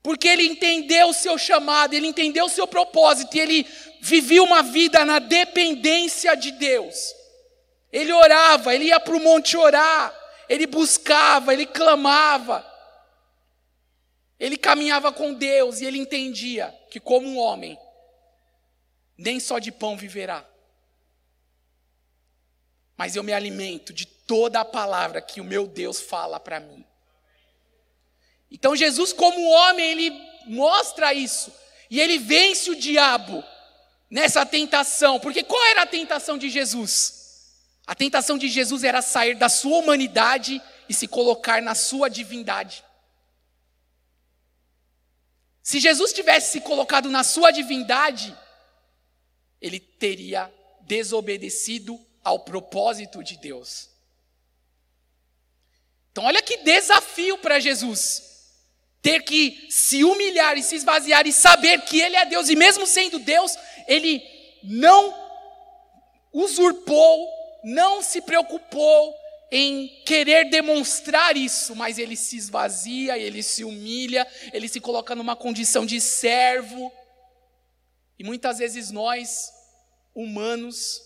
Porque 0.04 0.28
ele 0.28 0.44
entendeu 0.44 1.08
o 1.08 1.14
seu 1.14 1.38
chamado, 1.38 1.94
ele 1.94 2.08
entendeu 2.08 2.46
o 2.46 2.50
seu 2.50 2.68
propósito, 2.68 3.36
e 3.38 3.40
ele 3.40 3.68
vivia 4.02 4.44
uma 4.44 4.62
vida 4.62 5.06
na 5.06 5.18
dependência 5.18 6.36
de 6.36 6.52
Deus. 6.52 7.16
Ele 7.90 8.12
orava, 8.12 8.76
ele 8.76 8.86
ia 8.86 9.00
para 9.00 9.16
o 9.16 9.20
monte 9.20 9.56
orar, 9.56 10.14
ele 10.50 10.68
buscava, 10.68 11.54
ele 11.54 11.66
clamava. 11.66 12.70
Ele 14.38 14.58
caminhava 14.58 15.12
com 15.12 15.34
Deus 15.34 15.80
e 15.80 15.86
ele 15.86 15.98
entendia 15.98 16.78
que, 16.92 17.00
como 17.00 17.26
um 17.26 17.38
homem, 17.38 17.80
nem 19.18 19.40
só 19.40 19.58
de 19.58 19.72
pão 19.72 19.96
viverá, 19.96 20.46
mas 22.98 23.16
eu 23.16 23.24
me 23.24 23.32
alimento 23.32 23.94
de 23.94 24.06
toda 24.06 24.60
a 24.60 24.66
palavra 24.66 25.22
que 25.22 25.40
o 25.40 25.46
meu 25.46 25.66
Deus 25.66 26.02
fala 26.02 26.40
para 26.40 26.60
mim. 26.60 26.86
Então, 28.54 28.76
Jesus, 28.76 29.12
como 29.12 29.50
homem, 29.50 29.90
ele 29.90 30.12
mostra 30.46 31.12
isso 31.12 31.52
e 31.90 32.00
ele 32.00 32.20
vence 32.20 32.70
o 32.70 32.76
diabo 32.76 33.44
nessa 34.10 34.46
tentação, 34.46 35.20
porque 35.20 35.44
qual 35.44 35.66
era 35.66 35.82
a 35.82 35.88
tentação 35.88 36.38
de 36.38 36.50
Jesus? 36.50 37.22
A 37.88 37.96
tentação 37.96 38.38
de 38.38 38.48
Jesus 38.48 38.84
era 38.84 39.02
sair 39.02 39.36
da 39.36 39.50
sua 39.50 39.80
humanidade 39.80 40.62
e 40.88 40.94
se 40.94 41.08
colocar 41.08 41.64
na 41.64 41.74
sua 41.74 42.08
divindade. 42.10 42.86
Se 45.64 45.80
Jesus 45.80 46.14
tivesse 46.14 46.52
se 46.52 46.62
colocado 46.62 47.10
na 47.10 47.24
sua 47.24 47.50
divindade, 47.50 48.38
ele 49.60 49.80
teria 49.80 50.54
desobedecido 50.82 52.00
ao 52.24 52.40
propósito 52.40 53.24
de 53.24 53.38
Deus. 53.38 53.90
Então, 56.12 56.26
olha 56.26 56.44
que 56.44 56.58
desafio 56.58 57.40
para 57.40 57.60
Jesus. 57.60 58.33
Ter 59.04 59.22
que 59.22 59.68
se 59.70 60.04
humilhar 60.04 60.58
e 60.58 60.64
se 60.64 60.76
esvaziar 60.76 61.28
e 61.28 61.32
saber 61.32 61.82
que 61.82 62.02
Ele 62.02 62.16
é 62.16 62.26
Deus, 62.26 62.50
e 62.50 62.56
mesmo 62.56 62.88
sendo 62.88 63.20
Deus, 63.20 63.56
Ele 63.88 64.24
não 64.64 65.14
usurpou 66.34 67.44
não 67.64 68.02
se 68.02 68.22
preocupou 68.22 69.16
em 69.50 69.88
querer 70.04 70.50
demonstrar 70.50 71.38
isso, 71.38 71.76
mas 71.76 71.98
ele 71.98 72.18
se 72.18 72.36
esvazia, 72.36 73.18
ele 73.18 73.42
se 73.42 73.64
humilha, 73.64 74.28
ele 74.52 74.68
se 74.68 74.82
coloca 74.82 75.16
numa 75.16 75.36
condição 75.36 75.86
de 75.86 76.02
servo. 76.02 76.92
E 78.20 78.24
muitas 78.24 78.58
vezes 78.58 78.92
nós, 78.92 79.54
humanos, 80.14 81.02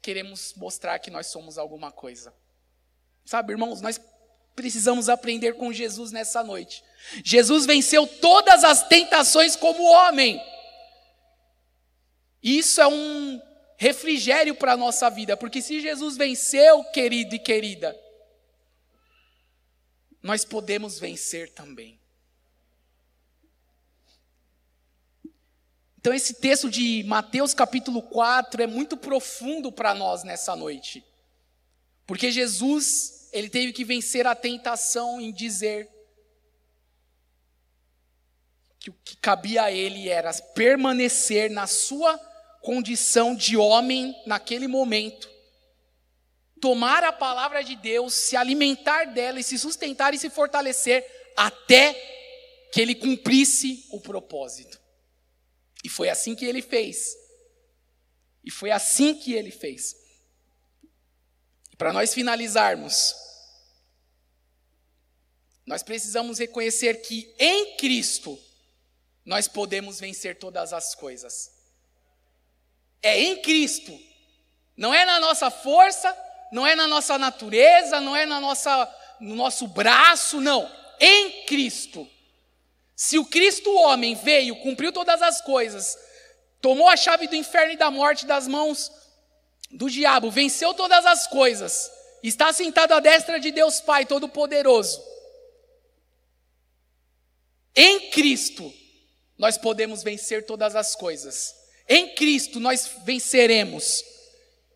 queremos 0.00 0.54
mostrar 0.54 0.98
que 1.00 1.10
nós 1.10 1.26
somos 1.26 1.58
alguma 1.58 1.92
coisa. 1.92 2.32
Sabe, 3.24 3.52
irmãos, 3.52 3.80
nós 3.80 4.00
precisamos 4.60 5.08
aprender 5.08 5.54
com 5.54 5.72
Jesus 5.72 6.12
nessa 6.12 6.44
noite. 6.44 6.84
Jesus 7.24 7.64
venceu 7.64 8.06
todas 8.06 8.62
as 8.62 8.86
tentações 8.86 9.56
como 9.56 9.82
homem. 9.82 10.38
Isso 12.42 12.78
é 12.78 12.86
um 12.86 13.40
refrigério 13.78 14.54
para 14.54 14.74
a 14.74 14.76
nossa 14.76 15.08
vida, 15.08 15.34
porque 15.34 15.62
se 15.62 15.80
Jesus 15.80 16.18
venceu, 16.18 16.84
querido 16.84 17.34
e 17.34 17.38
querida, 17.38 17.98
nós 20.22 20.44
podemos 20.44 20.98
vencer 20.98 21.54
também. 21.54 21.98
Então, 25.98 26.12
esse 26.12 26.34
texto 26.34 26.68
de 26.68 27.02
Mateus 27.04 27.54
capítulo 27.54 28.02
4 28.02 28.62
é 28.62 28.66
muito 28.66 28.94
profundo 28.94 29.72
para 29.72 29.94
nós 29.94 30.22
nessa 30.22 30.54
noite. 30.54 31.02
Porque 32.06 32.30
Jesus, 32.30 33.19
ele 33.32 33.48
teve 33.48 33.72
que 33.72 33.84
vencer 33.84 34.26
a 34.26 34.34
tentação 34.34 35.20
em 35.20 35.32
dizer 35.32 35.88
que 38.78 38.90
o 38.90 38.94
que 39.04 39.16
cabia 39.16 39.64
a 39.64 39.72
ele 39.72 40.08
era 40.08 40.32
permanecer 40.32 41.50
na 41.50 41.66
sua 41.66 42.18
condição 42.62 43.34
de 43.34 43.56
homem 43.56 44.14
naquele 44.26 44.66
momento, 44.66 45.30
tomar 46.60 47.04
a 47.04 47.12
palavra 47.12 47.62
de 47.62 47.76
Deus, 47.76 48.14
se 48.14 48.36
alimentar 48.36 49.04
dela 49.04 49.38
e 49.38 49.44
se 49.44 49.58
sustentar 49.58 50.14
e 50.14 50.18
se 50.18 50.30
fortalecer 50.30 51.06
até 51.36 51.94
que 52.72 52.80
ele 52.80 52.94
cumprisse 52.94 53.86
o 53.90 54.00
propósito. 54.00 54.80
E 55.82 55.88
foi 55.88 56.08
assim 56.08 56.34
que 56.34 56.44
ele 56.44 56.62
fez. 56.62 57.16
E 58.44 58.50
foi 58.50 58.70
assim 58.70 59.14
que 59.14 59.32
ele 59.32 59.50
fez. 59.50 59.94
Para 61.80 61.94
nós 61.94 62.12
finalizarmos, 62.12 63.16
nós 65.64 65.82
precisamos 65.82 66.38
reconhecer 66.38 67.00
que 67.00 67.34
em 67.38 67.74
Cristo 67.78 68.38
nós 69.24 69.48
podemos 69.48 69.98
vencer 69.98 70.38
todas 70.38 70.74
as 70.74 70.94
coisas 70.94 71.50
é 73.02 73.18
em 73.18 73.40
Cristo. 73.40 73.98
Não 74.76 74.92
é 74.92 75.06
na 75.06 75.18
nossa 75.20 75.50
força, 75.50 76.14
não 76.52 76.66
é 76.66 76.76
na 76.76 76.86
nossa 76.86 77.16
natureza, 77.16 77.98
não 77.98 78.14
é 78.14 78.26
na 78.26 78.38
nossa, 78.42 78.96
no 79.18 79.34
nosso 79.34 79.66
braço, 79.66 80.38
não. 80.38 80.70
Em 81.00 81.46
Cristo. 81.46 82.06
Se 82.94 83.18
o 83.18 83.24
Cristo 83.24 83.74
homem 83.74 84.14
veio, 84.14 84.54
cumpriu 84.56 84.92
todas 84.92 85.22
as 85.22 85.40
coisas, 85.40 85.96
tomou 86.60 86.90
a 86.90 86.96
chave 86.98 87.26
do 87.26 87.36
inferno 87.36 87.72
e 87.72 87.78
da 87.78 87.90
morte 87.90 88.26
das 88.26 88.46
mãos 88.46 88.92
do 89.70 89.88
diabo, 89.88 90.30
venceu 90.30 90.74
todas 90.74 91.06
as 91.06 91.26
coisas, 91.26 91.90
está 92.22 92.52
sentado 92.52 92.92
à 92.92 93.00
destra 93.00 93.38
de 93.38 93.50
Deus 93.50 93.80
Pai 93.80 94.04
Todo-Poderoso. 94.04 95.00
Em 97.74 98.10
Cristo, 98.10 98.72
nós 99.38 99.56
podemos 99.56 100.02
vencer 100.02 100.44
todas 100.44 100.74
as 100.74 100.94
coisas. 100.94 101.54
Em 101.88 102.14
Cristo 102.14 102.60
nós 102.60 102.90
venceremos. 103.04 104.04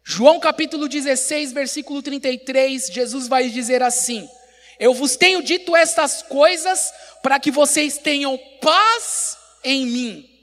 João 0.03 0.39
capítulo 0.39 0.89
16, 0.89 1.53
versículo 1.53 2.03
33, 2.03 2.87
Jesus 2.87 3.27
vai 3.27 3.49
dizer 3.49 3.83
assim: 3.83 4.29
Eu 4.79 4.95
vos 4.95 5.17
tenho 5.17 5.43
dito 5.43 5.75
estas 5.75 6.23
coisas 6.23 6.93
para 7.23 7.41
que 7.41 7.51
vocês 7.51 7.99
tenham 7.99 8.39
paz 8.61 9.37
em 9.63 9.87
mim. 9.87 10.34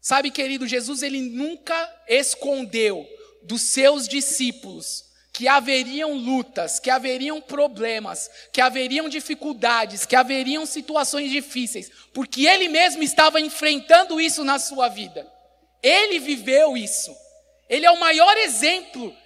Sabe, 0.00 0.30
querido, 0.30 0.66
Jesus 0.66 1.02
ele 1.02 1.20
nunca 1.20 2.02
escondeu 2.08 3.06
dos 3.42 3.62
seus 3.62 4.08
discípulos 4.08 5.10
que 5.32 5.46
haveriam 5.46 6.14
lutas, 6.14 6.78
que 6.80 6.90
haveriam 6.90 7.40
problemas, 7.40 8.30
que 8.52 8.60
haveriam 8.60 9.08
dificuldades, 9.08 10.04
que 10.04 10.16
haveriam 10.16 10.66
situações 10.66 11.30
difíceis, 11.30 11.90
porque 12.12 12.46
ele 12.46 12.68
mesmo 12.68 13.02
estava 13.02 13.40
enfrentando 13.40 14.20
isso 14.20 14.42
na 14.42 14.58
sua 14.58 14.88
vida. 14.88 15.30
Ele 15.82 16.18
viveu 16.18 16.76
isso. 16.76 17.14
Ele 17.68 17.86
é 17.86 17.90
o 17.90 18.00
maior 18.00 18.36
exemplo 18.38 19.16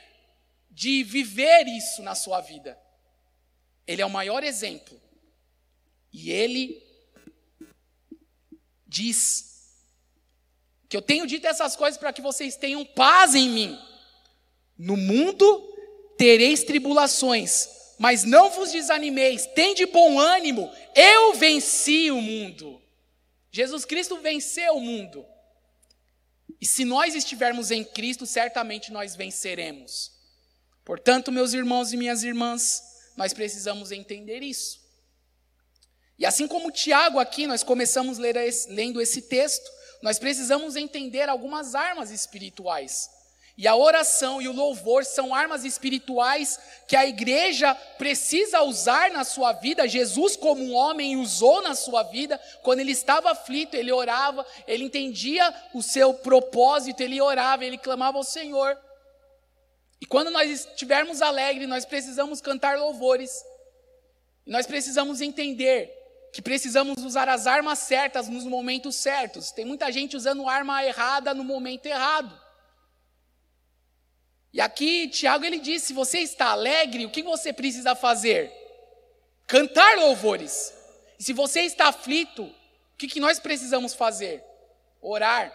de 0.71 1.03
viver 1.03 1.67
isso 1.67 2.03
na 2.03 2.15
sua 2.15 2.41
vida. 2.41 2.79
Ele 3.87 4.03
é 4.03 4.07
o 4.07 4.11
maior 4.11 4.43
exemplo. 4.43 5.01
E 6.13 6.31
ele 6.31 6.83
diz 8.87 9.54
que 10.95 10.97
eu 10.97 11.03
tenho 11.03 11.27
dito 11.27 11.45
essas 11.49 11.75
coisas 11.75 11.99
para 11.99 12.13
que 12.13 12.23
vocês 12.23 12.55
tenham 12.55 12.85
paz 12.85 13.35
em 13.35 13.51
mim. 13.51 13.77
No 14.79 14.97
mundo 14.97 15.61
tereis 16.17 16.63
tribulações, 16.63 17.69
mas 17.99 18.23
não 18.23 18.49
vos 18.49 18.71
desanimeis, 18.71 19.45
tende 19.45 19.87
bom 19.87 20.21
ânimo, 20.21 20.73
eu 20.95 21.35
venci 21.35 22.13
o 22.13 22.21
mundo. 22.21 22.81
Jesus 23.51 23.85
Cristo 23.85 24.19
venceu 24.19 24.77
o 24.77 24.81
mundo. 24.81 25.27
E 26.61 26.65
se 26.65 26.85
nós 26.85 27.17
estivermos 27.17 27.73
em 27.73 27.83
Cristo, 27.83 28.25
certamente 28.25 28.93
nós 28.93 29.17
venceremos. 29.17 30.13
Portanto, 30.85 31.33
meus 31.33 31.55
irmãos 31.55 31.93
e 31.93 31.97
minhas 31.97 32.23
irmãs, 32.23 32.85
nós 33.17 33.33
precisamos 33.33 33.91
entender 33.91 34.45
isso. 34.45 34.81
E 36.17 36.25
assim 36.25 36.47
como 36.47 36.71
Tiago 36.71 37.19
aqui, 37.19 37.49
nós 37.49 37.65
começamos 37.65 38.17
lendo 38.17 39.01
esse 39.01 39.23
texto, 39.23 39.69
nós 40.05 40.19
precisamos 40.19 40.77
entender 40.77 41.31
algumas 41.31 41.75
armas 41.75 42.11
espirituais 42.11 43.11
e 43.57 43.67
a 43.67 43.75
oração 43.75 44.43
e 44.43 44.49
o 44.49 44.53
louvor 44.53 45.03
são 45.03 45.35
armas 45.35 45.65
espirituais 45.65 46.59
que 46.87 46.95
a 46.95 47.07
igreja 47.07 47.75
precisa 47.97 48.61
usar 48.63 49.13
na 49.13 49.25
sua 49.25 49.53
vida. 49.53 49.89
Jesus, 49.89 50.37
como 50.37 50.63
um 50.63 50.75
homem, 50.75 51.17
usou 51.17 51.63
na 51.63 51.75
sua 51.75 52.03
vida. 52.03 52.39
Quando 52.63 52.81
ele 52.81 52.93
estava 52.93 53.31
aflito, 53.31 53.77
ele 53.77 53.91
orava, 53.91 54.45
ele 54.67 54.85
entendia 54.85 55.55
o 55.73 55.81
seu 55.83 56.13
propósito, 56.13 57.01
ele 57.01 57.19
orava, 57.19 57.65
ele 57.65 57.79
clamava 57.79 58.19
ao 58.19 58.25
Senhor. 58.25 58.77
E 60.03 60.05
quando 60.05 60.31
nós 60.31 60.67
estivermos 60.67 61.23
alegres, 61.23 61.67
nós 61.67 61.87
precisamos 61.87 62.43
cantar 62.43 62.77
louvores. 62.77 63.43
E 64.45 64.51
nós 64.51 64.67
precisamos 64.67 65.23
entender 65.23 66.04
que 66.35 66.43
precisamos 66.43 67.05
usar 67.05 67.29
as 67.29 67.47
armas 67.47 67.79
certas 67.79 68.29
nos 68.29 68.43
momentos 68.43 68.97
certos. 68.97 69.53
Tem 69.53 69.65
muita 69.65 69.93
gente 69.93 70.17
usando 70.17 70.49
arma 70.49 70.85
errada 70.85 71.33
no 71.33 71.45
momento 71.45 71.87
errado. 71.87 72.37
E 74.53 74.61
aqui 74.61 75.07
Tiago 75.07 75.45
ele 75.45 75.61
diz: 75.61 75.85
se 75.85 75.93
você 75.93 76.19
está 76.19 76.47
alegre, 76.47 77.07
o 77.07 77.11
que 77.11 77.23
você 77.23 77.53
precisa 77.53 77.95
fazer? 77.95 78.53
Cantar 79.47 79.97
louvores. 79.97 80.75
E 81.21 81.23
se 81.23 81.33
você 81.33 81.61
está 81.61 81.87
aflito, 81.87 82.43
o 82.43 82.97
que, 82.99 83.07
que 83.07 83.21
nós 83.21 83.39
precisamos 83.39 83.95
fazer? 83.95 84.43
Orar. 85.01 85.55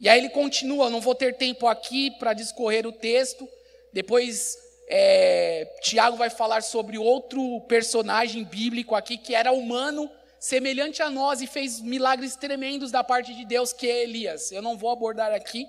E 0.00 0.08
aí 0.08 0.18
ele 0.18 0.30
continua, 0.30 0.88
não 0.88 1.02
vou 1.02 1.14
ter 1.14 1.36
tempo 1.36 1.66
aqui 1.66 2.10
para 2.12 2.32
discorrer 2.32 2.86
o 2.86 2.92
texto. 2.92 3.46
Depois 3.92 4.56
é, 4.90 5.66
Tiago 5.82 6.16
vai 6.16 6.30
falar 6.30 6.62
sobre 6.62 6.96
outro 6.96 7.60
personagem 7.62 8.42
bíblico 8.44 8.94
aqui 8.94 9.18
que 9.18 9.34
era 9.34 9.52
humano, 9.52 10.10
semelhante 10.40 11.02
a 11.02 11.10
nós 11.10 11.42
e 11.42 11.46
fez 11.46 11.80
milagres 11.80 12.36
tremendos 12.36 12.90
da 12.90 13.04
parte 13.04 13.34
de 13.34 13.44
Deus, 13.44 13.72
que 13.72 13.88
é 13.88 14.02
Elias. 14.02 14.50
Eu 14.50 14.62
não 14.62 14.78
vou 14.78 14.90
abordar 14.90 15.32
aqui, 15.32 15.66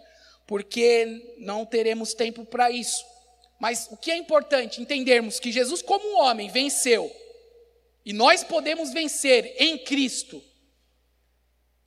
porque 0.47 1.35
não 1.37 1.65
teremos 1.65 2.13
tempo 2.13 2.45
para 2.45 2.71
isso. 2.71 3.03
Mas 3.59 3.89
o 3.91 3.97
que 3.97 4.09
é 4.09 4.17
importante 4.17 4.81
entendermos 4.81 5.39
que 5.39 5.51
Jesus, 5.51 5.81
como 5.81 6.21
homem, 6.21 6.49
venceu, 6.49 7.13
e 8.05 8.13
nós 8.13 8.43
podemos 8.43 8.91
vencer 8.91 9.53
em 9.57 9.77
Cristo, 9.77 10.41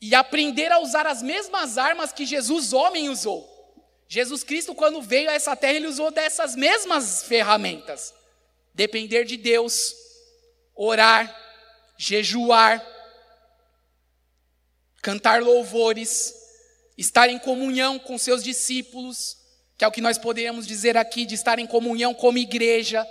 e 0.00 0.14
aprender 0.14 0.70
a 0.72 0.80
usar 0.80 1.06
as 1.06 1.22
mesmas 1.22 1.78
armas 1.78 2.12
que 2.12 2.26
Jesus, 2.26 2.72
homem, 2.72 3.08
usou. 3.08 3.51
Jesus 4.12 4.44
Cristo, 4.44 4.74
quando 4.74 5.00
veio 5.00 5.30
a 5.30 5.32
essa 5.32 5.56
terra, 5.56 5.72
ele 5.72 5.86
usou 5.86 6.10
dessas 6.10 6.54
mesmas 6.54 7.22
ferramentas: 7.22 8.12
depender 8.74 9.24
de 9.24 9.38
Deus, 9.38 9.94
orar, 10.74 11.34
jejuar, 11.96 12.86
cantar 15.00 15.40
louvores, 15.42 16.34
estar 16.98 17.30
em 17.30 17.38
comunhão 17.38 17.98
com 17.98 18.18
seus 18.18 18.44
discípulos, 18.44 19.38
que 19.78 19.84
é 19.84 19.88
o 19.88 19.90
que 19.90 20.02
nós 20.02 20.18
poderíamos 20.18 20.66
dizer 20.66 20.94
aqui, 20.94 21.24
de 21.24 21.34
estar 21.34 21.58
em 21.58 21.66
comunhão 21.66 22.12
como 22.12 22.36
igreja, 22.36 23.08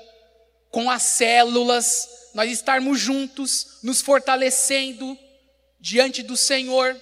com 0.70 0.88
as 0.88 1.02
células, 1.02 2.30
nós 2.36 2.52
estarmos 2.52 3.00
juntos, 3.00 3.80
nos 3.82 4.02
fortalecendo 4.02 5.18
diante 5.80 6.22
do 6.22 6.38
Senhor. 6.38 6.96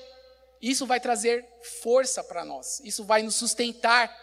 Isso 0.61 0.85
vai 0.85 0.99
trazer 0.99 1.45
força 1.81 2.23
para 2.23 2.43
nós, 2.43 2.81
isso 2.83 3.03
vai 3.03 3.21
nos 3.23 3.35
sustentar 3.35 4.13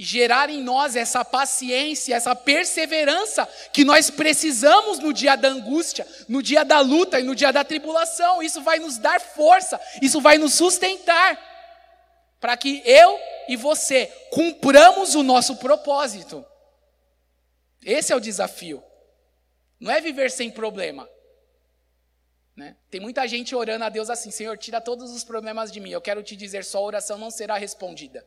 e 0.00 0.04
gerar 0.04 0.48
em 0.48 0.62
nós 0.62 0.96
essa 0.96 1.22
paciência, 1.22 2.14
essa 2.14 2.34
perseverança 2.34 3.46
que 3.70 3.84
nós 3.84 4.08
precisamos 4.08 4.98
no 4.98 5.12
dia 5.12 5.36
da 5.36 5.48
angústia, 5.48 6.06
no 6.26 6.42
dia 6.42 6.64
da 6.64 6.80
luta 6.80 7.20
e 7.20 7.22
no 7.22 7.34
dia 7.34 7.52
da 7.52 7.62
tribulação. 7.62 8.42
Isso 8.42 8.62
vai 8.62 8.78
nos 8.78 8.96
dar 8.96 9.20
força, 9.20 9.78
isso 10.00 10.18
vai 10.20 10.38
nos 10.38 10.54
sustentar 10.54 11.38
para 12.40 12.56
que 12.56 12.82
eu 12.86 13.18
e 13.46 13.56
você 13.56 14.06
cumpramos 14.30 15.14
o 15.14 15.22
nosso 15.22 15.56
propósito. 15.56 16.42
Esse 17.84 18.12
é 18.12 18.16
o 18.16 18.20
desafio. 18.20 18.82
Não 19.78 19.90
é 19.92 20.00
viver 20.00 20.30
sem 20.30 20.50
problema. 20.50 21.06
Né? 22.56 22.76
Tem 22.90 23.00
muita 23.00 23.26
gente 23.26 23.54
orando 23.54 23.84
a 23.84 23.88
Deus 23.88 24.10
assim: 24.10 24.30
Senhor, 24.30 24.56
tira 24.58 24.80
todos 24.80 25.10
os 25.10 25.24
problemas 25.24 25.70
de 25.70 25.80
mim. 25.80 25.90
Eu 25.90 26.00
quero 26.00 26.22
te 26.22 26.36
dizer, 26.36 26.64
sua 26.64 26.80
oração 26.80 27.16
não 27.16 27.30
será 27.30 27.56
respondida. 27.56 28.26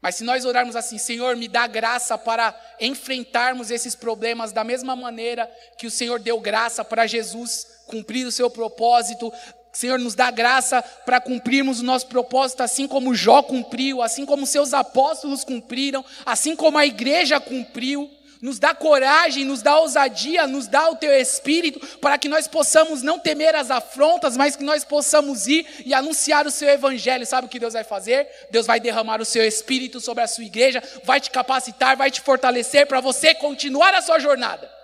Mas 0.00 0.14
se 0.14 0.24
nós 0.24 0.44
orarmos 0.44 0.76
assim, 0.76 0.98
Senhor, 0.98 1.34
me 1.36 1.48
dá 1.48 1.66
graça 1.66 2.16
para 2.16 2.54
enfrentarmos 2.80 3.70
esses 3.70 3.94
problemas 3.94 4.52
da 4.52 4.62
mesma 4.62 4.94
maneira 4.94 5.50
que 5.76 5.86
o 5.86 5.90
Senhor 5.90 6.20
deu 6.20 6.38
graça 6.38 6.84
para 6.84 7.06
Jesus 7.06 7.66
cumprir 7.86 8.26
o 8.26 8.32
seu 8.32 8.48
propósito, 8.48 9.32
Senhor, 9.72 9.98
nos 9.98 10.14
dá 10.14 10.30
graça 10.30 10.80
para 10.80 11.20
cumprirmos 11.20 11.80
o 11.80 11.84
nosso 11.84 12.06
propósito, 12.06 12.62
assim 12.62 12.86
como 12.86 13.14
Jó 13.14 13.42
cumpriu, 13.42 14.00
assim 14.00 14.24
como 14.24 14.46
seus 14.46 14.72
apóstolos 14.72 15.44
cumpriram, 15.44 16.04
assim 16.24 16.56
como 16.56 16.78
a 16.78 16.86
igreja 16.86 17.38
cumpriu. 17.38 18.10
Nos 18.40 18.58
dá 18.58 18.74
coragem, 18.74 19.44
nos 19.44 19.62
dá 19.62 19.78
ousadia, 19.78 20.46
nos 20.46 20.66
dá 20.66 20.88
o 20.90 20.96
teu 20.96 21.12
espírito, 21.12 21.98
para 21.98 22.18
que 22.18 22.28
nós 22.28 22.46
possamos 22.46 23.02
não 23.02 23.18
temer 23.18 23.54
as 23.54 23.70
afrontas, 23.70 24.36
mas 24.36 24.56
que 24.56 24.64
nós 24.64 24.84
possamos 24.84 25.46
ir 25.46 25.66
e 25.84 25.94
anunciar 25.94 26.46
o 26.46 26.50
seu 26.50 26.68
evangelho. 26.68 27.26
Sabe 27.26 27.46
o 27.46 27.50
que 27.50 27.58
Deus 27.58 27.72
vai 27.72 27.84
fazer? 27.84 28.28
Deus 28.50 28.66
vai 28.66 28.78
derramar 28.78 29.20
o 29.20 29.24
seu 29.24 29.44
espírito 29.44 30.00
sobre 30.00 30.22
a 30.22 30.26
sua 30.26 30.44
igreja, 30.44 30.82
vai 31.04 31.20
te 31.20 31.30
capacitar, 31.30 31.96
vai 31.96 32.10
te 32.10 32.20
fortalecer 32.20 32.86
para 32.86 33.00
você 33.00 33.34
continuar 33.34 33.94
a 33.94 34.02
sua 34.02 34.18
jornada 34.18 34.76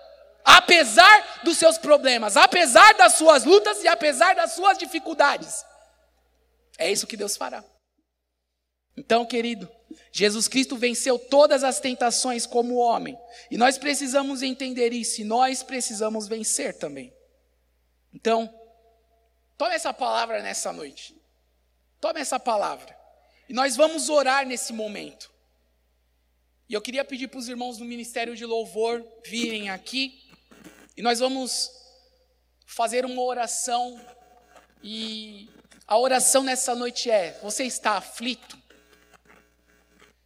apesar 0.45 1.41
dos 1.43 1.57
seus 1.57 1.77
problemas, 1.77 2.35
apesar 2.35 2.93
das 2.95 3.13
suas 3.13 3.45
lutas 3.45 3.81
e 3.83 3.87
apesar 3.87 4.35
das 4.35 4.51
suas 4.51 4.77
dificuldades. 4.77 5.63
É 6.77 6.91
isso 6.91 7.07
que 7.07 7.17
Deus 7.17 7.37
fará. 7.37 7.63
Então, 8.95 9.25
querido, 9.25 9.69
Jesus 10.11 10.47
Cristo 10.47 10.77
venceu 10.77 11.17
todas 11.17 11.63
as 11.63 11.79
tentações 11.79 12.45
como 12.45 12.75
homem, 12.75 13.17
e 13.49 13.57
nós 13.57 13.77
precisamos 13.77 14.41
entender 14.41 14.93
isso, 14.93 15.21
e 15.21 15.23
nós 15.23 15.63
precisamos 15.63 16.27
vencer 16.27 16.77
também. 16.77 17.13
Então, 18.13 18.53
tome 19.57 19.73
essa 19.73 19.93
palavra 19.93 20.41
nessa 20.41 20.71
noite. 20.71 21.15
Tome 21.99 22.19
essa 22.19 22.39
palavra. 22.39 22.95
E 23.47 23.53
nós 23.53 23.75
vamos 23.75 24.09
orar 24.09 24.45
nesse 24.45 24.71
momento. 24.73 25.31
E 26.67 26.73
eu 26.73 26.81
queria 26.81 27.03
pedir 27.03 27.27
para 27.27 27.39
os 27.39 27.47
irmãos 27.47 27.77
do 27.77 27.85
Ministério 27.85 28.35
de 28.35 28.45
Louvor 28.45 29.05
virem 29.25 29.69
aqui. 29.69 30.29
E 30.95 31.01
nós 31.01 31.19
vamos 31.19 31.71
fazer 32.65 33.05
uma 33.05 33.21
oração. 33.21 33.99
E 34.83 35.49
a 35.87 35.97
oração 35.97 36.43
nessa 36.43 36.75
noite 36.75 37.09
é: 37.09 37.39
você 37.41 37.63
está 37.63 37.97
aflito? 37.97 38.57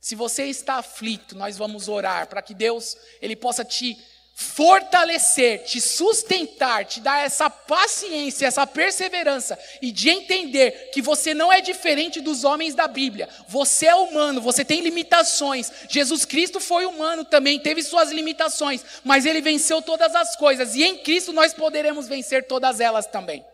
Se 0.08 0.16
você 0.16 0.46
está 0.46 0.76
aflito, 0.76 1.36
nós 1.36 1.58
vamos 1.58 1.90
orar 1.90 2.28
para 2.28 2.42
que 2.42 2.54
Deus 2.54 2.96
ele 3.22 3.36
possa 3.36 3.66
te 3.66 3.98
fortalecer, 4.34 5.66
te 5.66 5.82
sustentar, 5.82 6.86
te 6.86 7.02
dar 7.02 7.26
essa 7.26 7.50
paciência, 7.50 8.46
essa 8.46 8.66
perseverança 8.66 9.60
e 9.82 9.92
de 9.92 10.10
entender 10.10 10.92
que 10.94 11.02
você 11.02 11.34
não 11.34 11.52
é 11.52 11.60
diferente 11.60 12.22
dos 12.22 12.46
homens 12.46 12.74
da 12.74 12.88
Bíblia. 12.88 13.28
Você 13.50 13.88
é 13.88 13.96
humano, 13.96 14.40
você 14.40 14.64
tem 14.64 14.80
limitações. 14.80 15.70
Jesus 15.90 16.24
Cristo 16.24 16.62
foi 16.62 16.86
humano 16.86 17.26
também, 17.26 17.60
teve 17.60 17.84
suas 17.84 18.10
limitações, 18.10 18.86
mas 19.04 19.26
ele 19.26 19.42
venceu 19.42 19.82
todas 19.82 20.16
as 20.16 20.38
coisas 20.38 20.74
e 20.74 20.86
em 20.86 21.00
Cristo 21.00 21.34
nós 21.34 21.54
poderemos 21.54 22.08
vencer 22.08 22.48
todas 22.48 22.80
elas 22.80 23.08
também. 23.08 23.46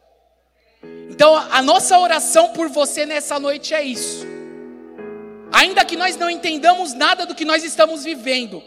Então, 1.09 1.35
a 1.35 1.63
nossa 1.63 1.97
oração 1.97 2.53
por 2.53 2.69
você 2.69 3.07
nessa 3.07 3.39
noite 3.39 3.73
é 3.73 3.81
isso. 3.81 4.32
Ainda 5.53 5.85
que 5.85 5.95
nós 5.95 6.17
não 6.17 6.31
entendamos 6.31 6.93
nada 6.95 7.27
do 7.27 7.35
que 7.35 7.45
nós 7.45 7.63
estamos 7.63 8.03
vivendo, 8.03 8.63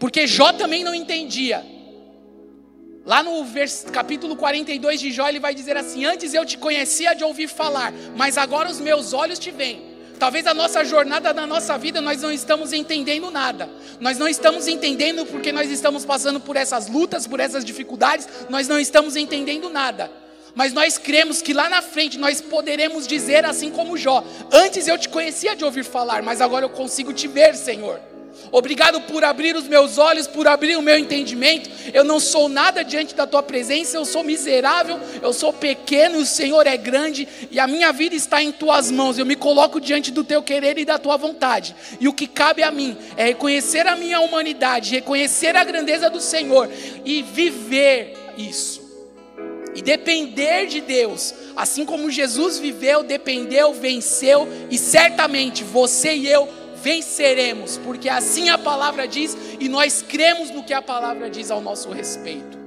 porque 0.00 0.26
Jó 0.26 0.52
também 0.52 0.82
não 0.82 0.92
entendia. 0.92 1.64
Lá 3.06 3.22
no 3.22 3.44
vers, 3.44 3.86
capítulo 3.92 4.34
42 4.34 4.98
de 4.98 5.12
Jó, 5.12 5.28
ele 5.28 5.38
vai 5.38 5.54
dizer 5.54 5.76
assim: 5.76 6.04
Antes 6.04 6.34
eu 6.34 6.44
te 6.44 6.58
conhecia 6.58 7.14
de 7.14 7.22
ouvir 7.22 7.46
falar, 7.46 7.92
mas 8.16 8.36
agora 8.36 8.68
os 8.68 8.80
meus 8.80 9.12
olhos 9.12 9.38
te 9.38 9.52
veem. 9.52 9.94
Talvez 10.18 10.44
a 10.46 10.54
nossa 10.54 10.84
jornada 10.84 11.32
da 11.32 11.46
nossa 11.46 11.78
vida 11.78 12.00
nós 12.00 12.20
não 12.20 12.32
estamos 12.32 12.72
entendendo 12.72 13.30
nada. 13.30 13.70
Nós 14.00 14.18
não 14.18 14.26
estamos 14.26 14.66
entendendo 14.66 15.24
porque 15.26 15.52
nós 15.52 15.70
estamos 15.70 16.04
passando 16.04 16.40
por 16.40 16.56
essas 16.56 16.88
lutas, 16.88 17.28
por 17.28 17.38
essas 17.38 17.64
dificuldades, 17.64 18.28
nós 18.48 18.66
não 18.66 18.80
estamos 18.80 19.14
entendendo 19.14 19.70
nada. 19.70 20.10
Mas 20.54 20.72
nós 20.72 20.96
cremos 20.96 21.42
que 21.42 21.52
lá 21.52 21.68
na 21.68 21.82
frente 21.82 22.18
nós 22.18 22.40
poderemos 22.40 23.06
dizer 23.06 23.44
assim 23.44 23.70
como 23.70 23.96
Jó: 23.96 24.24
Antes 24.52 24.86
eu 24.86 24.96
te 24.96 25.08
conhecia 25.08 25.56
de 25.56 25.64
ouvir 25.64 25.84
falar, 25.84 26.22
mas 26.22 26.40
agora 26.40 26.64
eu 26.64 26.70
consigo 26.70 27.12
te 27.12 27.26
ver, 27.26 27.54
Senhor. 27.54 28.00
Obrigado 28.50 29.00
por 29.02 29.24
abrir 29.24 29.56
os 29.56 29.66
meus 29.66 29.98
olhos, 29.98 30.26
por 30.26 30.46
abrir 30.46 30.76
o 30.76 30.82
meu 30.82 30.98
entendimento. 30.98 31.70
Eu 31.92 32.04
não 32.04 32.20
sou 32.20 32.48
nada 32.48 32.82
diante 32.82 33.14
da 33.14 33.26
tua 33.26 33.42
presença, 33.42 33.96
eu 33.96 34.04
sou 34.04 34.22
miserável, 34.22 34.98
eu 35.22 35.32
sou 35.32 35.52
pequeno, 35.52 36.18
o 36.18 36.26
Senhor 36.26 36.66
é 36.66 36.76
grande 36.76 37.26
e 37.50 37.58
a 37.58 37.66
minha 37.66 37.92
vida 37.92 38.14
está 38.14 38.42
em 38.42 38.52
tuas 38.52 38.90
mãos. 38.90 39.18
Eu 39.18 39.26
me 39.26 39.36
coloco 39.36 39.80
diante 39.80 40.10
do 40.10 40.24
teu 40.24 40.42
querer 40.42 40.78
e 40.78 40.84
da 40.84 40.98
tua 40.98 41.16
vontade. 41.16 41.74
E 42.00 42.08
o 42.08 42.12
que 42.12 42.26
cabe 42.26 42.62
a 42.62 42.70
mim 42.70 42.96
é 43.16 43.24
reconhecer 43.24 43.86
a 43.86 43.96
minha 43.96 44.20
humanidade, 44.20 44.90
reconhecer 44.90 45.56
a 45.56 45.64
grandeza 45.64 46.10
do 46.10 46.20
Senhor 46.20 46.70
e 47.04 47.22
viver 47.22 48.16
isso. 48.36 48.83
E 49.74 49.82
depender 49.82 50.66
de 50.66 50.80
Deus, 50.80 51.34
assim 51.56 51.84
como 51.84 52.10
Jesus 52.10 52.58
viveu, 52.58 53.02
dependeu, 53.02 53.74
venceu, 53.74 54.48
e 54.70 54.78
certamente 54.78 55.64
você 55.64 56.14
e 56.14 56.28
eu 56.28 56.48
venceremos, 56.76 57.78
porque 57.78 58.08
assim 58.08 58.50
a 58.50 58.58
palavra 58.58 59.08
diz 59.08 59.36
e 59.58 59.68
nós 59.68 60.02
cremos 60.06 60.50
no 60.50 60.62
que 60.62 60.74
a 60.74 60.82
palavra 60.82 61.30
diz 61.30 61.50
ao 61.50 61.60
nosso 61.60 61.90
respeito. 61.90 62.63